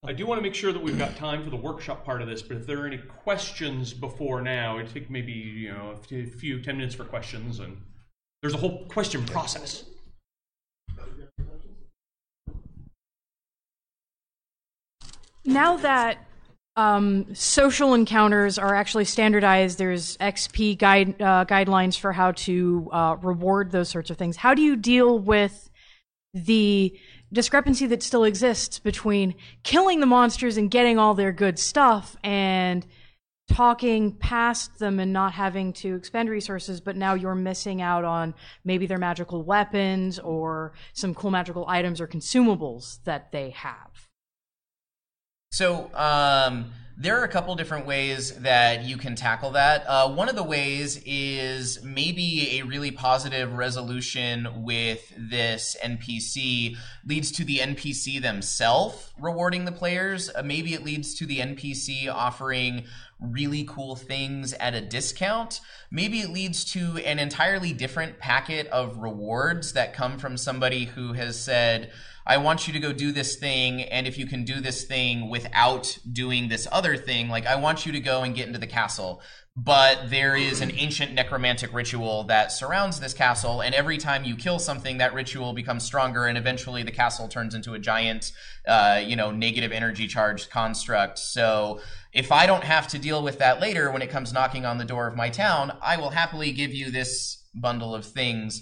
I 0.04 0.14
do 0.14 0.26
want 0.26 0.40
to 0.40 0.42
make 0.42 0.56
sure 0.56 0.74
that 0.74 0.82
we've 0.82 0.98
got 0.98 1.16
time 1.16 1.44
for 1.44 1.52
the 1.52 1.56
workshop 1.56 2.04
part 2.04 2.24
of 2.24 2.28
this, 2.28 2.42
but 2.42 2.58
if 2.58 2.66
there 2.66 2.82
are 2.82 2.88
any 2.88 2.98
questions 2.98 3.94
before 3.94 4.42
now, 4.42 4.80
i'd 4.80 4.92
take 4.92 5.12
maybe, 5.12 5.32
you 5.32 5.72
know, 5.72 5.92
a 5.92 5.96
few- 5.96 6.26
few, 6.26 6.60
10 6.60 6.78
minutes 6.78 6.96
for 6.96 7.06
questions, 7.06 7.60
and 7.60 7.78
there's 8.42 8.56
a 8.56 8.58
whole 8.58 8.86
question 8.86 9.24
process. 9.26 9.86
now 15.44 15.78
that 15.78 16.18
um, 16.78 17.34
social 17.36 17.94
encounters 17.94 18.58
are 18.58 18.74
actually 18.76 19.06
standardized, 19.06 19.78
there's 19.78 20.18
XP 20.18 20.78
guide 20.78 21.22
uh, 21.22 21.46
guidelines 21.46 21.98
for 21.98 22.14
how 22.14 22.32
to 22.32 22.90
uh, 22.92 23.18
reward 23.22 23.72
those 23.72 23.90
sorts 23.90 24.10
of 24.10 24.18
things. 24.18 24.38
How 24.38 24.54
do 24.54 24.62
you 24.62 24.76
deal 24.76 25.20
with 25.20 25.70
the 26.34 26.98
discrepancy 27.34 27.88
that 27.88 28.04
still 28.04 28.24
exists 28.24 28.80
between 28.80 29.36
killing 29.64 30.00
the 30.00 30.06
monsters 30.06 30.58
and 30.58 30.70
getting 30.70 30.98
all 30.98 31.14
their 31.14 31.32
good 31.32 31.58
stuff 31.58 32.16
and 32.24 32.86
talking 33.52 34.14
past 34.14 34.80
them 34.80 35.00
and 35.00 35.12
not 35.12 35.34
having 35.34 35.74
to 35.74 35.96
expend 35.96 36.30
resources, 36.30 36.80
but 36.80 36.96
now 36.96 37.14
you're 37.14 37.36
missing 37.36 37.82
out 37.82 38.04
on 38.04 38.34
maybe 38.64 38.86
their 38.86 38.98
magical 38.98 39.44
weapons 39.44 40.20
or 40.20 40.74
some 40.94 41.14
cool 41.14 41.32
magical 41.32 41.66
items 41.68 42.00
or 42.00 42.08
consumables 42.08 43.04
that 43.04 43.32
they 43.32 43.50
have? 43.52 44.11
So 45.54 45.92
um, 45.96 46.72
there 46.96 47.20
are 47.20 47.26
a 47.26 47.28
couple 47.28 47.54
different 47.56 47.86
ways 47.86 48.32
that 48.38 48.86
you 48.86 48.96
can 48.96 49.16
tackle 49.16 49.52
that. 49.52 49.84
Uh, 49.86 50.10
one 50.14 50.30
of 50.30 50.36
the 50.36 50.44
ways 50.44 51.02
is 51.06 51.84
maybe 51.84 52.60
a 52.60 52.62
really 52.62 52.90
positive 52.90 53.52
resolution 53.52 54.64
with 54.64 55.12
this 55.18 55.76
NPC 55.84 56.78
leads 57.06 57.32
to 57.34 57.44
the 57.44 57.58
NPC 57.58 58.22
themselves 58.22 59.12
rewarding 59.20 59.66
the 59.66 59.74
players. 59.74 60.30
Uh, 60.34 60.42
maybe 60.42 60.74
it 60.74 60.86
leads 60.86 61.14
to 61.16 61.26
the 61.26 61.40
NPC 61.40 62.10
offering 62.10 62.86
really 63.22 63.64
cool 63.64 63.96
things 63.96 64.54
at 64.54 64.74
a 64.74 64.82
discount. 64.82 65.62
Maybe 65.92 66.20
it 66.22 66.32
leads 66.32 66.66
to 66.74 66.98
an 67.06 67.20
entirely 67.20 67.72
different 67.72 68.18
packet 68.18 68.68
of 68.68 68.98
rewards 68.98 69.74
that 69.74 69.94
come 69.94 70.18
from 70.18 70.38
somebody 70.38 70.86
who 70.86 71.14
has 71.14 71.40
said, 71.40 71.92
I 72.26 72.38
want 72.38 72.68
you 72.68 72.74
to 72.74 72.80
go 72.80 72.94
do 72.94 73.12
this 73.12 73.36
thing, 73.36 73.82
and 73.82 74.06
if 74.06 74.18
you 74.18 74.28
can 74.28 74.44
do 74.44 74.60
this 74.60 74.84
thing 74.84 75.30
without 75.30 75.98
doing 76.12 76.50
this 76.50 76.68
other 76.72 76.96
thing, 76.96 77.30
like 77.30 77.48
I 77.48 77.56
want 77.56 77.86
you 77.86 77.92
to 77.94 78.00
go 78.00 78.22
and 78.22 78.36
get 78.36 78.48
into 78.48 78.60
the 78.60 78.68
castle. 78.68 79.22
But 79.58 80.10
there 80.10 80.38
is 80.38 80.62
an 80.62 80.72
ancient 80.76 81.14
necromantic 81.14 81.74
ritual 81.74 82.24
that 82.26 82.54
surrounds 82.54 83.00
this 83.02 83.14
castle, 83.14 83.62
and 83.62 83.76
every 83.76 83.98
time 83.98 84.24
you 84.24 84.36
kill 84.36 84.60
something, 84.60 85.00
that 85.00 85.14
ritual 85.14 85.52
becomes 85.54 85.84
stronger, 85.84 86.26
and 86.26 86.38
eventually 86.38 86.84
the 86.84 86.92
castle 86.92 87.28
turns 87.28 87.54
into 87.54 87.74
a 87.74 87.80
giant, 87.80 88.32
uh, 88.68 89.02
you 89.04 89.16
know, 89.16 89.32
negative 89.32 89.72
energy 89.72 90.08
charged 90.08 90.50
construct. 90.52 91.20
So 91.20 91.82
if 92.14 92.32
I 92.32 92.46
don't 92.46 92.64
have 92.64 92.88
to 92.90 93.00
deal 93.00 93.24
with 93.24 93.40
that 93.40 93.62
later 93.62 93.92
when 93.92 94.02
it 94.02 94.10
comes 94.10 94.34
knocking 94.34 94.66
on 94.66 94.78
the 94.78 94.86
door 94.86 95.08
of 95.08 95.16
my 95.16 95.30
town, 95.30 95.78
I 95.82 95.98
will 95.98 96.10
happily 96.10 96.52
give 96.52 96.74
you 96.74 96.92
this 96.92 97.44
bundle 97.54 97.96
of 97.96 98.06
things. 98.06 98.62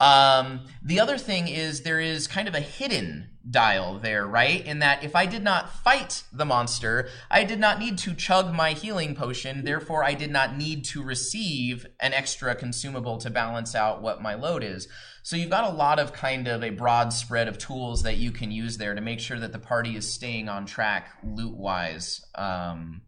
Um, 0.00 0.66
the 0.82 1.00
other 1.00 1.18
thing 1.18 1.48
is 1.48 1.82
there 1.82 2.00
is 2.00 2.26
kind 2.26 2.48
of 2.48 2.54
a 2.54 2.60
hidden 2.60 3.30
dial 3.50 3.98
there, 3.98 4.26
right? 4.26 4.64
In 4.64 4.80
that 4.80 5.04
if 5.04 5.14
I 5.16 5.26
did 5.26 5.42
not 5.42 5.72
fight 5.82 6.22
the 6.32 6.44
monster, 6.44 7.08
I 7.30 7.44
did 7.44 7.60
not 7.60 7.78
need 7.78 7.98
to 7.98 8.14
chug 8.14 8.52
my 8.52 8.72
healing 8.72 9.14
potion, 9.14 9.64
therefore 9.64 10.04
I 10.04 10.14
did 10.14 10.30
not 10.30 10.56
need 10.56 10.84
to 10.86 11.02
receive 11.02 11.86
an 12.00 12.12
extra 12.12 12.54
consumable 12.54 13.18
to 13.18 13.30
balance 13.30 13.74
out 13.74 14.02
what 14.02 14.22
my 14.22 14.34
load 14.34 14.62
is. 14.62 14.88
So 15.22 15.36
you've 15.36 15.50
got 15.50 15.70
a 15.70 15.76
lot 15.76 15.98
of 15.98 16.12
kind 16.12 16.48
of 16.48 16.64
a 16.64 16.70
broad 16.70 17.12
spread 17.12 17.48
of 17.48 17.58
tools 17.58 18.02
that 18.02 18.16
you 18.16 18.30
can 18.30 18.50
use 18.50 18.78
there 18.78 18.94
to 18.94 19.00
make 19.00 19.20
sure 19.20 19.38
that 19.38 19.52
the 19.52 19.58
party 19.58 19.96
is 19.96 20.10
staying 20.10 20.48
on 20.48 20.66
track 20.66 21.10
loot 21.22 21.56
wise. 21.56 22.24
Um, 22.34 23.02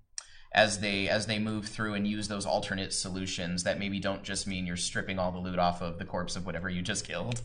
as 0.53 0.81
they 0.81 1.09
as 1.09 1.27
they 1.27 1.39
move 1.39 1.67
through 1.67 1.95
and 1.95 2.09
use 2.09 2.27
those 2.27 2.45
alternate 2.45 2.93
solutions 2.93 3.63
that 3.63 3.79
maybe 3.79 4.01
don't 4.01 4.25
just 4.25 4.49
mean 4.49 4.67
you're 4.67 4.77
stripping 4.77 5.17
all 5.17 5.31
the 5.31 5.39
loot 5.39 5.61
off 5.61 5.81
of 5.81 5.99
the 5.99 6.05
corpse 6.05 6.35
of 6.35 6.45
whatever 6.45 6.69
you 6.69 6.83
just 6.83 7.07
killed. 7.07 7.41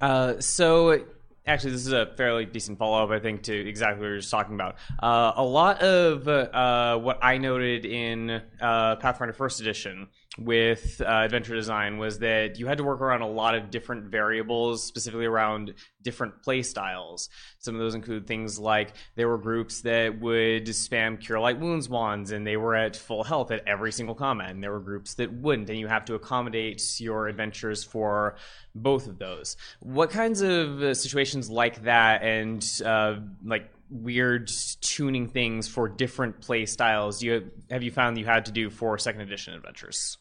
Uh, 0.00 0.40
so 0.40 1.04
actually, 1.46 1.72
this 1.72 1.86
is 1.86 1.92
a 1.92 2.06
fairly 2.16 2.44
decent 2.44 2.78
follow 2.78 3.02
up, 3.02 3.10
I 3.10 3.18
think, 3.18 3.42
to 3.44 3.54
exactly 3.68 4.00
what 4.00 4.06
we 4.06 4.10
were 4.12 4.18
just 4.18 4.30
talking 4.30 4.54
about. 4.54 4.76
Uh, 5.02 5.32
a 5.36 5.44
lot 5.44 5.80
of 5.82 6.26
uh, 6.28 6.98
what 6.98 7.18
I 7.22 7.38
noted 7.38 7.84
in 7.84 8.42
uh, 8.60 8.96
Pathfinder 8.96 9.32
First 9.32 9.60
Edition 9.60 10.08
with 10.38 11.00
uh, 11.00 11.08
adventure 11.08 11.54
design 11.54 11.98
was 11.98 12.20
that 12.20 12.58
you 12.58 12.66
had 12.66 12.78
to 12.78 12.84
work 12.84 13.00
around 13.00 13.22
a 13.22 13.28
lot 13.28 13.54
of 13.54 13.70
different 13.70 14.04
variables, 14.04 14.84
specifically 14.84 15.26
around 15.26 15.74
different 16.02 16.42
play 16.42 16.62
styles. 16.62 17.28
Some 17.58 17.74
of 17.74 17.80
those 17.80 17.94
include 17.94 18.26
things 18.26 18.58
like 18.58 18.94
there 19.16 19.28
were 19.28 19.38
groups 19.38 19.82
that 19.82 20.20
would 20.20 20.66
spam 20.66 21.20
Cure 21.20 21.40
Light 21.40 21.58
Wounds 21.58 21.88
wands 21.88 22.30
and 22.30 22.46
they 22.46 22.56
were 22.56 22.74
at 22.74 22.96
full 22.96 23.24
health 23.24 23.50
at 23.50 23.66
every 23.66 23.92
single 23.92 24.14
combat, 24.14 24.50
and 24.50 24.62
there 24.62 24.72
were 24.72 24.80
groups 24.80 25.14
that 25.14 25.32
wouldn't, 25.32 25.68
and 25.68 25.78
you 25.78 25.86
have 25.86 26.04
to 26.06 26.14
accommodate 26.14 27.00
your 27.00 27.28
adventures 27.28 27.84
for 27.84 28.36
both 28.74 29.06
of 29.06 29.18
those. 29.18 29.56
What 29.80 30.10
kinds 30.10 30.40
of 30.40 30.82
uh, 30.82 30.94
situations 30.94 31.50
like 31.50 31.82
that 31.82 32.22
and 32.22 32.64
uh, 32.84 33.16
like 33.44 33.70
weird 33.90 34.50
tuning 34.80 35.26
things 35.26 35.66
for 35.66 35.88
different 35.88 36.40
play 36.40 36.64
styles 36.64 37.20
you 37.22 37.50
have 37.70 37.82
you 37.82 37.90
found 37.90 38.16
you 38.16 38.24
had 38.24 38.44
to 38.44 38.52
do 38.52 38.70
for 38.70 38.96
second 38.98 39.20
edition 39.22 39.52
adventures? 39.52 40.16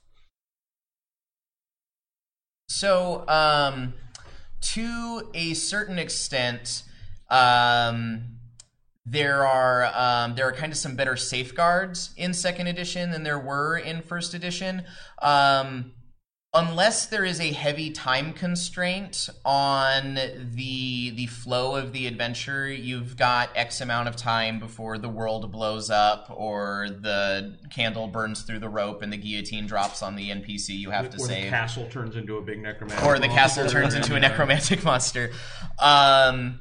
So, 2.67 3.27
um, 3.27 3.93
to 4.61 5.29
a 5.33 5.53
certain 5.53 5.99
extent, 5.99 6.83
um, 7.29 8.39
there 9.05 9.45
are 9.45 9.85
um, 9.95 10.35
there 10.35 10.47
are 10.47 10.51
kind 10.51 10.71
of 10.71 10.77
some 10.77 10.95
better 10.95 11.15
safeguards 11.15 12.11
in 12.15 12.33
second 12.33 12.67
edition 12.67 13.11
than 13.11 13.23
there 13.23 13.39
were 13.39 13.77
in 13.77 14.01
first 14.01 14.33
edition. 14.33 14.83
Um, 15.21 15.93
unless 16.53 17.05
there 17.05 17.23
is 17.23 17.39
a 17.39 17.51
heavy 17.51 17.91
time 17.91 18.33
constraint 18.33 19.29
on 19.45 20.15
the 20.15 21.11
the 21.11 21.27
flow 21.27 21.75
of 21.75 21.93
the 21.93 22.07
adventure 22.07 22.67
you've 22.67 23.15
got 23.15 23.51
x 23.55 23.81
amount 23.81 24.07
of 24.07 24.15
time 24.15 24.59
before 24.59 24.97
the 24.97 25.09
world 25.09 25.51
blows 25.51 25.91
up 25.91 26.25
or 26.35 26.87
the 27.01 27.55
candle 27.69 28.07
burns 28.07 28.41
through 28.41 28.57
the 28.57 28.69
rope 28.69 29.03
and 29.03 29.13
the 29.13 29.17
guillotine 29.17 29.67
drops 29.67 30.01
on 30.01 30.15
the 30.15 30.31
npc 30.31 30.69
you 30.69 30.89
have 30.89 31.07
to 31.11 31.17
or 31.17 31.27
save 31.27 31.43
the 31.43 31.49
castle 31.51 31.87
turns 31.91 32.15
into 32.15 32.37
a 32.37 32.41
big 32.41 32.59
necromantic 32.59 33.05
or 33.05 33.19
the 33.19 33.27
castle 33.27 33.63
monster. 33.63 33.81
turns 33.81 33.93
into 33.93 34.15
a 34.15 34.19
necromantic 34.29 34.83
monster. 34.83 35.31
Um, 35.77 36.59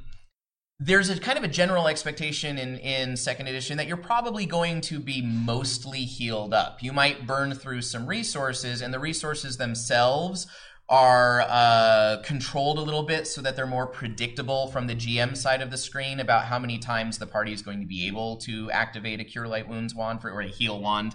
there's 0.80 1.10
a 1.10 1.18
kind 1.18 1.36
of 1.36 1.42
a 1.42 1.48
general 1.48 1.88
expectation 1.88 2.56
in, 2.56 2.78
in 2.78 3.16
second 3.16 3.48
edition 3.48 3.76
that 3.78 3.88
you're 3.88 3.96
probably 3.96 4.46
going 4.46 4.80
to 4.80 5.00
be 5.00 5.20
mostly 5.20 6.00
healed 6.00 6.54
up. 6.54 6.82
You 6.82 6.92
might 6.92 7.26
burn 7.26 7.52
through 7.54 7.82
some 7.82 8.06
resources, 8.06 8.80
and 8.80 8.94
the 8.94 9.00
resources 9.00 9.56
themselves 9.56 10.46
are 10.88 11.44
uh, 11.48 12.18
controlled 12.22 12.78
a 12.78 12.82
little 12.82 13.02
bit 13.02 13.26
so 13.26 13.42
that 13.42 13.56
they're 13.56 13.66
more 13.66 13.88
predictable 13.88 14.68
from 14.68 14.86
the 14.86 14.94
GM 14.94 15.36
side 15.36 15.60
of 15.60 15.70
the 15.70 15.76
screen 15.76 16.20
about 16.20 16.44
how 16.44 16.58
many 16.58 16.78
times 16.78 17.18
the 17.18 17.26
party 17.26 17.52
is 17.52 17.60
going 17.60 17.80
to 17.80 17.86
be 17.86 18.06
able 18.06 18.36
to 18.36 18.70
activate 18.70 19.20
a 19.20 19.24
Cure 19.24 19.48
Light 19.48 19.68
Wounds 19.68 19.94
wand 19.94 20.22
for, 20.22 20.30
or 20.30 20.40
a 20.42 20.46
Heal 20.46 20.80
wand. 20.80 21.14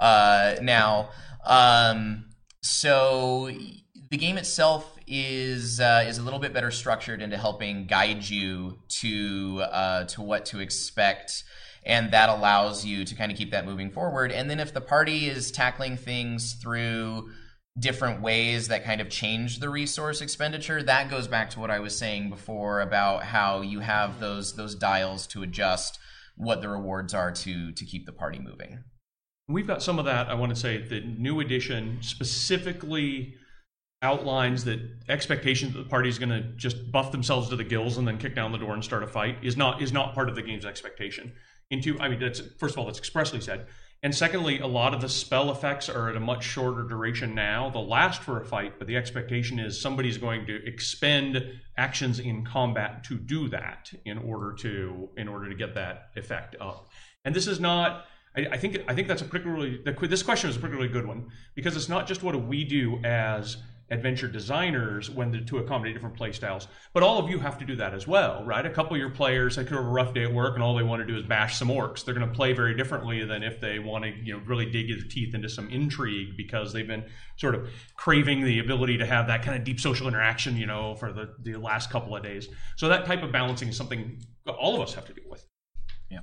Uh, 0.00 0.56
now, 0.62 1.10
um, 1.44 2.24
so 2.62 3.50
the 4.10 4.16
game 4.16 4.38
itself 4.38 4.98
is 5.12 5.78
uh, 5.78 6.04
is 6.06 6.16
a 6.16 6.22
little 6.22 6.38
bit 6.38 6.54
better 6.54 6.70
structured 6.70 7.20
into 7.20 7.36
helping 7.36 7.86
guide 7.86 8.28
you 8.28 8.78
to 8.88 9.62
uh, 9.70 10.04
to 10.04 10.22
what 10.22 10.46
to 10.46 10.60
expect, 10.60 11.44
and 11.84 12.10
that 12.12 12.30
allows 12.30 12.84
you 12.84 13.04
to 13.04 13.14
kind 13.14 13.30
of 13.30 13.36
keep 13.36 13.50
that 13.50 13.66
moving 13.66 13.90
forward. 13.90 14.32
And 14.32 14.48
then 14.48 14.58
if 14.58 14.72
the 14.72 14.80
party 14.80 15.28
is 15.28 15.52
tackling 15.52 15.98
things 15.98 16.54
through 16.54 17.28
different 17.78 18.22
ways 18.22 18.68
that 18.68 18.84
kind 18.84 19.00
of 19.02 19.10
change 19.10 19.60
the 19.60 19.68
resource 19.68 20.22
expenditure, 20.22 20.82
that 20.82 21.10
goes 21.10 21.28
back 21.28 21.50
to 21.50 21.60
what 21.60 21.70
I 21.70 21.80
was 21.80 21.96
saying 21.96 22.30
before 22.30 22.80
about 22.80 23.22
how 23.24 23.60
you 23.60 23.80
have 23.80 24.18
those 24.18 24.56
those 24.56 24.74
dials 24.74 25.26
to 25.28 25.42
adjust 25.42 25.98
what 26.36 26.62
the 26.62 26.70
rewards 26.70 27.12
are 27.12 27.30
to 27.30 27.70
to 27.72 27.84
keep 27.84 28.06
the 28.06 28.12
party 28.12 28.38
moving. 28.38 28.82
We've 29.46 29.66
got 29.66 29.82
some 29.82 29.98
of 29.98 30.06
that. 30.06 30.28
I 30.28 30.34
want 30.34 30.54
to 30.54 30.56
say 30.56 30.78
the 30.78 31.02
new 31.02 31.40
edition 31.40 31.98
specifically 32.00 33.34
outlines 34.02 34.64
that 34.64 34.80
expectation 35.08 35.72
that 35.72 35.78
the 35.78 35.88
party 35.88 36.08
is 36.08 36.18
going 36.18 36.28
to 36.28 36.42
just 36.56 36.90
buff 36.90 37.12
themselves 37.12 37.48
to 37.48 37.56
the 37.56 37.64
gills 37.64 37.98
and 37.98 38.06
then 38.06 38.18
kick 38.18 38.34
down 38.34 38.52
the 38.52 38.58
door 38.58 38.74
and 38.74 38.84
start 38.84 39.02
a 39.02 39.06
fight 39.06 39.38
is 39.42 39.56
not 39.56 39.80
is 39.80 39.92
not 39.92 40.14
part 40.14 40.28
of 40.28 40.34
the 40.34 40.42
game's 40.42 40.64
expectation. 40.64 41.32
Into 41.70 41.98
I 42.00 42.08
mean, 42.08 42.20
that's 42.20 42.40
first 42.58 42.74
of 42.74 42.78
all, 42.78 42.86
that's 42.86 42.98
expressly 42.98 43.40
said, 43.40 43.66
and 44.02 44.12
secondly, 44.12 44.58
a 44.58 44.66
lot 44.66 44.94
of 44.94 45.00
the 45.00 45.08
spell 45.08 45.52
effects 45.52 45.88
are 45.88 46.10
at 46.10 46.16
a 46.16 46.20
much 46.20 46.44
shorter 46.44 46.82
duration 46.82 47.34
now. 47.36 47.70
They'll 47.70 47.86
last 47.86 48.20
for 48.20 48.40
a 48.40 48.44
fight, 48.44 48.78
but 48.78 48.88
the 48.88 48.96
expectation 48.96 49.60
is 49.60 49.80
somebody's 49.80 50.18
going 50.18 50.44
to 50.46 50.66
expend 50.66 51.60
actions 51.76 52.18
in 52.18 52.44
combat 52.44 53.04
to 53.04 53.16
do 53.16 53.48
that 53.50 53.92
in 54.04 54.18
order 54.18 54.52
to 54.54 55.08
in 55.16 55.28
order 55.28 55.48
to 55.48 55.54
get 55.54 55.74
that 55.74 56.10
effect 56.16 56.56
up. 56.60 56.90
And 57.24 57.34
this 57.34 57.46
is 57.46 57.60
not 57.60 58.06
I, 58.34 58.56
think 58.56 58.78
I 58.88 58.94
think 58.94 59.08
that's 59.08 59.20
a 59.20 59.26
particularly 59.26 59.82
this 59.84 60.22
question 60.22 60.48
is 60.48 60.56
a 60.56 60.58
particularly 60.58 60.90
good 60.90 61.06
one 61.06 61.28
because 61.54 61.76
it's 61.76 61.88
not 61.88 62.06
just 62.06 62.22
what 62.22 62.32
do 62.32 62.38
we 62.38 62.64
do 62.64 62.98
as 63.04 63.58
adventure 63.92 64.26
designers 64.26 65.10
when 65.10 65.30
the, 65.30 65.40
to 65.42 65.58
accommodate 65.58 65.94
different 65.94 66.16
play 66.16 66.32
styles, 66.32 66.66
but 66.94 67.02
all 67.02 67.18
of 67.18 67.30
you 67.30 67.38
have 67.38 67.58
to 67.58 67.64
do 67.64 67.76
that 67.76 67.94
as 67.94 68.08
well, 68.08 68.42
right? 68.44 68.64
A 68.64 68.70
couple 68.70 68.94
of 68.94 68.98
your 68.98 69.10
players 69.10 69.56
they 69.56 69.64
could 69.64 69.74
have 69.74 69.84
a 69.84 69.88
rough 69.88 70.14
day 70.14 70.24
at 70.24 70.32
work 70.32 70.54
and 70.54 70.62
all 70.62 70.74
they 70.74 70.82
want 70.82 71.00
to 71.00 71.06
do 71.06 71.16
is 71.16 71.24
bash 71.24 71.58
some 71.58 71.68
orcs. 71.68 72.04
They're 72.04 72.14
going 72.14 72.26
to 72.26 72.34
play 72.34 72.52
very 72.52 72.74
differently 72.74 73.24
than 73.24 73.42
if 73.42 73.60
they 73.60 73.78
want 73.78 74.04
to 74.04 74.10
you 74.10 74.32
know 74.32 74.42
really 74.46 74.70
dig 74.70 74.88
their 74.88 75.08
teeth 75.08 75.34
into 75.34 75.48
some 75.48 75.68
intrigue 75.68 76.36
because 76.36 76.72
they've 76.72 76.86
been 76.86 77.04
sort 77.36 77.54
of 77.54 77.68
craving 77.96 78.42
the 78.42 78.58
ability 78.58 78.98
to 78.98 79.06
have 79.06 79.26
that 79.26 79.42
kind 79.42 79.56
of 79.56 79.64
deep 79.64 79.78
social 79.78 80.08
interaction, 80.08 80.56
you 80.56 80.66
know, 80.66 80.94
for 80.94 81.12
the, 81.12 81.34
the 81.42 81.56
last 81.56 81.90
couple 81.90 82.16
of 82.16 82.22
days. 82.22 82.48
So 82.76 82.88
that 82.88 83.04
type 83.04 83.22
of 83.22 83.30
balancing 83.32 83.68
is 83.68 83.76
something 83.76 84.20
all 84.46 84.74
of 84.74 84.80
us 84.80 84.94
have 84.94 85.04
to 85.06 85.12
deal 85.12 85.24
with. 85.28 85.44
Yeah. 86.10 86.20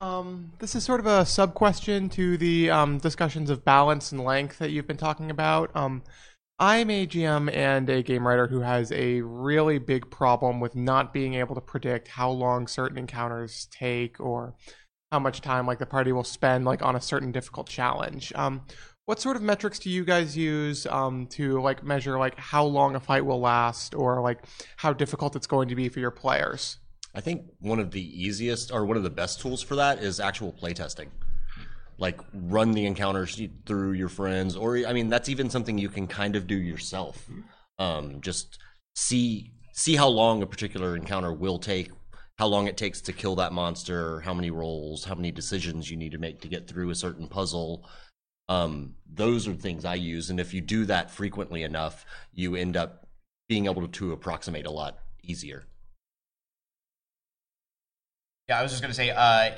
Um, 0.00 0.52
this 0.58 0.74
is 0.74 0.84
sort 0.84 1.00
of 1.00 1.06
a 1.06 1.24
sub 1.26 1.54
question 1.54 2.08
to 2.10 2.36
the 2.36 2.70
um, 2.70 2.98
discussions 2.98 3.50
of 3.50 3.64
balance 3.64 4.12
and 4.12 4.22
length 4.22 4.58
that 4.58 4.70
you've 4.70 4.86
been 4.86 4.96
talking 4.96 5.30
about. 5.30 5.74
Um, 5.74 6.02
I'm 6.58 6.88
a 6.88 7.06
GM 7.06 7.54
and 7.54 7.90
a 7.90 8.02
game 8.02 8.26
writer 8.26 8.46
who 8.46 8.60
has 8.60 8.90
a 8.90 9.20
really 9.20 9.78
big 9.78 10.10
problem 10.10 10.58
with 10.58 10.74
not 10.74 11.12
being 11.12 11.34
able 11.34 11.54
to 11.54 11.60
predict 11.60 12.08
how 12.08 12.30
long 12.30 12.66
certain 12.66 12.96
encounters 12.96 13.68
take 13.70 14.18
or 14.18 14.54
how 15.12 15.18
much 15.18 15.42
time 15.42 15.66
like 15.66 15.78
the 15.78 15.86
party 15.86 16.12
will 16.12 16.24
spend 16.24 16.64
like 16.64 16.82
on 16.82 16.96
a 16.96 17.00
certain 17.00 17.30
difficult 17.30 17.68
challenge. 17.68 18.32
Um, 18.34 18.62
what 19.04 19.20
sort 19.20 19.36
of 19.36 19.42
metrics 19.42 19.78
do 19.78 19.90
you 19.90 20.02
guys 20.02 20.34
use 20.34 20.86
um, 20.86 21.26
to 21.28 21.60
like 21.60 21.84
measure 21.84 22.18
like 22.18 22.38
how 22.38 22.64
long 22.64 22.96
a 22.96 23.00
fight 23.00 23.26
will 23.26 23.40
last 23.40 23.94
or 23.94 24.22
like 24.22 24.42
how 24.78 24.94
difficult 24.94 25.36
it's 25.36 25.46
going 25.46 25.68
to 25.68 25.74
be 25.74 25.90
for 25.90 26.00
your 26.00 26.10
players? 26.10 26.78
I 27.14 27.20
think 27.20 27.42
one 27.60 27.80
of 27.80 27.90
the 27.90 28.02
easiest 28.02 28.72
or 28.72 28.86
one 28.86 28.96
of 28.96 29.02
the 29.02 29.10
best 29.10 29.40
tools 29.40 29.62
for 29.62 29.76
that 29.76 29.98
is 29.98 30.20
actual 30.20 30.54
playtesting. 30.54 31.08
Like 31.98 32.20
run 32.34 32.72
the 32.72 32.84
encounters 32.86 33.40
through 33.64 33.92
your 33.92 34.08
friends, 34.08 34.54
or 34.56 34.76
I 34.86 34.92
mean, 34.92 35.08
that's 35.08 35.28
even 35.28 35.48
something 35.48 35.78
you 35.78 35.88
can 35.88 36.06
kind 36.06 36.36
of 36.36 36.46
do 36.46 36.56
yourself. 36.56 37.26
Um, 37.78 38.20
just 38.20 38.58
see 38.94 39.52
see 39.72 39.96
how 39.96 40.08
long 40.08 40.42
a 40.42 40.46
particular 40.46 40.96
encounter 40.96 41.32
will 41.32 41.58
take, 41.58 41.90
how 42.38 42.46
long 42.46 42.66
it 42.66 42.76
takes 42.76 43.00
to 43.02 43.12
kill 43.12 43.36
that 43.36 43.52
monster, 43.52 44.20
how 44.20 44.34
many 44.34 44.50
rolls, 44.50 45.04
how 45.04 45.14
many 45.14 45.30
decisions 45.30 45.90
you 45.90 45.96
need 45.96 46.12
to 46.12 46.18
make 46.18 46.40
to 46.42 46.48
get 46.48 46.68
through 46.68 46.90
a 46.90 46.94
certain 46.94 47.28
puzzle. 47.28 47.88
Um, 48.48 48.94
those 49.12 49.48
are 49.48 49.54
things 49.54 49.84
I 49.84 49.94
use, 49.94 50.30
and 50.30 50.38
if 50.38 50.54
you 50.54 50.60
do 50.60 50.84
that 50.86 51.10
frequently 51.10 51.62
enough, 51.62 52.06
you 52.32 52.56
end 52.56 52.76
up 52.76 53.06
being 53.48 53.66
able 53.66 53.86
to 53.86 54.12
approximate 54.12 54.66
a 54.66 54.70
lot 54.70 54.98
easier. 55.22 55.64
Yeah, 58.48 58.60
I 58.60 58.62
was 58.62 58.70
just 58.70 58.82
going 58.82 58.90
to 58.90 58.96
say, 58.96 59.10
uh, 59.10 59.50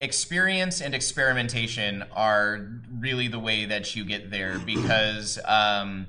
experience 0.00 0.80
and 0.80 0.94
experimentation 0.94 2.04
are 2.12 2.68
really 2.98 3.28
the 3.28 3.38
way 3.38 3.64
that 3.64 3.96
you 3.96 4.04
get 4.04 4.30
there 4.30 4.58
because 4.66 5.38
um, 5.44 6.08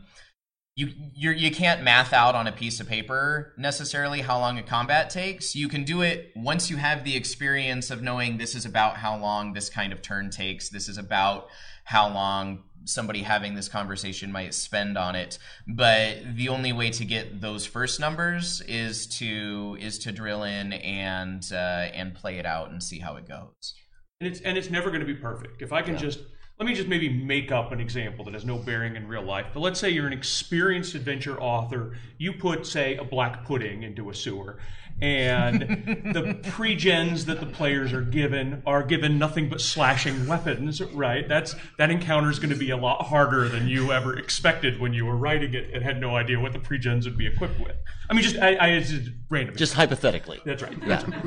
you 0.76 0.90
you're, 1.14 1.34
you 1.34 1.52
can't 1.52 1.84
math 1.84 2.14
out 2.14 2.36
on 2.36 2.48
a 2.48 2.52
piece 2.52 2.80
of 2.80 2.88
paper 2.88 3.54
necessarily 3.58 4.22
how 4.22 4.40
long 4.40 4.58
a 4.58 4.64
combat 4.64 5.10
takes. 5.10 5.56
You 5.56 5.68
can 5.68 5.84
do 5.84 6.02
it 6.02 6.32
once 6.36 6.70
you 6.70 6.78
have 6.78 7.04
the 7.04 7.16
experience 7.16 7.92
of 7.92 8.02
knowing 8.02 8.38
this 8.38 8.56
is 8.56 8.66
about 8.66 8.98
how 8.98 9.18
long 9.18 9.54
this 9.54 9.70
kind 9.70 9.92
of 9.92 10.02
turn 10.02 10.30
takes. 10.30 10.70
This 10.70 10.88
is 10.88 10.98
about 10.98 11.48
how 11.84 12.08
long 12.14 12.64
somebody 12.86 13.22
having 13.22 13.56
this 13.56 13.68
conversation 13.68 14.32
might 14.32 14.54
spend 14.54 14.98
on 14.98 15.16
it. 15.16 15.38
But 15.68 16.36
the 16.36 16.50
only 16.50 16.74
way 16.74 16.90
to 16.92 17.06
get 17.06 17.42
those 17.42 17.66
first 17.66 18.00
numbers 18.00 18.62
is 18.62 19.08
to 19.18 19.78
is 19.80 20.00
to 20.00 20.12
drill 20.12 20.44
in 20.44 20.74
and 20.74 21.48
uh, 21.52 21.90
and 21.94 22.14
play 22.14 22.38
it 22.38 22.46
out 22.46 22.72
and 22.72 22.82
see 22.82 23.00
how 23.00 23.16
it 23.16 23.28
goes. 23.28 23.76
And 24.20 24.30
it's 24.30 24.42
and 24.42 24.58
it's 24.58 24.70
never 24.70 24.90
going 24.90 25.02
to 25.02 25.08
be 25.08 25.16
perfect. 25.16 25.62
If 25.62 25.74
i 25.74 25.82
can 25.82 25.94
yeah. 25.94 26.02
just 26.02 26.20
let 26.60 26.68
me 26.68 26.74
just 26.74 26.90
maybe 26.90 27.08
make 27.08 27.54
up 27.54 27.72
an 27.72 27.80
example 27.80 28.26
that 28.26 28.34
has 28.34 28.44
no 28.44 28.58
bearing 28.58 28.98
in 28.98 29.08
real 29.08 29.24
life 29.24 29.46
but 29.54 29.62
let's 29.62 29.80
say 29.80 29.90
you're 29.90 30.08
an 30.08 30.12
experienced 30.12 30.94
adventure 30.94 31.40
author. 31.40 31.96
You 32.18 32.34
put 32.34 32.66
say 32.66 32.98
a 32.98 33.04
black 33.04 33.46
pudding 33.46 33.84
into 33.84 34.10
a 34.10 34.14
sewer 34.14 34.60
and 35.02 35.62
the 36.14 36.40
pre-gens 36.52 37.26
that 37.26 37.40
the 37.40 37.46
players 37.46 37.94
are 37.94 38.02
given 38.02 38.62
are 38.66 38.84
given 38.84 39.18
nothing 39.18 39.50
but 39.50 39.62
slashing 39.62 40.28
weapons 40.28 40.82
right? 40.94 41.28
That's 41.28 41.56
that 41.78 41.90
encounter 41.90 42.30
is 42.30 42.40
going 42.40 42.52
to 42.52 42.56
be 42.56 42.72
a 42.72 42.78
lot 42.78 43.06
harder 43.06 43.48
than 43.48 43.68
you 43.68 43.92
ever 43.92 44.18
expected 44.18 44.80
when 44.80 44.94
you 44.94 45.06
were 45.06 45.16
writing 45.16 45.54
it 45.54 45.74
and 45.74 45.84
had 45.84 46.00
no 46.00 46.16
idea 46.16 46.40
what 46.40 46.54
the 46.54 46.60
pre-gens 46.60 47.06
would 47.06 47.18
be 47.18 47.28
equipped 47.28 47.60
with. 47.60 47.76
I 48.10 48.14
mean 48.14 48.24
just 48.24 48.38
i, 48.38 48.56
I 48.56 48.68
it's 48.70 48.90
just 48.90 49.12
random. 49.30 49.56
Just 49.56 49.74
hypothetically. 49.74 50.40
That's 50.46 50.64
right. 50.64 50.78
Yeah. 50.86 51.04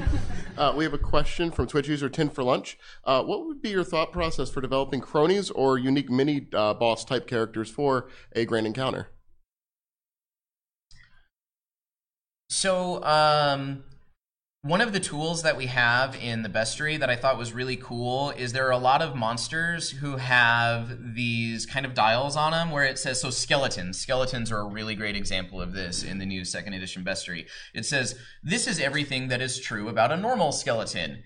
Uh, 0.54 0.70
we 0.76 0.84
have 0.84 0.92
a 0.92 0.98
question 0.98 1.50
from 1.50 1.66
twitch 1.66 1.88
user 1.88 2.10
tin 2.10 2.28
for 2.28 2.44
lunch. 2.44 2.78
Uh, 3.04 3.22
what 3.22 3.46
would 3.46 3.62
be 3.62 3.70
your 3.70 3.82
thought 3.82 4.12
process 4.12 4.50
for 4.50 4.60
developing 4.60 5.00
cronies 5.00 5.50
or 5.50 5.78
unique 5.78 6.10
mini 6.10 6.46
uh, 6.52 6.74
boss 6.74 7.06
type 7.06 7.26
characters 7.26 7.70
for 7.70 8.10
a 8.34 8.44
grand 8.44 8.66
encounter 8.66 9.08
So, 12.53 13.03
um, 13.03 13.82
one 14.61 14.82
of 14.82 14.92
the 14.92 15.00
tools 15.00 15.42
that 15.42 15.57
we 15.57 15.66
have 15.66 16.14
in 16.14 16.42
the 16.42 16.50
bestiary 16.50 17.00
that 17.00 17.09
I 17.09 17.16
thought 17.16 17.38
was 17.38 17.55
really 17.55 17.76
cool 17.76 18.28
is 18.28 18.53
there 18.53 18.66
are 18.68 18.72
a 18.72 18.76
lot 18.76 19.00
of 19.00 19.16
monsters 19.16 19.88
who 19.88 20.18
have 20.18 21.14
these 21.14 21.64
kind 21.64 21.86
of 21.86 21.94
dials 21.94 22.36
on 22.36 22.53
them 22.53 22.70
where 22.70 22.84
it 22.84 22.98
says 22.98 23.22
so 23.22 23.30
skeletons. 23.30 23.98
Skeletons 23.98 24.53
are 24.53 24.61
a 24.61 24.68
really 24.68 24.94
great 24.94 25.16
example 25.16 25.62
of 25.62 25.72
this 25.72 26.03
in 26.03 26.18
the 26.18 26.26
new 26.26 26.44
second 26.44 26.74
edition 26.74 27.03
bestiary. 27.03 27.46
It 27.72 27.86
says 27.86 28.16
this 28.42 28.66
is 28.66 28.78
everything 28.78 29.28
that 29.28 29.40
is 29.40 29.59
true 29.59 29.88
about 29.88 30.12
a 30.12 30.16
normal 30.18 30.53
skeleton. 30.53 31.22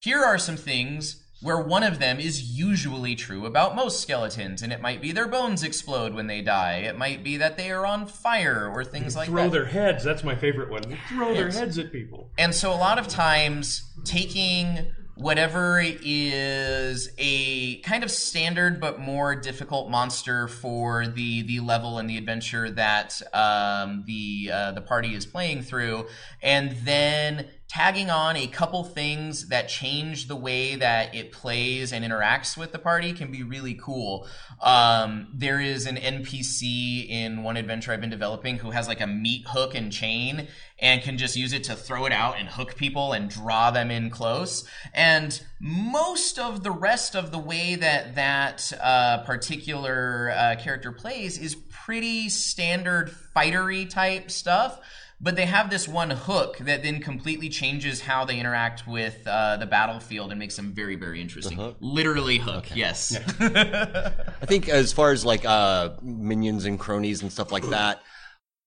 Here 0.00 0.20
are 0.20 0.36
some 0.36 0.56
things 0.56 1.25
where 1.42 1.60
one 1.60 1.82
of 1.82 1.98
them 1.98 2.18
is 2.18 2.58
usually 2.58 3.14
true 3.14 3.44
about 3.44 3.76
most 3.76 4.00
skeletons, 4.00 4.62
and 4.62 4.72
it 4.72 4.80
might 4.80 5.02
be 5.02 5.12
their 5.12 5.28
bones 5.28 5.62
explode 5.62 6.14
when 6.14 6.26
they 6.26 6.40
die. 6.40 6.78
It 6.78 6.96
might 6.96 7.22
be 7.22 7.36
that 7.36 7.56
they 7.56 7.70
are 7.70 7.84
on 7.84 8.06
fire 8.06 8.70
or 8.72 8.84
things 8.84 9.14
like 9.14 9.28
Throw 9.28 9.42
that. 9.42 9.50
Throw 9.50 9.50
their 9.50 9.66
heads. 9.66 10.02
That's 10.02 10.24
my 10.24 10.34
favorite 10.34 10.70
one. 10.70 10.82
They 10.82 10.98
throw 11.08 11.34
their 11.34 11.50
heads 11.50 11.78
at 11.78 11.92
people. 11.92 12.30
And 12.38 12.54
so 12.54 12.72
a 12.72 12.76
lot 12.76 12.98
of 12.98 13.06
times 13.06 13.84
taking 14.04 14.86
whatever 15.16 15.82
is 15.82 17.08
a 17.16 17.76
kind 17.78 18.04
of 18.04 18.10
standard 18.10 18.78
but 18.78 19.00
more 19.00 19.34
difficult 19.34 19.90
monster 19.90 20.46
for 20.46 21.06
the 21.06 21.42
the 21.42 21.60
level 21.60 21.98
and 21.98 22.08
the 22.08 22.18
adventure 22.18 22.70
that 22.70 23.20
um, 23.32 24.04
the 24.06 24.50
uh, 24.52 24.72
the 24.72 24.80
party 24.82 25.14
is 25.14 25.24
playing 25.24 25.62
through, 25.62 26.06
and 26.42 26.72
then 26.84 27.48
tagging 27.68 28.10
on 28.10 28.36
a 28.36 28.46
couple 28.46 28.84
things 28.84 29.48
that 29.48 29.68
change 29.68 30.28
the 30.28 30.36
way 30.36 30.76
that 30.76 31.14
it 31.14 31.32
plays 31.32 31.92
and 31.92 32.04
interacts 32.04 32.56
with 32.56 32.70
the 32.70 32.78
party 32.78 33.12
can 33.12 33.30
be 33.30 33.42
really 33.42 33.74
cool. 33.74 34.28
Um, 34.62 35.28
there 35.34 35.60
is 35.60 35.86
an 35.86 35.96
NPC 35.96 37.08
in 37.08 37.42
one 37.42 37.56
adventure 37.56 37.92
I've 37.92 38.00
been 38.00 38.08
developing 38.10 38.58
who 38.58 38.70
has 38.70 38.86
like 38.86 39.00
a 39.00 39.06
meat 39.06 39.46
hook 39.48 39.74
and 39.74 39.92
chain 39.92 40.46
and 40.78 41.02
can 41.02 41.18
just 41.18 41.36
use 41.36 41.52
it 41.52 41.64
to 41.64 41.74
throw 41.74 42.06
it 42.06 42.12
out 42.12 42.38
and 42.38 42.48
hook 42.48 42.76
people 42.76 43.12
and 43.12 43.28
draw 43.28 43.70
them 43.72 43.90
in 43.90 44.10
close. 44.10 44.64
And 44.94 45.40
most 45.58 46.38
of 46.38 46.62
the 46.62 46.70
rest 46.70 47.16
of 47.16 47.32
the 47.32 47.38
way 47.38 47.74
that 47.74 48.14
that 48.14 48.72
uh, 48.80 49.24
particular 49.24 50.32
uh, 50.36 50.56
character 50.56 50.92
plays 50.92 51.36
is 51.38 51.54
pretty 51.54 52.28
standard 52.28 53.10
fightery 53.34 53.88
type 53.88 54.30
stuff. 54.30 54.80
But 55.18 55.34
they 55.34 55.46
have 55.46 55.70
this 55.70 55.88
one 55.88 56.10
hook 56.10 56.58
that 56.58 56.82
then 56.82 57.00
completely 57.00 57.48
changes 57.48 58.02
how 58.02 58.26
they 58.26 58.38
interact 58.38 58.86
with 58.86 59.26
uh, 59.26 59.56
the 59.56 59.64
battlefield 59.64 60.30
and 60.30 60.38
makes 60.38 60.56
them 60.56 60.74
very, 60.74 60.94
very 60.96 61.22
interesting. 61.22 61.56
hook? 61.56 61.76
Literally 61.80 62.36
hook, 62.36 62.66
yes. 62.74 63.16
I 63.40 64.46
think 64.46 64.68
as 64.68 64.92
far 64.92 65.12
as 65.12 65.24
like 65.24 65.44
uh 65.46 65.90
minions 66.02 66.66
and 66.66 66.78
cronies 66.78 67.22
and 67.22 67.32
stuff 67.32 67.50
like 67.50 67.64
that, 67.70 68.02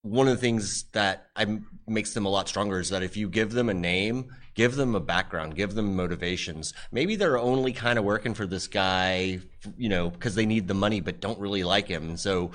one 0.02 0.28
of 0.28 0.36
the 0.36 0.42
things 0.42 0.86
that 0.94 1.28
I 1.36 1.60
makes 1.88 2.14
them 2.14 2.26
a 2.26 2.30
lot 2.30 2.48
stronger 2.48 2.80
is 2.80 2.90
that 2.90 3.04
if 3.04 3.18
you 3.18 3.30
give 3.30 3.52
them 3.52 3.70
a 3.70 3.74
name, 3.74 4.30
give 4.56 4.76
them 4.76 4.96
a 4.96 5.00
background, 5.00 5.56
give 5.56 5.76
them 5.76 5.96
motivations. 5.96 6.74
Maybe 6.92 7.16
they're 7.16 7.38
only 7.38 7.74
kind 7.74 8.00
of 8.00 8.06
working 8.06 8.34
for 8.34 8.46
this 8.46 8.68
guy, 8.68 9.40
you 9.78 9.90
know, 9.90 10.10
because 10.10 10.36
they 10.36 10.46
need 10.46 10.68
the 10.68 10.74
money 10.74 11.02
but 11.02 11.20
don't 11.20 11.40
really 11.40 11.64
like 11.64 11.88
him. 11.88 12.10
And 12.10 12.20
so 12.20 12.52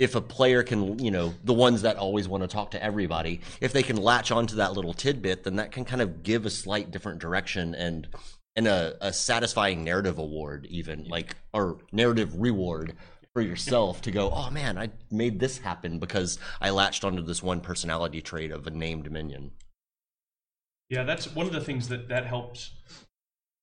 if 0.00 0.14
a 0.14 0.20
player 0.20 0.62
can, 0.62 0.98
you 0.98 1.10
know, 1.10 1.34
the 1.44 1.52
ones 1.52 1.82
that 1.82 1.96
always 1.96 2.26
want 2.26 2.42
to 2.42 2.48
talk 2.48 2.70
to 2.70 2.82
everybody, 2.82 3.42
if 3.60 3.74
they 3.74 3.82
can 3.82 3.96
latch 3.96 4.30
onto 4.30 4.56
that 4.56 4.72
little 4.72 4.94
tidbit, 4.94 5.44
then 5.44 5.56
that 5.56 5.70
can 5.72 5.84
kind 5.84 6.00
of 6.00 6.22
give 6.22 6.46
a 6.46 6.50
slight 6.50 6.90
different 6.90 7.20
direction 7.20 7.74
and 7.74 8.08
and 8.56 8.66
a, 8.66 8.96
a 9.00 9.12
satisfying 9.12 9.84
narrative 9.84 10.18
award, 10.18 10.66
even 10.70 11.04
like 11.04 11.36
or 11.52 11.78
narrative 11.92 12.34
reward 12.34 12.96
for 13.34 13.42
yourself 13.42 14.00
to 14.02 14.10
go, 14.10 14.30
oh 14.34 14.50
man, 14.50 14.78
I 14.78 14.88
made 15.10 15.38
this 15.38 15.58
happen 15.58 15.98
because 15.98 16.38
I 16.60 16.70
latched 16.70 17.04
onto 17.04 17.22
this 17.22 17.42
one 17.42 17.60
personality 17.60 18.22
trait 18.22 18.50
of 18.50 18.66
a 18.66 18.70
named 18.70 19.12
minion. 19.12 19.52
Yeah, 20.88 21.04
that's 21.04 21.32
one 21.32 21.46
of 21.46 21.52
the 21.52 21.60
things 21.60 21.88
that 21.88 22.08
that 22.08 22.26
helps 22.26 22.70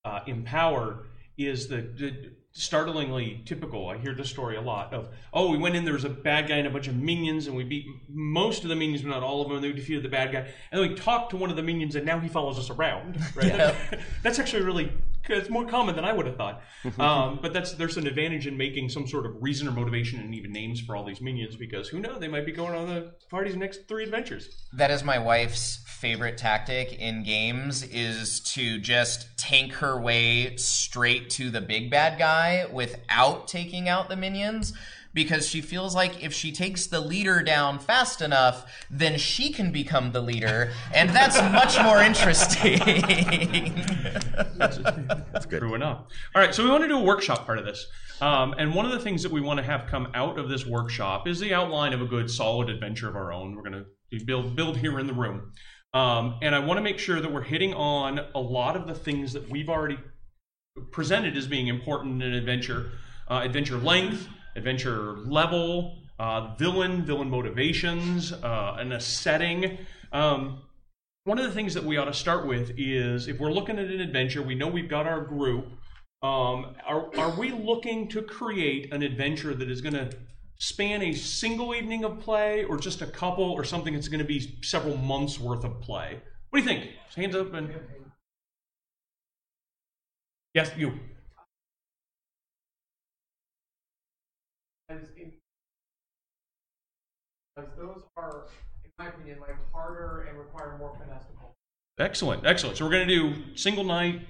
uh, 0.05 0.19
empower 0.27 1.07
is 1.35 1.67
the, 1.67 1.81
the 1.81 2.31
startlingly 2.57 3.41
typical. 3.45 3.87
I 3.87 3.97
hear 3.97 4.15
this 4.15 4.29
story 4.29 4.55
a 4.55 4.61
lot 4.61 4.93
of, 4.93 5.09
oh, 5.31 5.51
we 5.51 5.57
went 5.57 5.75
in, 5.75 5.85
there 5.85 5.93
was 5.93 6.05
a 6.05 6.09
bad 6.09 6.47
guy 6.47 6.55
and 6.55 6.67
a 6.67 6.71
bunch 6.71 6.87
of 6.87 6.95
minions, 6.95 7.47
and 7.47 7.55
we 7.55 7.63
beat 7.63 7.85
most 8.09 8.63
of 8.63 8.69
the 8.69 8.75
minions, 8.75 9.03
but 9.03 9.09
not 9.09 9.21
all 9.23 9.41
of 9.41 9.47
them. 9.47 9.57
And 9.57 9.65
we 9.65 9.73
defeated 9.73 10.03
the 10.03 10.09
bad 10.09 10.31
guy, 10.31 10.39
and 10.39 10.81
then 10.81 10.89
we 10.89 10.95
talked 10.95 11.29
to 11.31 11.37
one 11.37 11.49
of 11.49 11.55
the 11.55 11.63
minions, 11.63 11.95
and 11.95 12.05
now 12.05 12.19
he 12.19 12.27
follows 12.27 12.57
us 12.57 12.69
around. 12.69 13.17
Right? 13.35 13.53
That- 13.53 13.99
that's 14.23 14.39
actually 14.39 14.63
really 14.63 14.91
it's 15.29 15.49
more 15.49 15.65
common 15.65 15.95
than 15.95 16.05
I 16.05 16.13
would 16.13 16.25
have 16.25 16.37
thought. 16.37 16.61
Um, 16.99 17.39
but 17.41 17.53
that's 17.53 17.73
there's 17.73 17.97
an 17.97 18.07
advantage 18.07 18.47
in 18.47 18.57
making 18.57 18.89
some 18.89 19.07
sort 19.07 19.25
of 19.25 19.41
reason 19.41 19.67
or 19.67 19.71
motivation 19.71 20.19
and 20.19 20.33
even 20.33 20.51
names 20.51 20.79
for 20.79 20.95
all 20.95 21.03
these 21.03 21.21
minions 21.21 21.55
because 21.55 21.89
who 21.89 21.99
knows 21.99 22.19
they 22.19 22.27
might 22.27 22.45
be 22.45 22.51
going 22.51 22.73
on 22.73 22.87
the 22.87 23.11
party's 23.29 23.55
next 23.55 23.87
three 23.87 24.03
adventures. 24.03 24.65
That 24.73 24.89
is 24.89 25.03
my 25.03 25.19
wife's 25.19 25.83
favorite 25.85 26.37
tactic 26.37 26.93
in 26.93 27.23
games 27.23 27.83
is 27.83 28.39
to 28.41 28.79
just 28.79 29.37
tank 29.37 29.73
her 29.73 29.99
way 29.99 30.55
straight 30.55 31.29
to 31.31 31.49
the 31.49 31.61
big 31.61 31.89
bad 31.89 32.19
guy 32.19 32.67
without 32.71 33.47
taking 33.47 33.89
out 33.89 34.07
the 34.09 34.15
minions 34.15 34.73
because 35.17 35.49
she 35.49 35.61
feels 35.61 35.95
like 35.95 36.23
if 36.23 36.31
she 36.31 36.51
takes 36.51 36.85
the 36.85 37.01
leader 37.01 37.41
down 37.41 37.79
fast 37.79 38.21
enough 38.21 38.71
then 38.91 39.17
she 39.17 39.51
can 39.51 39.71
become 39.71 40.11
the 40.11 40.21
leader 40.21 40.71
and 40.93 41.09
that's 41.09 41.41
much 41.51 41.81
more 41.83 42.01
interesting. 42.03 42.77
That's 44.57 45.45
good. 45.47 45.59
True 45.59 45.73
enough. 45.73 46.05
All 46.35 46.41
right, 46.41 46.53
so 46.53 46.63
we 46.63 46.69
want 46.69 46.83
to 46.83 46.87
do 46.87 46.99
a 46.99 47.03
workshop 47.03 47.47
part 47.47 47.57
of 47.57 47.65
this. 47.65 47.87
Um, 48.21 48.53
and 48.59 48.75
one 48.75 48.85
of 48.85 48.91
the 48.91 48.99
things 48.99 49.23
that 49.23 49.31
we 49.31 49.41
want 49.41 49.57
to 49.57 49.63
have 49.63 49.87
come 49.87 50.09
out 50.13 50.37
of 50.37 50.49
this 50.49 50.65
workshop 50.65 51.27
is 51.27 51.39
the 51.39 51.53
outline 51.53 51.93
of 51.93 52.01
a 52.01 52.05
good, 52.05 52.29
solid 52.29 52.69
adventure 52.69 53.09
of 53.09 53.15
our 53.15 53.33
own. 53.33 53.55
We're 53.55 53.63
going 53.63 53.85
to 54.11 54.25
build 54.25 54.55
build 54.55 54.77
here 54.77 54.99
in 54.99 55.07
the 55.07 55.13
room, 55.13 55.51
um, 55.93 56.37
and 56.41 56.53
I 56.55 56.59
want 56.59 56.77
to 56.77 56.81
make 56.81 56.99
sure 56.99 57.19
that 57.19 57.31
we're 57.31 57.41
hitting 57.41 57.73
on 57.73 58.19
a 58.35 58.39
lot 58.39 58.75
of 58.75 58.87
the 58.87 58.93
things 58.93 59.33
that 59.33 59.49
we've 59.49 59.69
already 59.69 59.97
presented 60.91 61.35
as 61.37 61.47
being 61.47 61.67
important 61.67 62.21
in 62.23 62.29
an 62.29 62.35
adventure: 62.35 62.91
uh, 63.27 63.41
adventure 63.43 63.77
length, 63.77 64.27
adventure 64.57 65.17
level, 65.19 65.95
uh, 66.19 66.55
villain, 66.55 67.05
villain 67.05 67.29
motivations, 67.29 68.33
uh, 68.33 68.77
and 68.79 68.93
a 68.93 68.99
setting. 68.99 69.77
Um, 70.11 70.61
one 71.25 71.37
of 71.37 71.45
the 71.45 71.51
things 71.51 71.73
that 71.73 71.83
we 71.83 71.97
ought 71.97 72.05
to 72.05 72.13
start 72.13 72.47
with 72.47 72.71
is 72.77 73.27
if 73.27 73.39
we're 73.39 73.51
looking 73.51 73.77
at 73.77 73.85
an 73.85 73.99
adventure, 73.99 74.41
we 74.41 74.55
know 74.55 74.67
we've 74.67 74.89
got 74.89 75.05
our 75.05 75.21
group. 75.21 75.67
Um, 76.23 76.75
are, 76.85 77.15
are 77.17 77.37
we 77.37 77.51
looking 77.51 78.07
to 78.09 78.21
create 78.21 78.91
an 78.93 79.03
adventure 79.03 79.53
that 79.53 79.69
is 79.69 79.81
going 79.81 79.93
to 79.93 80.09
span 80.57 81.03
a 81.03 81.13
single 81.13 81.75
evening 81.75 82.03
of 82.03 82.19
play 82.19 82.63
or 82.63 82.77
just 82.77 83.01
a 83.01 83.05
couple 83.05 83.51
or 83.51 83.63
something 83.63 83.93
that's 83.93 84.07
going 84.07 84.19
to 84.19 84.25
be 84.25 84.57
several 84.63 84.97
months 84.97 85.39
worth 85.39 85.63
of 85.63 85.79
play? 85.81 86.19
What 86.49 86.59
do 86.59 86.63
you 86.63 86.67
think? 86.67 86.91
Hands 87.15 87.35
up 87.35 87.53
and. 87.53 87.73
Yes, 90.53 90.71
you. 90.77 90.93
As 94.89 95.09
in, 95.17 95.33
because 97.57 97.71
those 97.77 98.03
are, 98.15 98.45
in 98.83 98.91
my 98.99 99.07
opinion, 99.07 99.39
like 99.39 99.55
harder 99.73 100.27
and 100.29 100.37
require 100.37 100.77
more 100.77 100.95
finesse. 100.99 101.23
Excellent, 101.99 102.45
excellent. 102.45 102.77
So 102.77 102.85
we're 102.85 102.91
going 102.91 103.07
to 103.07 103.15
do 103.15 103.33
single 103.55 103.83
night, 103.83 104.21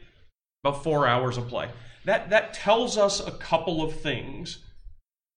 about 0.64 0.84
four 0.84 1.06
hours 1.06 1.38
of 1.38 1.50
play. 1.50 1.70
That 2.06 2.30
that 2.30 2.54
tells 2.54 2.98
us 2.98 3.26
a 3.26 3.32
couple 3.32 3.84
of 3.84 4.00
things. 4.00 4.60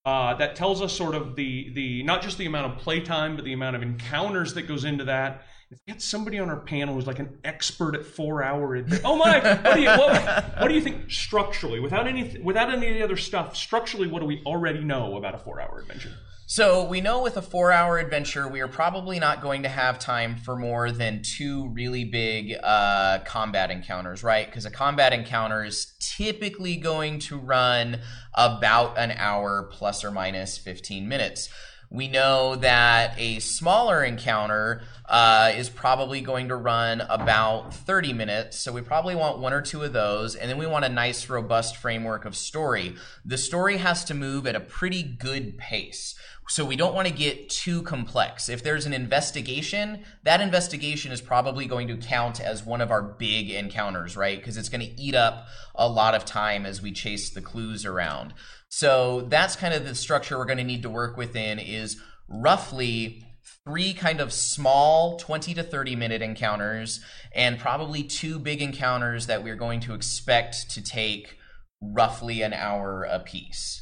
Uh, 0.07 0.35
that 0.35 0.57
tells 0.57 0.81
us 0.81 0.93
sort 0.93 1.17
of 1.17 1.35
the 1.35 1.73
the 1.75 2.05
not 2.05 2.23
just 2.23 2.39
the 2.39 2.47
amount 2.47 2.73
of 2.73 2.79
playtime, 2.79 3.35
but 3.35 3.45
the 3.45 3.53
amount 3.53 3.75
of 3.75 3.83
encounters 3.83 4.55
that 4.55 4.63
goes 4.63 4.85
into 4.85 5.05
that. 5.05 5.43
If 5.73 5.79
we 5.87 5.93
had 5.93 6.01
somebody 6.01 6.39
on 6.39 6.49
our 6.49 6.61
panel 6.61 6.95
who's 6.95 7.07
like 7.07 7.19
an 7.19 7.39
expert 7.45 7.97
at 7.97 8.05
four 8.05 8.43
hour. 8.43 8.77
Ad- 8.77 9.01
oh 9.05 9.17
my! 9.17 9.41
What 9.41 9.75
do 9.75 9.81
you 9.81 9.89
what, 9.89 10.61
what 10.61 10.69
do 10.69 10.75
you 10.75 10.81
think 10.81 11.11
structurally, 11.11 11.81
without 11.81 12.07
any 12.07 12.39
without 12.39 12.73
any 12.73 12.89
of 12.89 12.95
the 12.95 13.03
other 13.03 13.17
stuff? 13.17 13.57
Structurally, 13.57 14.07
what 14.07 14.21
do 14.21 14.27
we 14.27 14.41
already 14.47 14.85
know 14.85 15.17
about 15.17 15.35
a 15.35 15.39
four 15.39 15.61
hour 15.61 15.81
adventure? 15.81 16.15
So 16.53 16.83
we 16.83 17.01
know 17.01 17.23
with 17.23 17.37
a 17.37 17.43
four 17.43 17.71
hour 17.71 18.01
adventure, 18.01 18.49
we 18.49 18.61
are 18.61 18.67
probably 18.67 19.21
not 19.21 19.41
going 19.41 19.63
to 19.63 19.69
have 19.69 20.01
time 20.01 20.37
for 20.37 20.57
more 20.57 20.91
than 20.91 21.23
two 21.23 21.69
really 21.69 22.03
big 22.03 22.57
uh, 22.61 23.21
combat 23.21 23.71
encounters, 23.71 24.25
right? 24.25 24.47
Because 24.47 24.65
a 24.65 24.71
combat 24.73 25.13
encounter 25.13 25.63
is 25.63 25.95
typically 26.01 26.75
going 26.75 27.21
to 27.21 27.39
run 27.39 28.01
about 28.35 28.99
an 28.99 29.13
hour 29.13 29.69
plus 29.71 30.03
or 30.03 30.11
minus 30.11 30.59
15 30.59 31.07
minutes. 31.07 31.51
We 31.89 32.07
know 32.07 32.55
that 32.57 33.15
a 33.19 33.41
smaller 33.41 34.05
encounter 34.05 34.83
uh, 35.09 35.53
is 35.57 35.69
probably 35.69 36.21
going 36.21 36.49
to 36.49 36.57
run 36.57 37.01
about 37.01 37.75
30 37.75 38.13
minutes. 38.13 38.59
So 38.59 38.73
we 38.73 38.81
probably 38.81 39.17
want 39.17 39.41
one 39.41 39.53
or 39.53 39.61
two 39.61 39.83
of 39.83 39.93
those. 39.93 40.37
And 40.37 40.49
then 40.49 40.57
we 40.57 40.67
want 40.67 40.85
a 40.85 40.89
nice, 40.89 41.29
robust 41.29 41.77
framework 41.77 42.25
of 42.25 42.37
story. 42.37 42.95
The 43.25 43.37
story 43.37 43.79
has 43.79 44.05
to 44.05 44.15
move 44.15 44.47
at 44.47 44.55
a 44.55 44.61
pretty 44.61 45.03
good 45.03 45.59
pace. 45.59 46.15
So 46.51 46.65
we 46.65 46.75
don't 46.75 46.97
want 46.97 47.07
to 47.07 47.15
get 47.15 47.49
too 47.49 47.83
complex. 47.83 48.49
If 48.49 48.65
there's 48.65 48.85
an 48.85 48.93
investigation, 48.93 50.03
that 50.25 50.41
investigation 50.41 51.13
is 51.13 51.21
probably 51.21 51.67
going 51.67 51.87
to 51.87 51.97
count 51.97 52.41
as 52.41 52.67
one 52.67 52.81
of 52.81 52.91
our 52.91 53.03
big 53.03 53.51
encounters, 53.51 54.17
right? 54.17 54.37
Because 54.37 54.57
it's 54.57 54.69
going 54.69 54.85
to 54.85 55.01
eat 55.01 55.15
up 55.15 55.47
a 55.77 55.89
lot 55.89 56.17
of 56.17 56.25
time 56.25 56.67
as 56.67 56.83
we 56.83 56.91
chase 56.91 57.31
the 57.31 57.41
clues 57.41 57.87
around. 57.87 58.35
So 58.69 59.21
that's 59.29 59.55
kind 59.55 59.73
of 59.73 59.85
the 59.85 59.95
structure 59.95 60.37
we're 60.37 60.45
going 60.45 60.59
to 60.59 60.65
need 60.65 60.83
to 60.83 60.91
work 60.91 61.17
within 61.17 61.61
is 61.61 62.01
roughly 62.29 63.25
three 63.65 63.95
kind 63.95 64.21
of 64.21 64.33
small 64.33 65.19
20 65.19 65.55
to 65.55 65.63
30 65.63 65.95
minute 65.95 66.21
encounters 66.21 66.99
and 67.33 67.61
probably 67.61 68.03
two 68.03 68.41
big 68.41 68.61
encounters 68.61 69.29
that 69.29 69.45
we're 69.45 69.55
going 69.55 69.79
to 69.79 69.95
expect 69.95 70.69
to 70.73 70.83
take 70.83 71.39
roughly 71.81 72.43
an 72.43 72.53
hour 72.53 73.05
apiece. 73.05 73.80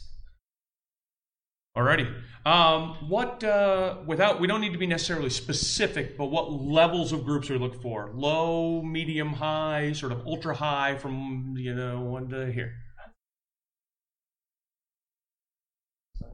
Alrighty. 1.78 2.12
Um, 2.44 2.96
what 3.08 3.44
uh, 3.44 3.98
without 4.04 4.40
we 4.40 4.48
don't 4.48 4.60
need 4.60 4.72
to 4.72 4.78
be 4.78 4.86
necessarily 4.86 5.30
specific, 5.30 6.18
but 6.18 6.26
what 6.26 6.50
levels 6.50 7.12
of 7.12 7.24
groups 7.24 7.48
are 7.50 7.52
we 7.52 7.60
looking 7.60 7.80
for? 7.80 8.10
Low, 8.14 8.82
medium, 8.82 9.34
high, 9.34 9.92
sort 9.92 10.10
of 10.10 10.26
ultra 10.26 10.56
high, 10.56 10.96
from 10.96 11.54
you 11.56 11.72
know 11.74 12.00
one 12.00 12.28
to 12.30 12.50
here. 12.50 12.74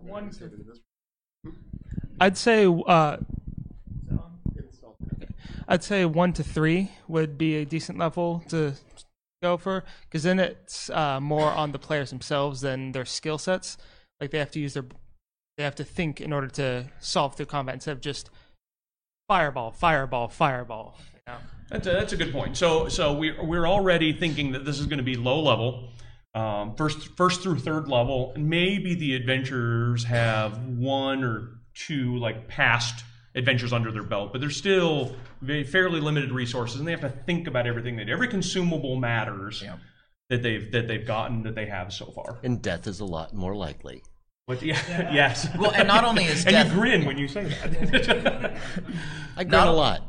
One 0.01 0.31
I'd 2.21 2.39
say 2.39 2.65
uh, 2.65 3.19
I'd 5.69 5.85
say 5.85 6.07
one 6.07 6.33
to 6.35 6.43
three 6.43 6.91
would 7.07 7.37
be 7.37 7.57
a 7.57 7.67
decent 7.67 7.99
level 7.99 8.43
to 8.49 8.73
go 9.43 9.59
for, 9.59 9.85
because 10.05 10.23
then 10.23 10.39
it's 10.39 10.89
uh, 10.89 11.21
more 11.21 11.51
on 11.51 11.73
the 11.73 11.79
players 11.79 12.09
themselves 12.09 12.63
than 12.63 12.93
their 12.93 13.05
skill 13.05 13.37
sets. 13.37 13.77
Like 14.21 14.31
they 14.31 14.39
have 14.39 14.51
to 14.53 14.61
use 14.61 14.73
their 14.73 14.87
they 15.57 15.65
have 15.65 15.75
to 15.77 15.85
think 15.85 16.21
in 16.21 16.33
order 16.33 16.49
to 16.49 16.87
solve 17.01 17.37
through 17.37 17.47
combat 17.47 17.75
instead 17.75 17.93
of 17.93 18.01
just 18.01 18.31
fireball, 19.29 19.71
fireball, 19.71 20.29
fireball. 20.29 20.99
You 21.15 21.33
know? 21.33 21.39
That's 21.71 21.87
a, 21.87 21.91
that's 21.93 22.13
a 22.13 22.17
good 22.17 22.33
point. 22.33 22.57
So 22.57 22.89
so 22.89 23.15
we 23.15 23.33
we're 23.33 23.67
already 23.67 24.13
thinking 24.13 24.53
that 24.53 24.65
this 24.65 24.79
is 24.79 24.87
going 24.87 24.99
to 24.99 25.05
be 25.05 25.17
low 25.17 25.41
level, 25.41 25.91
um, 26.35 26.75
first 26.77 27.17
first 27.17 27.43
through 27.43 27.61
third 27.61 27.89
level. 27.89 28.33
And 28.35 28.49
maybe 28.49 28.95
the 28.95 29.15
adventurers 29.15 30.05
have 30.05 30.59
one 30.67 31.25
or 31.25 31.61
two 31.75 32.17
like 32.19 32.49
past 32.49 33.05
adventures 33.35 33.73
under 33.73 33.91
their 33.91 34.03
belt, 34.05 34.31
but 34.33 34.41
they're 34.41 34.51
still 34.51 35.17
very 35.41 35.65
fairly 35.65 36.01
limited 36.01 36.31
resources, 36.31 36.79
and 36.79 36.87
they 36.87 36.93
have 36.93 37.01
to 37.01 37.09
think 37.11 37.49
about 37.49 37.67
everything 37.67 37.97
that. 37.97 38.09
Every 38.09 38.29
consumable 38.29 38.97
matters 38.97 39.61
Yeah. 39.65 39.77
that 40.31 40.43
they've 40.43 40.71
that 40.73 40.87
they've 40.87 41.07
gotten 41.07 41.43
that 41.45 41.55
they 41.55 41.67
have 41.67 41.93
so 41.93 42.07
far. 42.13 42.39
And 42.43 42.63
death 42.63 42.87
is 42.87 43.01
a 43.01 43.05
lot 43.05 43.35
more 43.35 43.57
likely. 43.57 44.03
But 44.47 44.63
yeah, 44.63 44.79
yes. 45.13 45.49
Well, 45.59 45.73
and 45.73 45.89
not 45.89 46.05
only 46.05 46.25
is 46.25 46.45
and 46.47 46.53
death 46.53 46.69
you 46.69 46.75
grin 46.75 47.05
when 47.05 47.19
you 47.19 47.29
say 47.29 47.45
that. 47.45 48.57
I 49.37 49.45
grin 49.45 49.51
Not- 49.51 49.69
a 49.69 49.73
lot. 49.73 50.03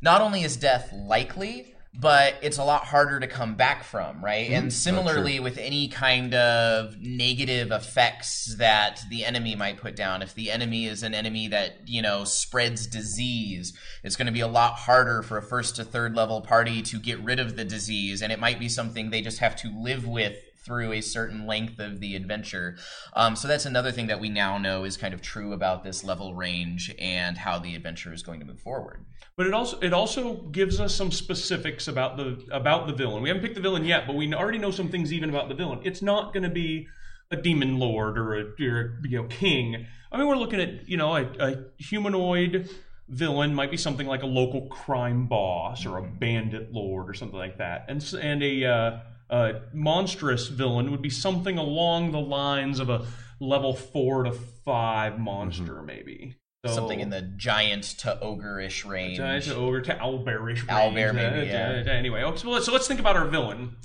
not 0.00 0.20
only 0.20 0.42
is 0.42 0.56
death 0.56 0.92
likely, 0.92 1.74
but 1.98 2.34
it's 2.42 2.58
a 2.58 2.64
lot 2.64 2.84
harder 2.84 3.18
to 3.20 3.26
come 3.26 3.54
back 3.54 3.82
from, 3.82 4.22
right? 4.22 4.46
Mm-hmm. 4.46 4.54
And 4.54 4.72
similarly, 4.72 5.40
with 5.40 5.58
any 5.58 5.88
kind 5.88 6.34
of 6.34 6.96
negative 7.00 7.72
effects 7.72 8.54
that 8.58 9.02
the 9.08 9.24
enemy 9.24 9.56
might 9.56 9.78
put 9.78 9.96
down, 9.96 10.22
if 10.22 10.34
the 10.34 10.50
enemy 10.50 10.86
is 10.86 11.02
an 11.02 11.14
enemy 11.14 11.48
that, 11.48 11.88
you 11.88 12.02
know, 12.02 12.24
spreads 12.24 12.86
disease, 12.86 13.72
it's 14.04 14.14
going 14.14 14.26
to 14.26 14.32
be 14.32 14.40
a 14.40 14.48
lot 14.48 14.74
harder 14.74 15.22
for 15.22 15.38
a 15.38 15.42
first 15.42 15.76
to 15.76 15.84
third 15.84 16.14
level 16.14 16.42
party 16.42 16.82
to 16.82 16.98
get 16.98 17.18
rid 17.20 17.40
of 17.40 17.56
the 17.56 17.64
disease. 17.64 18.20
And 18.20 18.30
it 18.30 18.38
might 18.38 18.58
be 18.58 18.68
something 18.68 19.10
they 19.10 19.22
just 19.22 19.38
have 19.38 19.56
to 19.56 19.82
live 19.82 20.06
with 20.06 20.36
through 20.66 20.92
a 20.92 21.00
certain 21.00 21.46
length 21.46 21.78
of 21.78 22.00
the 22.00 22.16
adventure. 22.16 22.76
Um, 23.14 23.36
so 23.36 23.46
that's 23.46 23.64
another 23.64 23.92
thing 23.92 24.08
that 24.08 24.20
we 24.20 24.28
now 24.28 24.58
know 24.58 24.84
is 24.84 24.96
kind 24.96 25.14
of 25.14 25.22
true 25.22 25.52
about 25.52 25.84
this 25.84 26.02
level 26.02 26.34
range 26.34 26.92
and 26.98 27.38
how 27.38 27.58
the 27.58 27.74
adventure 27.76 28.12
is 28.12 28.22
going 28.22 28.40
to 28.40 28.46
move 28.46 28.60
forward. 28.60 29.06
But 29.36 29.46
it 29.46 29.54
also 29.54 29.78
it 29.80 29.92
also 29.92 30.34
gives 30.50 30.80
us 30.80 30.94
some 30.94 31.12
specifics 31.12 31.88
about 31.88 32.16
the 32.16 32.44
about 32.50 32.86
the 32.86 32.94
villain. 32.94 33.22
We 33.22 33.28
haven't 33.28 33.42
picked 33.42 33.54
the 33.54 33.60
villain 33.60 33.84
yet, 33.84 34.06
but 34.06 34.16
we 34.16 34.32
already 34.34 34.58
know 34.58 34.70
some 34.70 34.88
things 34.88 35.12
even 35.12 35.30
about 35.30 35.48
the 35.48 35.54
villain. 35.54 35.80
It's 35.84 36.02
not 36.02 36.32
going 36.32 36.42
to 36.42 36.50
be 36.50 36.88
a 37.30 37.36
demon 37.36 37.78
lord 37.78 38.18
or 38.18 38.34
a, 38.34 38.44
or 38.64 39.00
a 39.04 39.08
you 39.08 39.22
know 39.22 39.28
king. 39.28 39.86
I 40.10 40.18
mean, 40.18 40.26
we're 40.26 40.36
looking 40.36 40.60
at 40.60 40.88
you 40.88 40.96
know 40.96 41.16
a, 41.16 41.24
a 41.38 41.64
humanoid 41.78 42.68
villain 43.08 43.54
might 43.54 43.70
be 43.70 43.76
something 43.76 44.06
like 44.06 44.22
a 44.22 44.26
local 44.26 44.66
crime 44.68 45.26
boss 45.26 45.86
or 45.86 45.98
a 45.98 46.02
bandit 46.02 46.72
lord 46.72 47.08
or 47.08 47.14
something 47.14 47.38
like 47.38 47.58
that, 47.58 47.84
and 47.88 48.02
and 48.20 48.42
a 48.42 48.64
uh, 48.64 48.98
a 49.30 49.60
monstrous 49.72 50.48
villain 50.48 50.90
would 50.90 51.02
be 51.02 51.10
something 51.10 51.58
along 51.58 52.12
the 52.12 52.20
lines 52.20 52.78
of 52.78 52.88
a 52.88 53.06
level 53.40 53.74
four 53.74 54.24
to 54.24 54.32
five 54.32 55.18
monster, 55.18 55.82
maybe. 55.82 56.36
So, 56.64 56.72
something 56.74 57.00
in 57.00 57.10
the 57.10 57.22
giant 57.22 57.84
to 57.98 58.18
ogre-ish 58.20 58.84
range. 58.84 59.18
Giant 59.18 59.44
to 59.44 59.54
ogre 59.54 59.82
to 59.82 59.94
owlbearish 59.94 60.66
range. 60.66 60.68
Owlbear, 60.68 61.10
Uh, 61.10 61.12
maybe, 61.12 61.46
yeah. 61.46 61.82
uh, 61.86 61.90
Anyway, 61.90 62.20
so 62.36 62.50
let's, 62.50 62.66
so 62.66 62.72
let's 62.72 62.88
think 62.88 62.98
about 63.00 63.16
our 63.16 63.26
villain. 63.26 63.76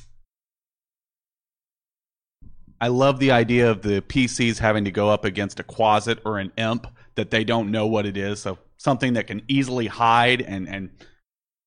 I 2.79 2.87
love 2.87 3.19
the 3.19 3.31
idea 3.31 3.69
of 3.69 3.83
the 3.83 4.01
PCs 4.01 4.57
having 4.57 4.85
to 4.85 4.91
go 4.91 5.09
up 5.09 5.23
against 5.25 5.59
a 5.59 5.63
quasit 5.63 6.19
or 6.25 6.39
an 6.39 6.51
imp 6.57 6.87
that 7.15 7.29
they 7.29 7.43
don't 7.43 7.69
know 7.69 7.85
what 7.85 8.07
it 8.07 8.17
is. 8.17 8.41
So 8.41 8.57
something 8.77 9.13
that 9.13 9.27
can 9.27 9.43
easily 9.47 9.85
hide 9.85 10.41
and, 10.41 10.67
and 10.67 10.89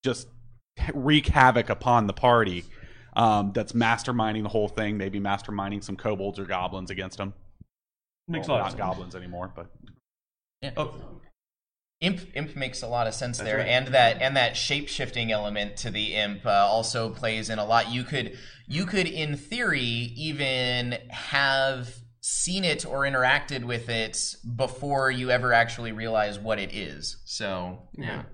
just 0.03 0.27
wreak 0.93 1.29
havoc 1.29 1.71
upon 1.71 2.09
the 2.09 2.13
party. 2.13 2.65
Um, 3.17 3.53
that's 3.55 3.73
masterminding 3.73 4.43
the 4.43 4.49
whole 4.49 4.69
thing. 4.69 4.97
Maybe 4.97 5.21
masterminding 5.21 5.85
some 5.85 5.97
kobolds 5.97 6.39
or 6.39 6.45
goblins 6.45 6.91
against 6.91 7.19
them. 7.19 7.35
Makes 8.29 8.49
Well, 8.49 8.57
a 8.57 8.61
lot 8.61 8.73
of 8.73 8.79
not 8.79 8.85
sense. 8.87 8.95
goblins 8.95 9.15
anymore, 9.15 9.53
but 9.55 9.71
Oh, 10.77 10.95
Imp 12.01 12.21
imp 12.35 12.55
makes 12.57 12.83
a 12.83 12.87
lot 12.87 13.07
of 13.07 13.15
sense 13.15 13.39
there, 13.39 13.59
right. 13.59 13.69
and 13.69 13.87
that 13.89 14.21
and 14.21 14.37
that 14.37 14.57
shape 14.57 14.89
shifting 14.89 15.31
element 15.33 15.77
to 15.79 15.91
the 15.91 16.15
imp 16.17 16.45
uh, 16.45 16.51
also 16.51 17.09
plays 17.09 17.49
in 17.49 17.59
a 17.59 17.65
lot. 17.65 17.91
You 17.91 18.03
could 18.05 18.37
you 18.67 18.85
could 18.85 19.07
in 19.07 19.37
theory 19.37 19.81
even 20.17 20.99
have 21.09 21.95
seen 22.21 22.65
it 22.65 22.85
or 22.85 23.03
interacted 23.03 23.65
with 23.65 23.89
it 23.89 24.19
before 24.57 25.11
you 25.11 25.31
ever 25.31 25.53
actually 25.55 25.93
realize 25.93 26.39
what 26.39 26.59
it 26.59 26.75
is. 26.75 27.23
So 27.25 27.89
yeah. 27.97 28.25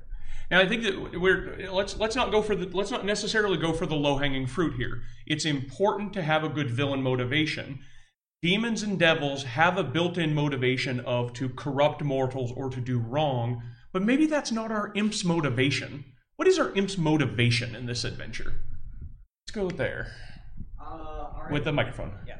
Now 0.50 0.60
I 0.60 0.66
think 0.66 0.82
that 0.82 1.20
we're 1.20 1.68
let's 1.70 1.96
let's 1.96 2.16
not 2.16 2.32
go 2.32 2.42
for 2.42 2.56
the 2.56 2.66
let's 2.76 2.90
not 2.90 3.04
necessarily 3.04 3.56
go 3.56 3.72
for 3.72 3.86
the 3.86 3.94
low 3.94 4.16
hanging 4.18 4.46
fruit 4.46 4.74
here. 4.74 5.02
It's 5.26 5.44
important 5.44 6.12
to 6.14 6.22
have 6.22 6.42
a 6.42 6.48
good 6.48 6.70
villain 6.70 7.02
motivation. 7.02 7.80
Demons 8.42 8.82
and 8.82 8.98
devils 8.98 9.44
have 9.44 9.76
a 9.76 9.84
built 9.84 10.16
in 10.16 10.34
motivation 10.34 11.00
of 11.00 11.32
to 11.34 11.50
corrupt 11.50 12.02
mortals 12.02 12.52
or 12.56 12.70
to 12.70 12.80
do 12.80 12.98
wrong, 12.98 13.62
but 13.92 14.02
maybe 14.02 14.26
that's 14.26 14.50
not 14.50 14.72
our 14.72 14.92
imp's 14.94 15.24
motivation. 15.24 16.04
What 16.36 16.48
is 16.48 16.58
our 16.58 16.70
imp's 16.74 16.96
motivation 16.96 17.74
in 17.74 17.86
this 17.86 18.02
adventure? 18.02 18.54
Let's 19.42 19.52
go 19.52 19.70
there 19.70 20.10
with 21.50 21.64
the 21.64 21.72
microphone. 21.72 22.12
Yeah. 22.26 22.38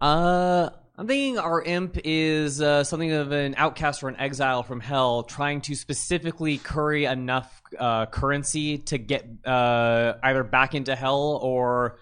Uh, 0.00 0.70
I'm 0.96 1.08
thinking 1.08 1.38
our 1.38 1.60
imp 1.60 1.98
is 2.04 2.60
uh, 2.60 2.84
something 2.84 3.10
of 3.10 3.32
an 3.32 3.56
outcast 3.56 4.04
or 4.04 4.08
an 4.08 4.16
exile 4.16 4.62
from 4.62 4.78
hell, 4.78 5.24
trying 5.24 5.60
to 5.62 5.74
specifically 5.74 6.56
curry 6.58 7.04
enough 7.04 7.60
uh, 7.78 8.06
currency 8.06 8.78
to 8.78 8.98
get 8.98 9.26
uh, 9.44 10.14
either 10.22 10.44
back 10.44 10.74
into 10.76 10.94
hell 10.94 11.40
or 11.42 11.98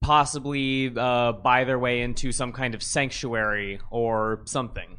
possibly 0.00 0.90
uh, 0.96 1.32
buy 1.32 1.64
their 1.64 1.78
way 1.78 2.00
into 2.00 2.32
some 2.32 2.52
kind 2.52 2.74
of 2.74 2.82
sanctuary 2.82 3.80
or 3.90 4.40
something. 4.46 4.98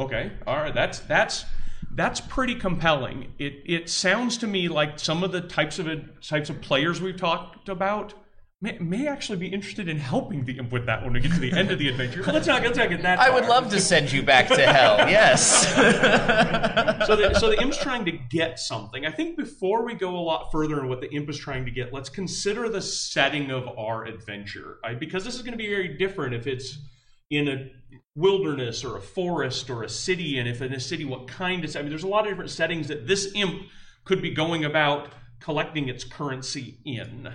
Okay, 0.00 0.32
all 0.44 0.56
right. 0.56 0.74
That's 0.74 0.98
that's 1.00 1.44
that's 1.92 2.20
pretty 2.20 2.56
compelling. 2.56 3.32
It 3.38 3.62
it 3.64 3.88
sounds 3.88 4.38
to 4.38 4.48
me 4.48 4.68
like 4.68 4.98
some 4.98 5.22
of 5.22 5.30
the 5.30 5.40
types 5.40 5.78
of 5.78 5.86
types 6.20 6.50
of 6.50 6.60
players 6.60 7.00
we've 7.00 7.16
talked 7.16 7.68
about 7.68 8.14
may, 8.60 8.76
may 8.78 9.06
actually 9.06 9.38
be 9.38 9.46
interested 9.46 9.88
in 9.88 9.98
helping 9.98 10.44
the 10.44 10.58
imp 10.58 10.72
with 10.72 10.86
that 10.86 11.02
when 11.02 11.12
we 11.12 11.20
get 11.20 11.32
to 11.32 11.38
the 11.38 11.52
end 11.52 11.70
of 11.70 11.78
the 11.78 11.88
adventure. 11.88 12.22
But 12.24 12.34
let's 12.34 12.46
not 12.46 12.62
let's 12.62 12.76
not 12.76 12.88
get 12.88 13.02
that. 13.02 13.18
I 13.18 13.30
would 13.30 13.46
love 13.46 13.70
to 13.70 13.80
send 13.80 14.10
you 14.10 14.22
back 14.22 14.48
to 14.48 14.66
hell. 14.66 14.98
Yes. 15.08 15.74
so 17.06 17.16
the, 17.16 17.34
so 17.38 17.50
the 17.50 17.60
imp's 17.60 17.78
trying 17.78 18.04
to 18.04 18.12
get 18.12 18.58
something. 18.58 19.06
I 19.06 19.10
think 19.10 19.36
before 19.36 19.84
we 19.84 19.94
go 19.94 20.16
a 20.16 20.20
lot 20.20 20.50
further 20.52 20.80
in 20.80 20.88
what 20.88 21.00
the 21.00 21.10
imp 21.10 21.30
is 21.30 21.38
trying 21.38 21.64
to 21.64 21.70
get, 21.70 21.92
let's 21.92 22.08
consider 22.08 22.68
the 22.68 22.82
setting 22.82 23.50
of 23.50 23.66
our 23.78 24.04
adventure. 24.04 24.78
I, 24.84 24.94
because 24.94 25.24
this 25.24 25.34
is 25.34 25.42
going 25.42 25.52
to 25.52 25.58
be 25.58 25.68
very 25.68 25.96
different 25.96 26.34
if 26.34 26.46
it's 26.46 26.78
in 27.30 27.48
a 27.48 27.70
wilderness 28.16 28.84
or 28.84 28.96
a 28.96 29.00
forest 29.00 29.70
or 29.70 29.82
a 29.82 29.88
city, 29.88 30.38
and 30.38 30.48
if 30.48 30.60
in 30.60 30.72
a 30.72 30.80
city, 30.80 31.04
what 31.04 31.28
kind 31.28 31.64
of. 31.64 31.74
I 31.76 31.80
mean, 31.80 31.90
there's 31.90 32.02
a 32.02 32.08
lot 32.08 32.24
of 32.24 32.32
different 32.32 32.50
settings 32.50 32.88
that 32.88 33.06
this 33.06 33.32
imp 33.34 33.62
could 34.04 34.20
be 34.20 34.30
going 34.30 34.64
about 34.64 35.08
collecting 35.40 35.88
its 35.88 36.04
currency 36.04 36.78
in. 36.84 37.32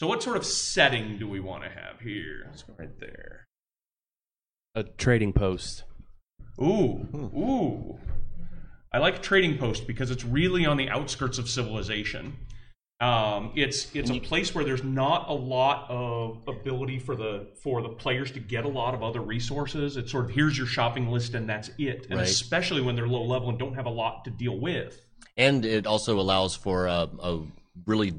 So, 0.00 0.06
what 0.06 0.22
sort 0.22 0.36
of 0.36 0.44
setting 0.44 1.18
do 1.18 1.26
we 1.26 1.40
want 1.40 1.62
to 1.64 1.70
have 1.70 2.00
here? 2.00 2.44
Let's 2.46 2.62
go 2.62 2.74
right 2.78 3.00
there. 3.00 3.46
A 4.74 4.82
trading 4.82 5.32
post. 5.32 5.84
Ooh, 6.60 7.06
ooh. 7.14 7.98
I 8.92 8.98
like 8.98 9.22
Trading 9.22 9.58
Post 9.58 9.86
because 9.86 10.10
it's 10.10 10.24
really 10.24 10.64
on 10.64 10.76
the 10.78 10.88
outskirts 10.88 11.38
of 11.38 11.50
civilization. 11.50 12.36
Um, 12.98 13.52
it's 13.54 13.94
it's 13.94 14.10
a 14.10 14.20
place 14.20 14.54
where 14.54 14.64
there's 14.64 14.82
not 14.82 15.28
a 15.28 15.34
lot 15.34 15.84
of 15.90 16.42
ability 16.48 16.98
for 16.98 17.14
the 17.14 17.48
for 17.62 17.82
the 17.82 17.90
players 17.90 18.30
to 18.32 18.40
get 18.40 18.64
a 18.64 18.68
lot 18.68 18.94
of 18.94 19.02
other 19.02 19.20
resources. 19.20 19.98
It's 19.98 20.10
sort 20.10 20.24
of 20.24 20.30
here's 20.30 20.56
your 20.56 20.66
shopping 20.66 21.08
list 21.08 21.34
and 21.34 21.46
that's 21.46 21.68
it. 21.76 22.06
And 22.08 22.20
Right. 22.20 22.28
especially 22.28 22.80
when 22.80 22.96
they're 22.96 23.08
low 23.08 23.22
level 23.24 23.50
and 23.50 23.58
don't 23.58 23.74
have 23.74 23.84
a 23.84 23.90
lot 23.90 24.24
to 24.24 24.30
deal 24.30 24.58
with. 24.58 25.02
And 25.36 25.66
it 25.66 25.86
also 25.86 26.18
allows 26.18 26.54
for 26.56 26.86
a, 26.86 27.10
a 27.22 27.42
really 27.84 28.14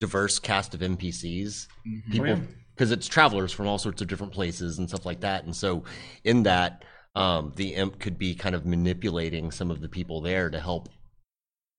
diverse 0.00 0.38
cast 0.38 0.74
of 0.74 0.80
NPCs. 0.80 1.66
Oh, 1.70 1.90
People, 2.10 2.26
yeah. 2.26 2.38
because 2.74 2.92
it's 2.92 3.08
travelers 3.08 3.52
from 3.52 3.66
all 3.66 3.78
sorts 3.78 4.02
of 4.02 4.08
different 4.08 4.32
places 4.32 4.78
and 4.78 4.88
stuff 4.88 5.06
like 5.06 5.20
that. 5.20 5.44
And 5.44 5.54
so, 5.54 5.84
in 6.24 6.44
that, 6.44 6.84
um, 7.14 7.52
the 7.56 7.74
imp 7.74 7.98
could 7.98 8.18
be 8.18 8.34
kind 8.34 8.54
of 8.54 8.64
manipulating 8.64 9.50
some 9.50 9.70
of 9.70 9.80
the 9.80 9.88
people 9.88 10.20
there 10.20 10.50
to 10.50 10.60
help 10.60 10.88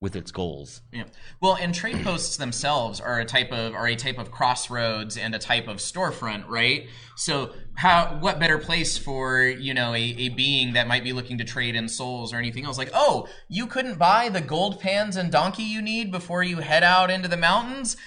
with 0.02 0.16
its 0.16 0.32
goals. 0.32 0.82
Yeah. 0.94 1.04
Well, 1.42 1.56
and 1.56 1.76
trade 1.76 2.04
posts 2.04 2.38
themselves 2.38 3.02
are 3.02 3.20
a 3.20 3.26
type 3.26 3.52
of 3.52 3.74
are 3.74 3.88
a 3.88 3.96
type 3.96 4.18
of 4.18 4.32
crossroads 4.32 5.18
and 5.18 5.36
a 5.36 5.40
type 5.40 5.68
of 5.68 5.78
storefront, 5.78 6.48
right? 6.48 6.88
So 7.18 7.54
how 7.76 8.18
what 8.22 8.40
better 8.40 8.58
place 8.58 8.98
for, 8.98 9.44
you 9.44 9.74
know, 9.74 9.94
a, 9.94 10.02
a 10.02 10.30
being 10.30 10.74
that 10.74 10.88
might 10.88 11.04
be 11.04 11.12
looking 11.12 11.38
to 11.40 11.44
trade 11.44 11.76
in 11.76 11.90
souls 11.90 12.34
or 12.34 12.38
anything 12.38 12.66
else? 12.66 12.78
Like, 12.78 12.92
oh, 12.94 13.28
you 13.50 13.68
couldn't 13.68 14.00
buy 14.00 14.30
the 14.30 14.42
gold 14.42 14.80
pans 14.80 15.18
and 15.18 15.32
donkey 15.32 15.64
you 15.64 15.82
need 15.82 16.12
before 16.12 16.44
you 16.44 16.58
head 16.60 16.84
out 16.84 17.12
into 17.12 17.28
the 17.28 17.38
mountains? 17.38 17.98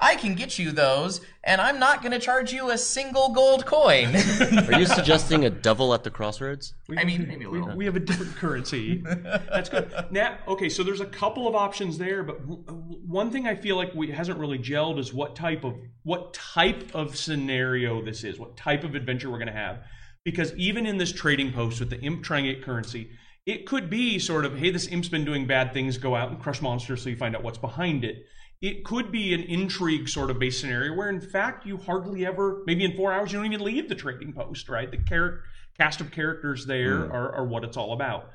I 0.00 0.16
can 0.16 0.34
get 0.34 0.58
you 0.58 0.72
those, 0.72 1.20
and 1.44 1.60
I'm 1.60 1.78
not 1.78 2.00
going 2.00 2.12
to 2.12 2.18
charge 2.18 2.52
you 2.52 2.70
a 2.70 2.78
single 2.78 3.34
gold 3.34 3.66
coin. 3.66 4.16
Are 4.72 4.78
you 4.78 4.86
suggesting 4.86 5.44
a 5.44 5.50
devil 5.50 5.92
at 5.92 6.04
the 6.04 6.10
crossroads? 6.10 6.72
I 6.96 7.04
mean, 7.04 7.28
maybe 7.28 7.44
a 7.44 7.50
We, 7.50 7.60
we 7.60 7.84
have 7.84 7.96
a 7.96 8.00
different 8.00 8.34
currency. 8.36 9.02
That's 9.04 9.68
good. 9.68 9.92
Now, 10.10 10.38
okay, 10.48 10.70
so 10.70 10.82
there's 10.82 11.02
a 11.02 11.06
couple 11.06 11.46
of 11.46 11.54
options 11.54 11.98
there, 11.98 12.22
but 12.22 12.40
w- 12.48 12.62
one 13.06 13.30
thing 13.30 13.46
I 13.46 13.54
feel 13.54 13.76
like 13.76 13.94
we 13.94 14.10
hasn't 14.10 14.38
really 14.38 14.58
gelled 14.58 14.98
is 14.98 15.12
what 15.12 15.36
type 15.36 15.64
of 15.64 15.76
what 16.02 16.32
type 16.32 16.90
of 16.94 17.14
scenario 17.14 18.02
this 18.02 18.24
is, 18.24 18.38
what 18.38 18.56
type 18.56 18.84
of 18.84 18.94
adventure 18.94 19.30
we're 19.30 19.38
going 19.38 19.48
to 19.48 19.52
have. 19.52 19.82
Because 20.24 20.54
even 20.54 20.86
in 20.86 20.96
this 20.96 21.12
trading 21.12 21.52
post 21.52 21.78
with 21.78 21.90
the 21.90 22.00
imp 22.00 22.24
trying 22.24 22.44
to 22.44 22.54
get 22.54 22.64
currency, 22.64 23.10
it 23.46 23.66
could 23.66 23.90
be 23.90 24.18
sort 24.18 24.44
of, 24.44 24.58
hey, 24.58 24.70
this 24.70 24.86
imp's 24.86 25.08
been 25.08 25.24
doing 25.24 25.46
bad 25.46 25.72
things, 25.72 25.98
go 25.98 26.14
out 26.14 26.30
and 26.30 26.40
crush 26.40 26.62
monsters 26.62 27.02
so 27.02 27.10
you 27.10 27.16
find 27.16 27.34
out 27.34 27.42
what's 27.42 27.58
behind 27.58 28.04
it. 28.04 28.26
It 28.60 28.84
could 28.84 29.10
be 29.10 29.32
an 29.32 29.42
intrigue 29.42 30.08
sort 30.08 30.30
of 30.30 30.38
based 30.38 30.60
scenario 30.60 30.94
where, 30.94 31.08
in 31.08 31.20
fact, 31.20 31.64
you 31.64 31.78
hardly 31.78 32.26
ever, 32.26 32.62
maybe 32.66 32.84
in 32.84 32.94
four 32.94 33.10
hours, 33.12 33.32
you 33.32 33.38
don't 33.38 33.50
even 33.50 33.64
leave 33.64 33.88
the 33.88 33.94
trading 33.94 34.34
post, 34.34 34.68
right? 34.68 34.90
The 34.90 34.98
char- 34.98 35.40
cast 35.78 36.02
of 36.02 36.10
characters 36.10 36.66
there 36.66 37.10
are, 37.10 37.32
are 37.36 37.46
what 37.46 37.64
it's 37.64 37.78
all 37.78 37.94
about. 37.94 38.30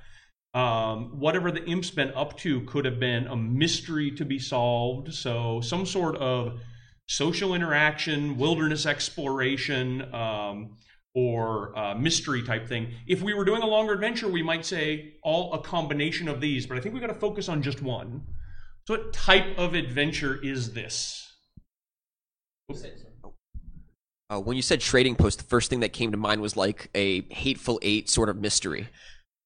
Um, 0.56 1.20
whatever 1.20 1.52
the 1.52 1.64
imp's 1.66 1.92
been 1.92 2.12
up 2.14 2.38
to 2.40 2.62
could 2.62 2.86
have 2.86 3.00
been 3.00 3.28
a 3.28 3.36
mystery 3.36 4.10
to 4.12 4.26
be 4.26 4.40
solved. 4.40 5.14
So, 5.14 5.62
some 5.62 5.86
sort 5.86 6.16
of 6.16 6.60
social 7.08 7.54
interaction, 7.54 8.38
wilderness 8.38 8.86
exploration, 8.88 10.14
um, 10.14 10.78
or 11.14 11.78
uh, 11.78 11.96
mystery 11.96 12.42
type 12.42 12.68
thing. 12.68 12.94
If 13.06 13.22
we 13.22 13.34
were 13.34 13.46
doing 13.46 13.62
a 13.62 13.68
longer 13.68 13.94
adventure, 13.94 14.28
we 14.28 14.42
might 14.42 14.66
say 14.66 15.14
all 15.24 15.54
a 15.54 15.62
combination 15.62 16.28
of 16.28 16.42
these, 16.42 16.66
but 16.66 16.78
I 16.78 16.82
think 16.82 16.96
we 16.96 17.02
got 17.02 17.08
to 17.08 17.14
focus 17.14 17.48
on 17.48 17.62
just 17.62 17.82
one. 17.82 18.22
So, 18.88 18.96
what 18.96 19.14
type 19.14 19.58
of 19.58 19.74
adventure 19.74 20.40
is 20.42 20.74
this? 20.74 21.34
Uh, 24.30 24.40
when 24.40 24.56
you 24.56 24.62
said 24.62 24.80
trading 24.82 25.16
post, 25.16 25.40
the 25.40 25.44
first 25.46 25.70
thing 25.70 25.80
that 25.80 25.94
came 25.94 26.12
to 26.12 26.18
mind 26.18 26.42
was 26.42 26.56
like 26.56 26.90
a 26.94 27.22
hateful 27.34 27.80
eight 27.82 28.10
sort 28.10 28.30
of 28.30 28.38
mystery. 28.38 28.90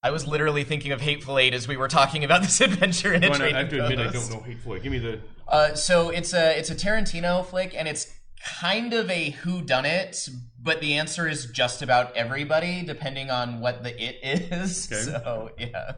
I 0.01 0.11
was 0.11 0.25
literally 0.25 0.63
thinking 0.63 0.93
of 0.93 1.01
Hateful 1.01 1.37
Eight 1.37 1.53
as 1.53 1.67
we 1.67 1.75
were 1.75 1.89
talking 1.89 2.23
about 2.23 2.41
this 2.41 2.61
adventure 2.61 3.13
in 3.13 3.23
a 3.23 3.29
Well, 3.29 3.41
and 3.41 3.55
I 3.55 3.59
have 3.59 3.69
to 3.69 3.83
admit, 3.83 3.99
I 3.99 4.11
don't 4.11 4.29
know 4.29 4.39
Hateful 4.39 4.75
Eight. 4.75 4.83
Give 4.83 4.91
me 4.91 4.99
the. 4.99 5.19
Uh, 5.47 5.73
so 5.73 6.09
it's 6.09 6.33
a 6.33 6.57
it's 6.57 6.69
a 6.69 6.75
Tarantino 6.75 7.45
flick, 7.45 7.73
and 7.75 7.87
it's 7.87 8.07
kind 8.61 8.93
of 8.93 9.09
a 9.09 9.31
who 9.31 9.61
done 9.61 9.85
it, 9.85 10.29
but 10.61 10.79
the 10.79 10.95
answer 10.95 11.27
is 11.27 11.47
just 11.47 11.81
about 11.81 12.15
everybody, 12.15 12.83
depending 12.83 13.29
on 13.29 13.59
what 13.59 13.83
the 13.83 14.01
it 14.01 14.51
is. 14.51 14.89
Okay. 14.91 15.01
So 15.03 15.49
yeah. 15.57 15.93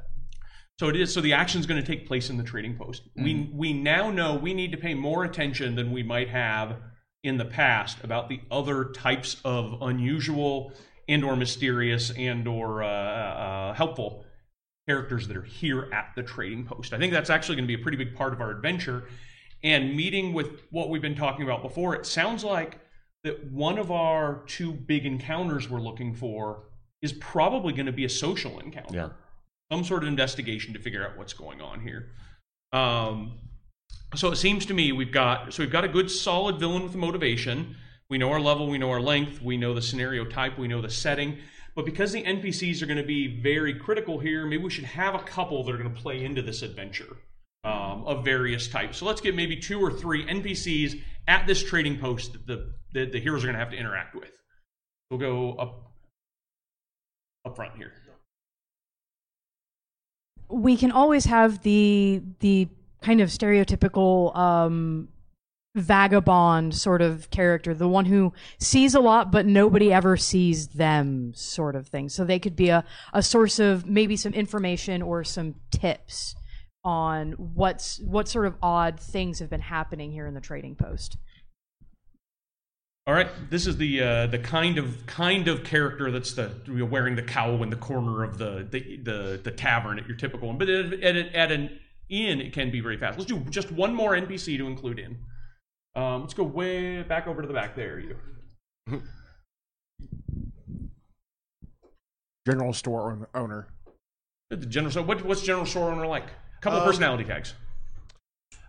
So 0.81 0.89
it 0.89 0.95
is. 0.95 1.13
So 1.13 1.21
the 1.21 1.33
action's 1.33 1.67
going 1.67 1.79
to 1.79 1.85
take 1.85 2.07
place 2.07 2.31
in 2.31 2.37
the 2.37 2.43
trading 2.43 2.75
post. 2.75 3.03
We 3.15 3.35
Mm-hmm. 3.35 3.55
we 3.55 3.71
now 3.71 4.09
know 4.09 4.33
we 4.33 4.55
need 4.55 4.71
to 4.71 4.79
pay 4.79 4.95
more 4.95 5.23
attention 5.23 5.75
than 5.75 5.91
we 5.91 6.01
might 6.01 6.27
have 6.29 6.77
in 7.23 7.37
the 7.37 7.45
past 7.45 8.03
about 8.03 8.29
the 8.29 8.39
other 8.49 8.85
types 8.85 9.39
of 9.45 9.79
unusual 9.83 10.73
and 11.07 11.23
or 11.23 11.35
mysterious 11.35 12.09
and 12.17 12.47
or 12.47 12.81
uh, 12.81 12.87
uh, 12.87 13.73
helpful 13.75 14.25
characters 14.87 15.27
that 15.27 15.37
are 15.37 15.43
here 15.43 15.87
at 15.93 16.13
the 16.15 16.23
trading 16.23 16.65
post. 16.65 16.93
I 16.93 16.97
think 16.97 17.13
that's 17.13 17.29
actually 17.29 17.57
going 17.57 17.67
to 17.67 17.75
be 17.75 17.79
a 17.79 17.83
pretty 17.83 17.97
big 18.03 18.15
part 18.15 18.33
of 18.33 18.41
our 18.41 18.49
adventure. 18.49 19.03
And 19.63 19.95
meeting 19.95 20.33
with 20.33 20.63
what 20.71 20.89
we've 20.89 20.99
been 20.99 21.15
talking 21.15 21.45
about 21.45 21.61
before, 21.61 21.93
it 21.93 22.07
sounds 22.07 22.43
like 22.43 22.79
that 23.23 23.51
one 23.51 23.77
of 23.77 23.91
our 23.91 24.41
two 24.47 24.71
big 24.71 25.05
encounters 25.05 25.69
we're 25.69 25.79
looking 25.79 26.15
for 26.15 26.63
is 27.03 27.13
probably 27.13 27.71
going 27.71 27.85
to 27.85 27.91
be 27.91 28.05
a 28.05 28.09
social 28.09 28.59
encounter 28.59 28.95
Yeah. 28.95 29.09
Some 29.71 29.83
sort 29.85 30.03
of 30.03 30.09
investigation 30.09 30.73
to 30.73 30.79
figure 30.79 31.05
out 31.05 31.17
what's 31.17 31.33
going 31.33 31.61
on 31.61 31.79
here. 31.79 32.09
Um, 32.73 33.39
so 34.15 34.29
it 34.31 34.35
seems 34.35 34.65
to 34.65 34.73
me 34.73 34.91
we've 34.91 35.11
got 35.11 35.53
so 35.53 35.63
we've 35.63 35.71
got 35.71 35.85
a 35.85 35.87
good 35.87 36.11
solid 36.11 36.59
villain 36.59 36.83
with 36.83 36.95
motivation. 36.95 37.77
We 38.09 38.17
know 38.17 38.29
our 38.31 38.41
level, 38.41 38.67
we 38.67 38.77
know 38.77 38.91
our 38.91 38.99
length, 38.99 39.41
we 39.41 39.55
know 39.55 39.73
the 39.73 39.81
scenario 39.81 40.25
type, 40.25 40.57
we 40.57 40.67
know 40.67 40.81
the 40.81 40.89
setting. 40.89 41.37
But 41.75 41.85
because 41.85 42.11
the 42.11 42.21
NPCs 42.21 42.81
are 42.81 42.85
going 42.85 42.97
to 42.97 43.03
be 43.03 43.41
very 43.41 43.73
critical 43.73 44.19
here, 44.19 44.45
maybe 44.45 44.63
we 44.63 44.69
should 44.69 44.83
have 44.83 45.15
a 45.15 45.19
couple 45.19 45.63
that 45.63 45.73
are 45.73 45.77
going 45.77 45.93
to 45.93 46.01
play 46.01 46.25
into 46.25 46.41
this 46.41 46.63
adventure 46.63 47.15
um, 47.63 48.03
of 48.05 48.25
various 48.25 48.67
types. 48.67 48.97
So 48.97 49.05
let's 49.05 49.21
get 49.21 49.35
maybe 49.35 49.55
two 49.55 49.79
or 49.79 49.89
three 49.89 50.25
NPCs 50.25 50.99
at 51.29 51.47
this 51.47 51.63
trading 51.63 51.97
post 51.97 52.33
that 52.33 52.45
the, 52.45 52.73
the, 52.93 53.05
the 53.11 53.19
heroes 53.21 53.45
are 53.45 53.47
going 53.47 53.53
to 53.53 53.59
have 53.59 53.71
to 53.71 53.77
interact 53.77 54.15
with. 54.15 54.31
We'll 55.09 55.19
go 55.21 55.53
up 55.53 55.87
up 57.45 57.55
front 57.55 57.75
here. 57.77 57.93
We 60.51 60.77
can 60.77 60.91
always 60.91 61.25
have 61.25 61.61
the 61.63 62.21
the 62.39 62.67
kind 63.01 63.21
of 63.21 63.29
stereotypical 63.29 64.35
um 64.35 65.07
vagabond 65.75 66.75
sort 66.75 67.01
of 67.01 67.29
character 67.29 67.73
the 67.73 67.87
one 67.87 68.03
who 68.03 68.33
sees 68.59 68.93
a 68.93 68.99
lot 68.99 69.31
but 69.31 69.45
nobody 69.45 69.93
ever 69.93 70.17
sees 70.17 70.67
them 70.69 71.33
sort 71.33 71.75
of 71.75 71.87
thing. 71.87 72.09
So 72.09 72.25
they 72.25 72.39
could 72.39 72.55
be 72.55 72.69
a, 72.69 72.83
a 73.13 73.23
source 73.23 73.57
of 73.57 73.85
maybe 73.85 74.17
some 74.17 74.33
information 74.33 75.01
or 75.01 75.23
some 75.23 75.55
tips 75.71 76.35
on 76.83 77.33
what's 77.33 77.99
what 77.99 78.27
sort 78.27 78.47
of 78.47 78.55
odd 78.61 78.99
things 78.99 79.39
have 79.39 79.49
been 79.49 79.61
happening 79.61 80.11
here 80.11 80.25
in 80.25 80.33
the 80.33 80.41
trading 80.41 80.75
post 80.75 81.17
All 83.07 83.15
right, 83.15 83.29
this 83.49 83.65
is 83.65 83.77
the 83.77 84.01
uh, 84.01 84.27
the 84.27 84.37
kind 84.37 84.77
of 84.77 85.05
kind 85.07 85.47
of 85.47 85.63
character 85.63 86.11
that's 86.11 86.33
the 86.33 86.51
wearing 86.89 87.15
the 87.15 87.23
cowl 87.23 87.63
in 87.63 87.71
the 87.71 87.75
corner 87.75 88.23
of 88.23 88.37
the 88.37 88.67
the, 88.69 88.97
the, 88.97 89.41
the 89.43 89.51
tavern 89.51 89.97
at 89.97 90.07
your 90.07 90.15
typical 90.17 90.47
one. 90.49 90.59
But 90.59 90.69
at, 90.69 90.93
at, 90.93 91.15
at 91.33 91.51
an 91.51 91.79
inn, 92.09 92.39
it 92.39 92.53
can 92.53 92.69
be 92.69 92.79
very 92.79 92.97
fast. 92.97 93.17
Let's 93.17 93.27
do 93.31 93.39
just 93.49 93.71
one 93.71 93.95
more 93.95 94.11
NPC 94.11 94.55
to 94.57 94.67
include 94.67 94.99
in. 94.99 95.17
Um, 95.95 96.21
let's 96.21 96.35
go 96.35 96.43
way 96.43 97.01
back 97.01 97.25
over 97.27 97.41
to 97.41 97.47
the 97.47 97.53
back 97.55 97.75
there. 97.75 97.99
You. 97.99 98.17
General 102.47 102.73
store 102.73 103.29
owner. 103.35 103.67
The 104.49 104.57
general. 104.57 104.91
store. 104.91 105.03
what, 105.03 105.23
what's 105.25 105.41
general 105.43 105.65
store 105.65 105.91
owner 105.91 106.07
like? 106.07 106.25
A 106.25 106.61
couple 106.61 106.79
of 106.79 106.83
Um, 106.83 106.89
personality 106.89 107.23
tags. 107.23 107.53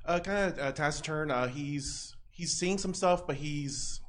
Uh, 0.05 0.21
kind 0.21 0.53
of 0.53 0.59
uh, 0.59 0.73
taciturn. 0.73 1.31
Uh, 1.31 1.49
he's 1.49 2.15
he's 2.31 2.53
seen 2.53 2.77
some 2.79 2.93
stuff, 2.93 3.27
but 3.27 3.37
he's 3.37 4.01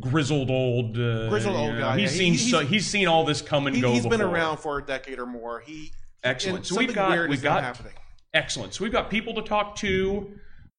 Grizzled 0.00 0.50
old. 0.50 0.98
Uh, 0.98 1.28
Grizzled 1.30 1.56
old 1.56 1.78
guy, 1.78 1.98
He's 1.98 2.12
yeah. 2.12 2.18
seen 2.18 2.32
He- 2.34 2.38
so, 2.38 2.58
he's- 2.58 2.70
he's 2.70 2.86
seen 2.86 3.08
all 3.08 3.24
this 3.24 3.40
come 3.40 3.66
and 3.66 3.80
go. 3.80 3.92
he, 3.92 3.98
go. 3.98 4.02
has 4.02 4.18
been 4.18 4.20
around 4.20 4.58
for 4.58 4.78
a 4.78 4.82
decade 4.84 5.18
or 5.18 5.26
more. 5.26 5.60
He 5.60 5.92
Excellent. 6.22 6.66
So 6.66 6.76
we've 6.76 6.94
got 6.94 7.28
we've 7.28 7.42
got 7.42 7.62
happening. 7.62 7.94
excellent. 8.34 8.74
So 8.74 8.84
we've 8.84 8.92
got 8.92 9.08
people 9.08 9.34
to 9.34 9.42
talk 9.42 9.76
to. 9.76 10.30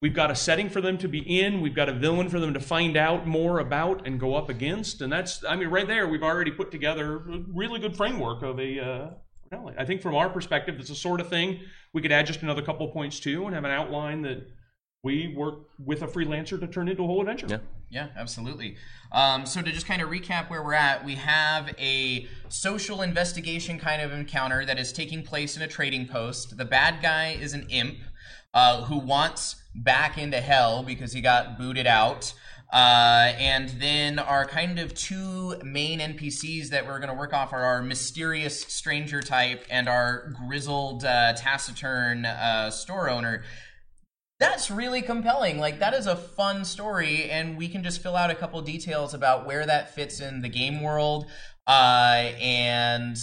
We've 0.04 0.14
got 0.14 0.30
a 0.30 0.36
setting 0.36 0.70
for 0.70 0.82
them 0.82 0.97
to 0.99 1.08
be 1.08 1.20
in. 1.41 1.62
We've 1.62 1.74
got 1.76 1.89
a 1.89 1.93
villain 1.93 2.30
for 2.30 2.39
them 2.39 2.54
to 2.54 2.60
find 2.60 2.95
out 2.95 3.26
more 3.28 3.60
about 3.60 4.06
and 4.06 4.20
go 4.20 4.36
up 4.36 4.49
against. 4.49 5.02
And 5.02 5.12
that's 5.12 5.43
I 5.43 5.56
mean 5.56 5.70
right 5.70 5.88
there 5.88 6.08
we've 6.08 6.22
already 6.24 6.52
put 6.52 6.70
together 6.72 7.16
a 7.16 7.39
really 7.52 7.80
good 7.80 7.95
framework 7.97 8.43
of 8.43 8.60
a. 8.60 8.80
Uh. 8.80 9.10
I 9.78 9.84
think 9.84 10.02
from 10.02 10.16
our 10.16 10.30
perspective, 10.30 10.80
it's 10.80 10.88
the 10.89 10.95
sort 10.95 11.20
of 11.20 11.28
thing 11.28 11.60
we 11.91 12.02
could 12.02 12.12
add 12.14 12.26
just 12.26 12.41
another 12.41 12.62
couple 12.62 12.88
of 12.88 12.93
points 12.93 13.20
to 13.22 13.45
and 13.47 13.54
have 13.54 13.66
an 13.66 13.72
outline 13.72 14.22
that 14.22 14.47
we 15.04 15.34
work 15.36 15.56
with 15.78 16.04
a 16.04 16.08
freelancer 16.08 16.58
to 16.58 16.68
turn 16.68 16.88
into 16.88 17.04
a 17.04 17.06
whole 17.06 17.20
adventure. 17.20 17.47
Yeah. 17.49 17.58
Yeah, 17.92 18.08
absolutely. 18.16 18.78
Um, 19.12 19.46
so 19.46 19.62
to 19.62 19.70
just 19.70 19.86
kind 19.86 20.02
of 20.02 20.10
recap 20.10 20.50
where 20.50 20.64
we're 20.64 20.74
at, 20.74 21.04
we 21.04 21.16
have 21.16 21.76
a 21.78 22.26
social 22.48 23.02
investigation 23.02 23.78
kind 23.78 24.02
of 24.02 24.14
encounter 24.14 24.66
that 24.66 24.80
is 24.80 24.94
taking 24.94 25.24
place 25.24 25.58
in 25.58 25.62
a 25.62 25.68
trading 25.68 26.08
post. 26.08 26.58
The 26.58 26.64
bad 26.64 27.02
guy 27.02 27.38
is 27.39 27.54
an 27.54 27.68
imp 27.70 27.98
uh, 28.54 28.86
who 28.86 28.98
wants 28.98 29.58
back 29.76 30.18
into 30.18 30.39
hell 30.39 30.84
because 30.84 31.12
he 31.12 31.20
got 31.20 31.58
booted 31.58 31.86
out. 31.86 32.34
Uh, 32.72 33.34
and 33.38 33.68
then 33.82 34.18
our 34.18 34.46
kind 34.46 34.80
of 34.80 34.94
two 34.94 35.58
main 35.62 36.00
NPCs 36.00 36.70
that 36.70 36.88
we're 36.88 37.00
going 37.00 37.10
to 37.10 37.16
work 37.16 37.34
off 37.34 37.52
are 37.52 37.64
our 37.64 37.82
mysterious 37.82 38.62
stranger 38.62 39.22
type 39.22 39.66
and 39.70 39.89
our 39.89 40.34
grizzled, 40.48 41.04
uh, 41.04 41.34
taciturn 41.34 42.26
uh, 42.26 42.72
store 42.72 43.10
owner 43.10 43.44
that's 44.42 44.70
really 44.72 45.02
compelling. 45.02 45.60
Like 45.60 45.80
that 45.80 45.94
is 45.94 46.08
a 46.08 46.16
fun 46.18 46.66
story, 46.66 47.30
and 47.30 47.58
we 47.58 47.70
can 47.70 47.84
just 47.84 48.02
fill 48.02 48.18
out 48.18 48.30
a 48.32 48.36
couple 48.36 48.60
details 48.64 49.14
about 49.14 49.46
where 49.46 49.66
that 49.66 49.96
fits 49.96 50.20
in 50.20 50.42
the 50.42 50.50
game 50.50 50.82
world. 50.82 51.28
Uh, 51.68 52.32
and 52.42 53.16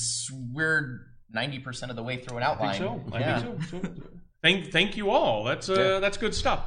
we're 0.54 1.00
ninety 1.30 1.58
percent 1.58 1.90
of 1.90 1.96
the 1.96 2.02
way 2.02 2.16
through 2.16 2.38
an 2.38 2.44
outline. 2.44 2.68
I 2.70 2.78
think 2.78 3.02
so. 3.10 3.16
I 3.16 3.20
Yeah. 3.20 3.40
think 3.40 3.62
so. 3.64 3.80
so. 3.82 3.92
Thank, 4.40 4.70
thank 4.70 4.96
you 4.96 5.10
all. 5.10 5.42
That's 5.42 5.68
uh, 5.68 5.74
Yeah. 5.74 5.98
that's 5.98 6.16
good 6.16 6.34
stuff. 6.34 6.60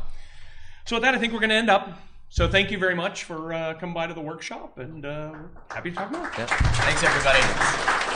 So 0.85 0.97
with 0.97 1.03
that, 1.03 1.15
I 1.15 1.17
think 1.17 1.31
we're 1.31 1.39
going 1.39 1.51
to 1.51 1.55
end 1.55 1.69
up. 1.69 1.89
So 2.27 2.47
thank 2.49 2.71
you 2.71 2.77
very 2.77 2.95
much 2.95 3.23
for 3.23 3.53
uh, 3.53 3.73
coming 3.75 3.93
by 3.95 4.07
to 4.07 4.13
the 4.13 4.21
workshop, 4.21 4.77
and 4.77 5.05
uh, 5.05 5.33
happy 5.69 5.91
to 5.91 5.95
talk 5.95 6.11
more. 6.11 6.27
Thanks, 6.35 7.03
everybody. 7.03 8.10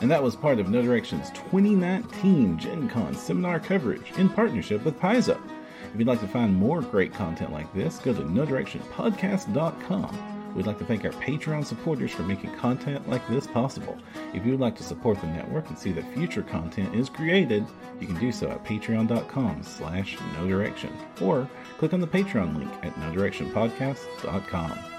And 0.00 0.10
that 0.10 0.22
was 0.22 0.36
part 0.36 0.60
of 0.60 0.68
No 0.68 0.82
Direction's 0.82 1.30
2019 1.30 2.58
Gen 2.58 2.88
Con 2.88 3.14
seminar 3.14 3.58
coverage 3.58 4.12
in 4.16 4.28
partnership 4.28 4.84
with 4.84 5.00
Paizo. 5.00 5.40
If 5.92 5.98
you'd 5.98 6.06
like 6.06 6.20
to 6.20 6.28
find 6.28 6.54
more 6.54 6.82
great 6.82 7.12
content 7.12 7.52
like 7.52 7.72
this, 7.74 7.98
go 7.98 8.14
to 8.14 8.20
nodirectionpodcast.com. 8.20 10.54
We'd 10.54 10.66
like 10.66 10.78
to 10.78 10.84
thank 10.84 11.04
our 11.04 11.12
Patreon 11.12 11.64
supporters 11.64 12.10
for 12.10 12.22
making 12.22 12.54
content 12.56 13.08
like 13.08 13.26
this 13.28 13.46
possible. 13.46 13.96
If 14.34 14.44
you 14.44 14.52
would 14.52 14.60
like 14.60 14.76
to 14.76 14.82
support 14.82 15.20
the 15.20 15.26
network 15.28 15.68
and 15.68 15.78
see 15.78 15.92
that 15.92 16.14
future 16.14 16.42
content 16.42 16.94
is 16.94 17.08
created, 17.08 17.66
you 18.00 18.06
can 18.06 18.18
do 18.18 18.32
so 18.32 18.50
at 18.50 18.64
patreon.com 18.64 19.62
slash 19.62 20.18
no 20.34 20.48
direction 20.48 20.92
or 21.20 21.48
click 21.78 21.92
on 21.92 22.00
the 22.00 22.08
Patreon 22.08 22.56
link 22.56 22.70
at 22.82 22.94
nodirectionpodcast.com. 22.94 24.97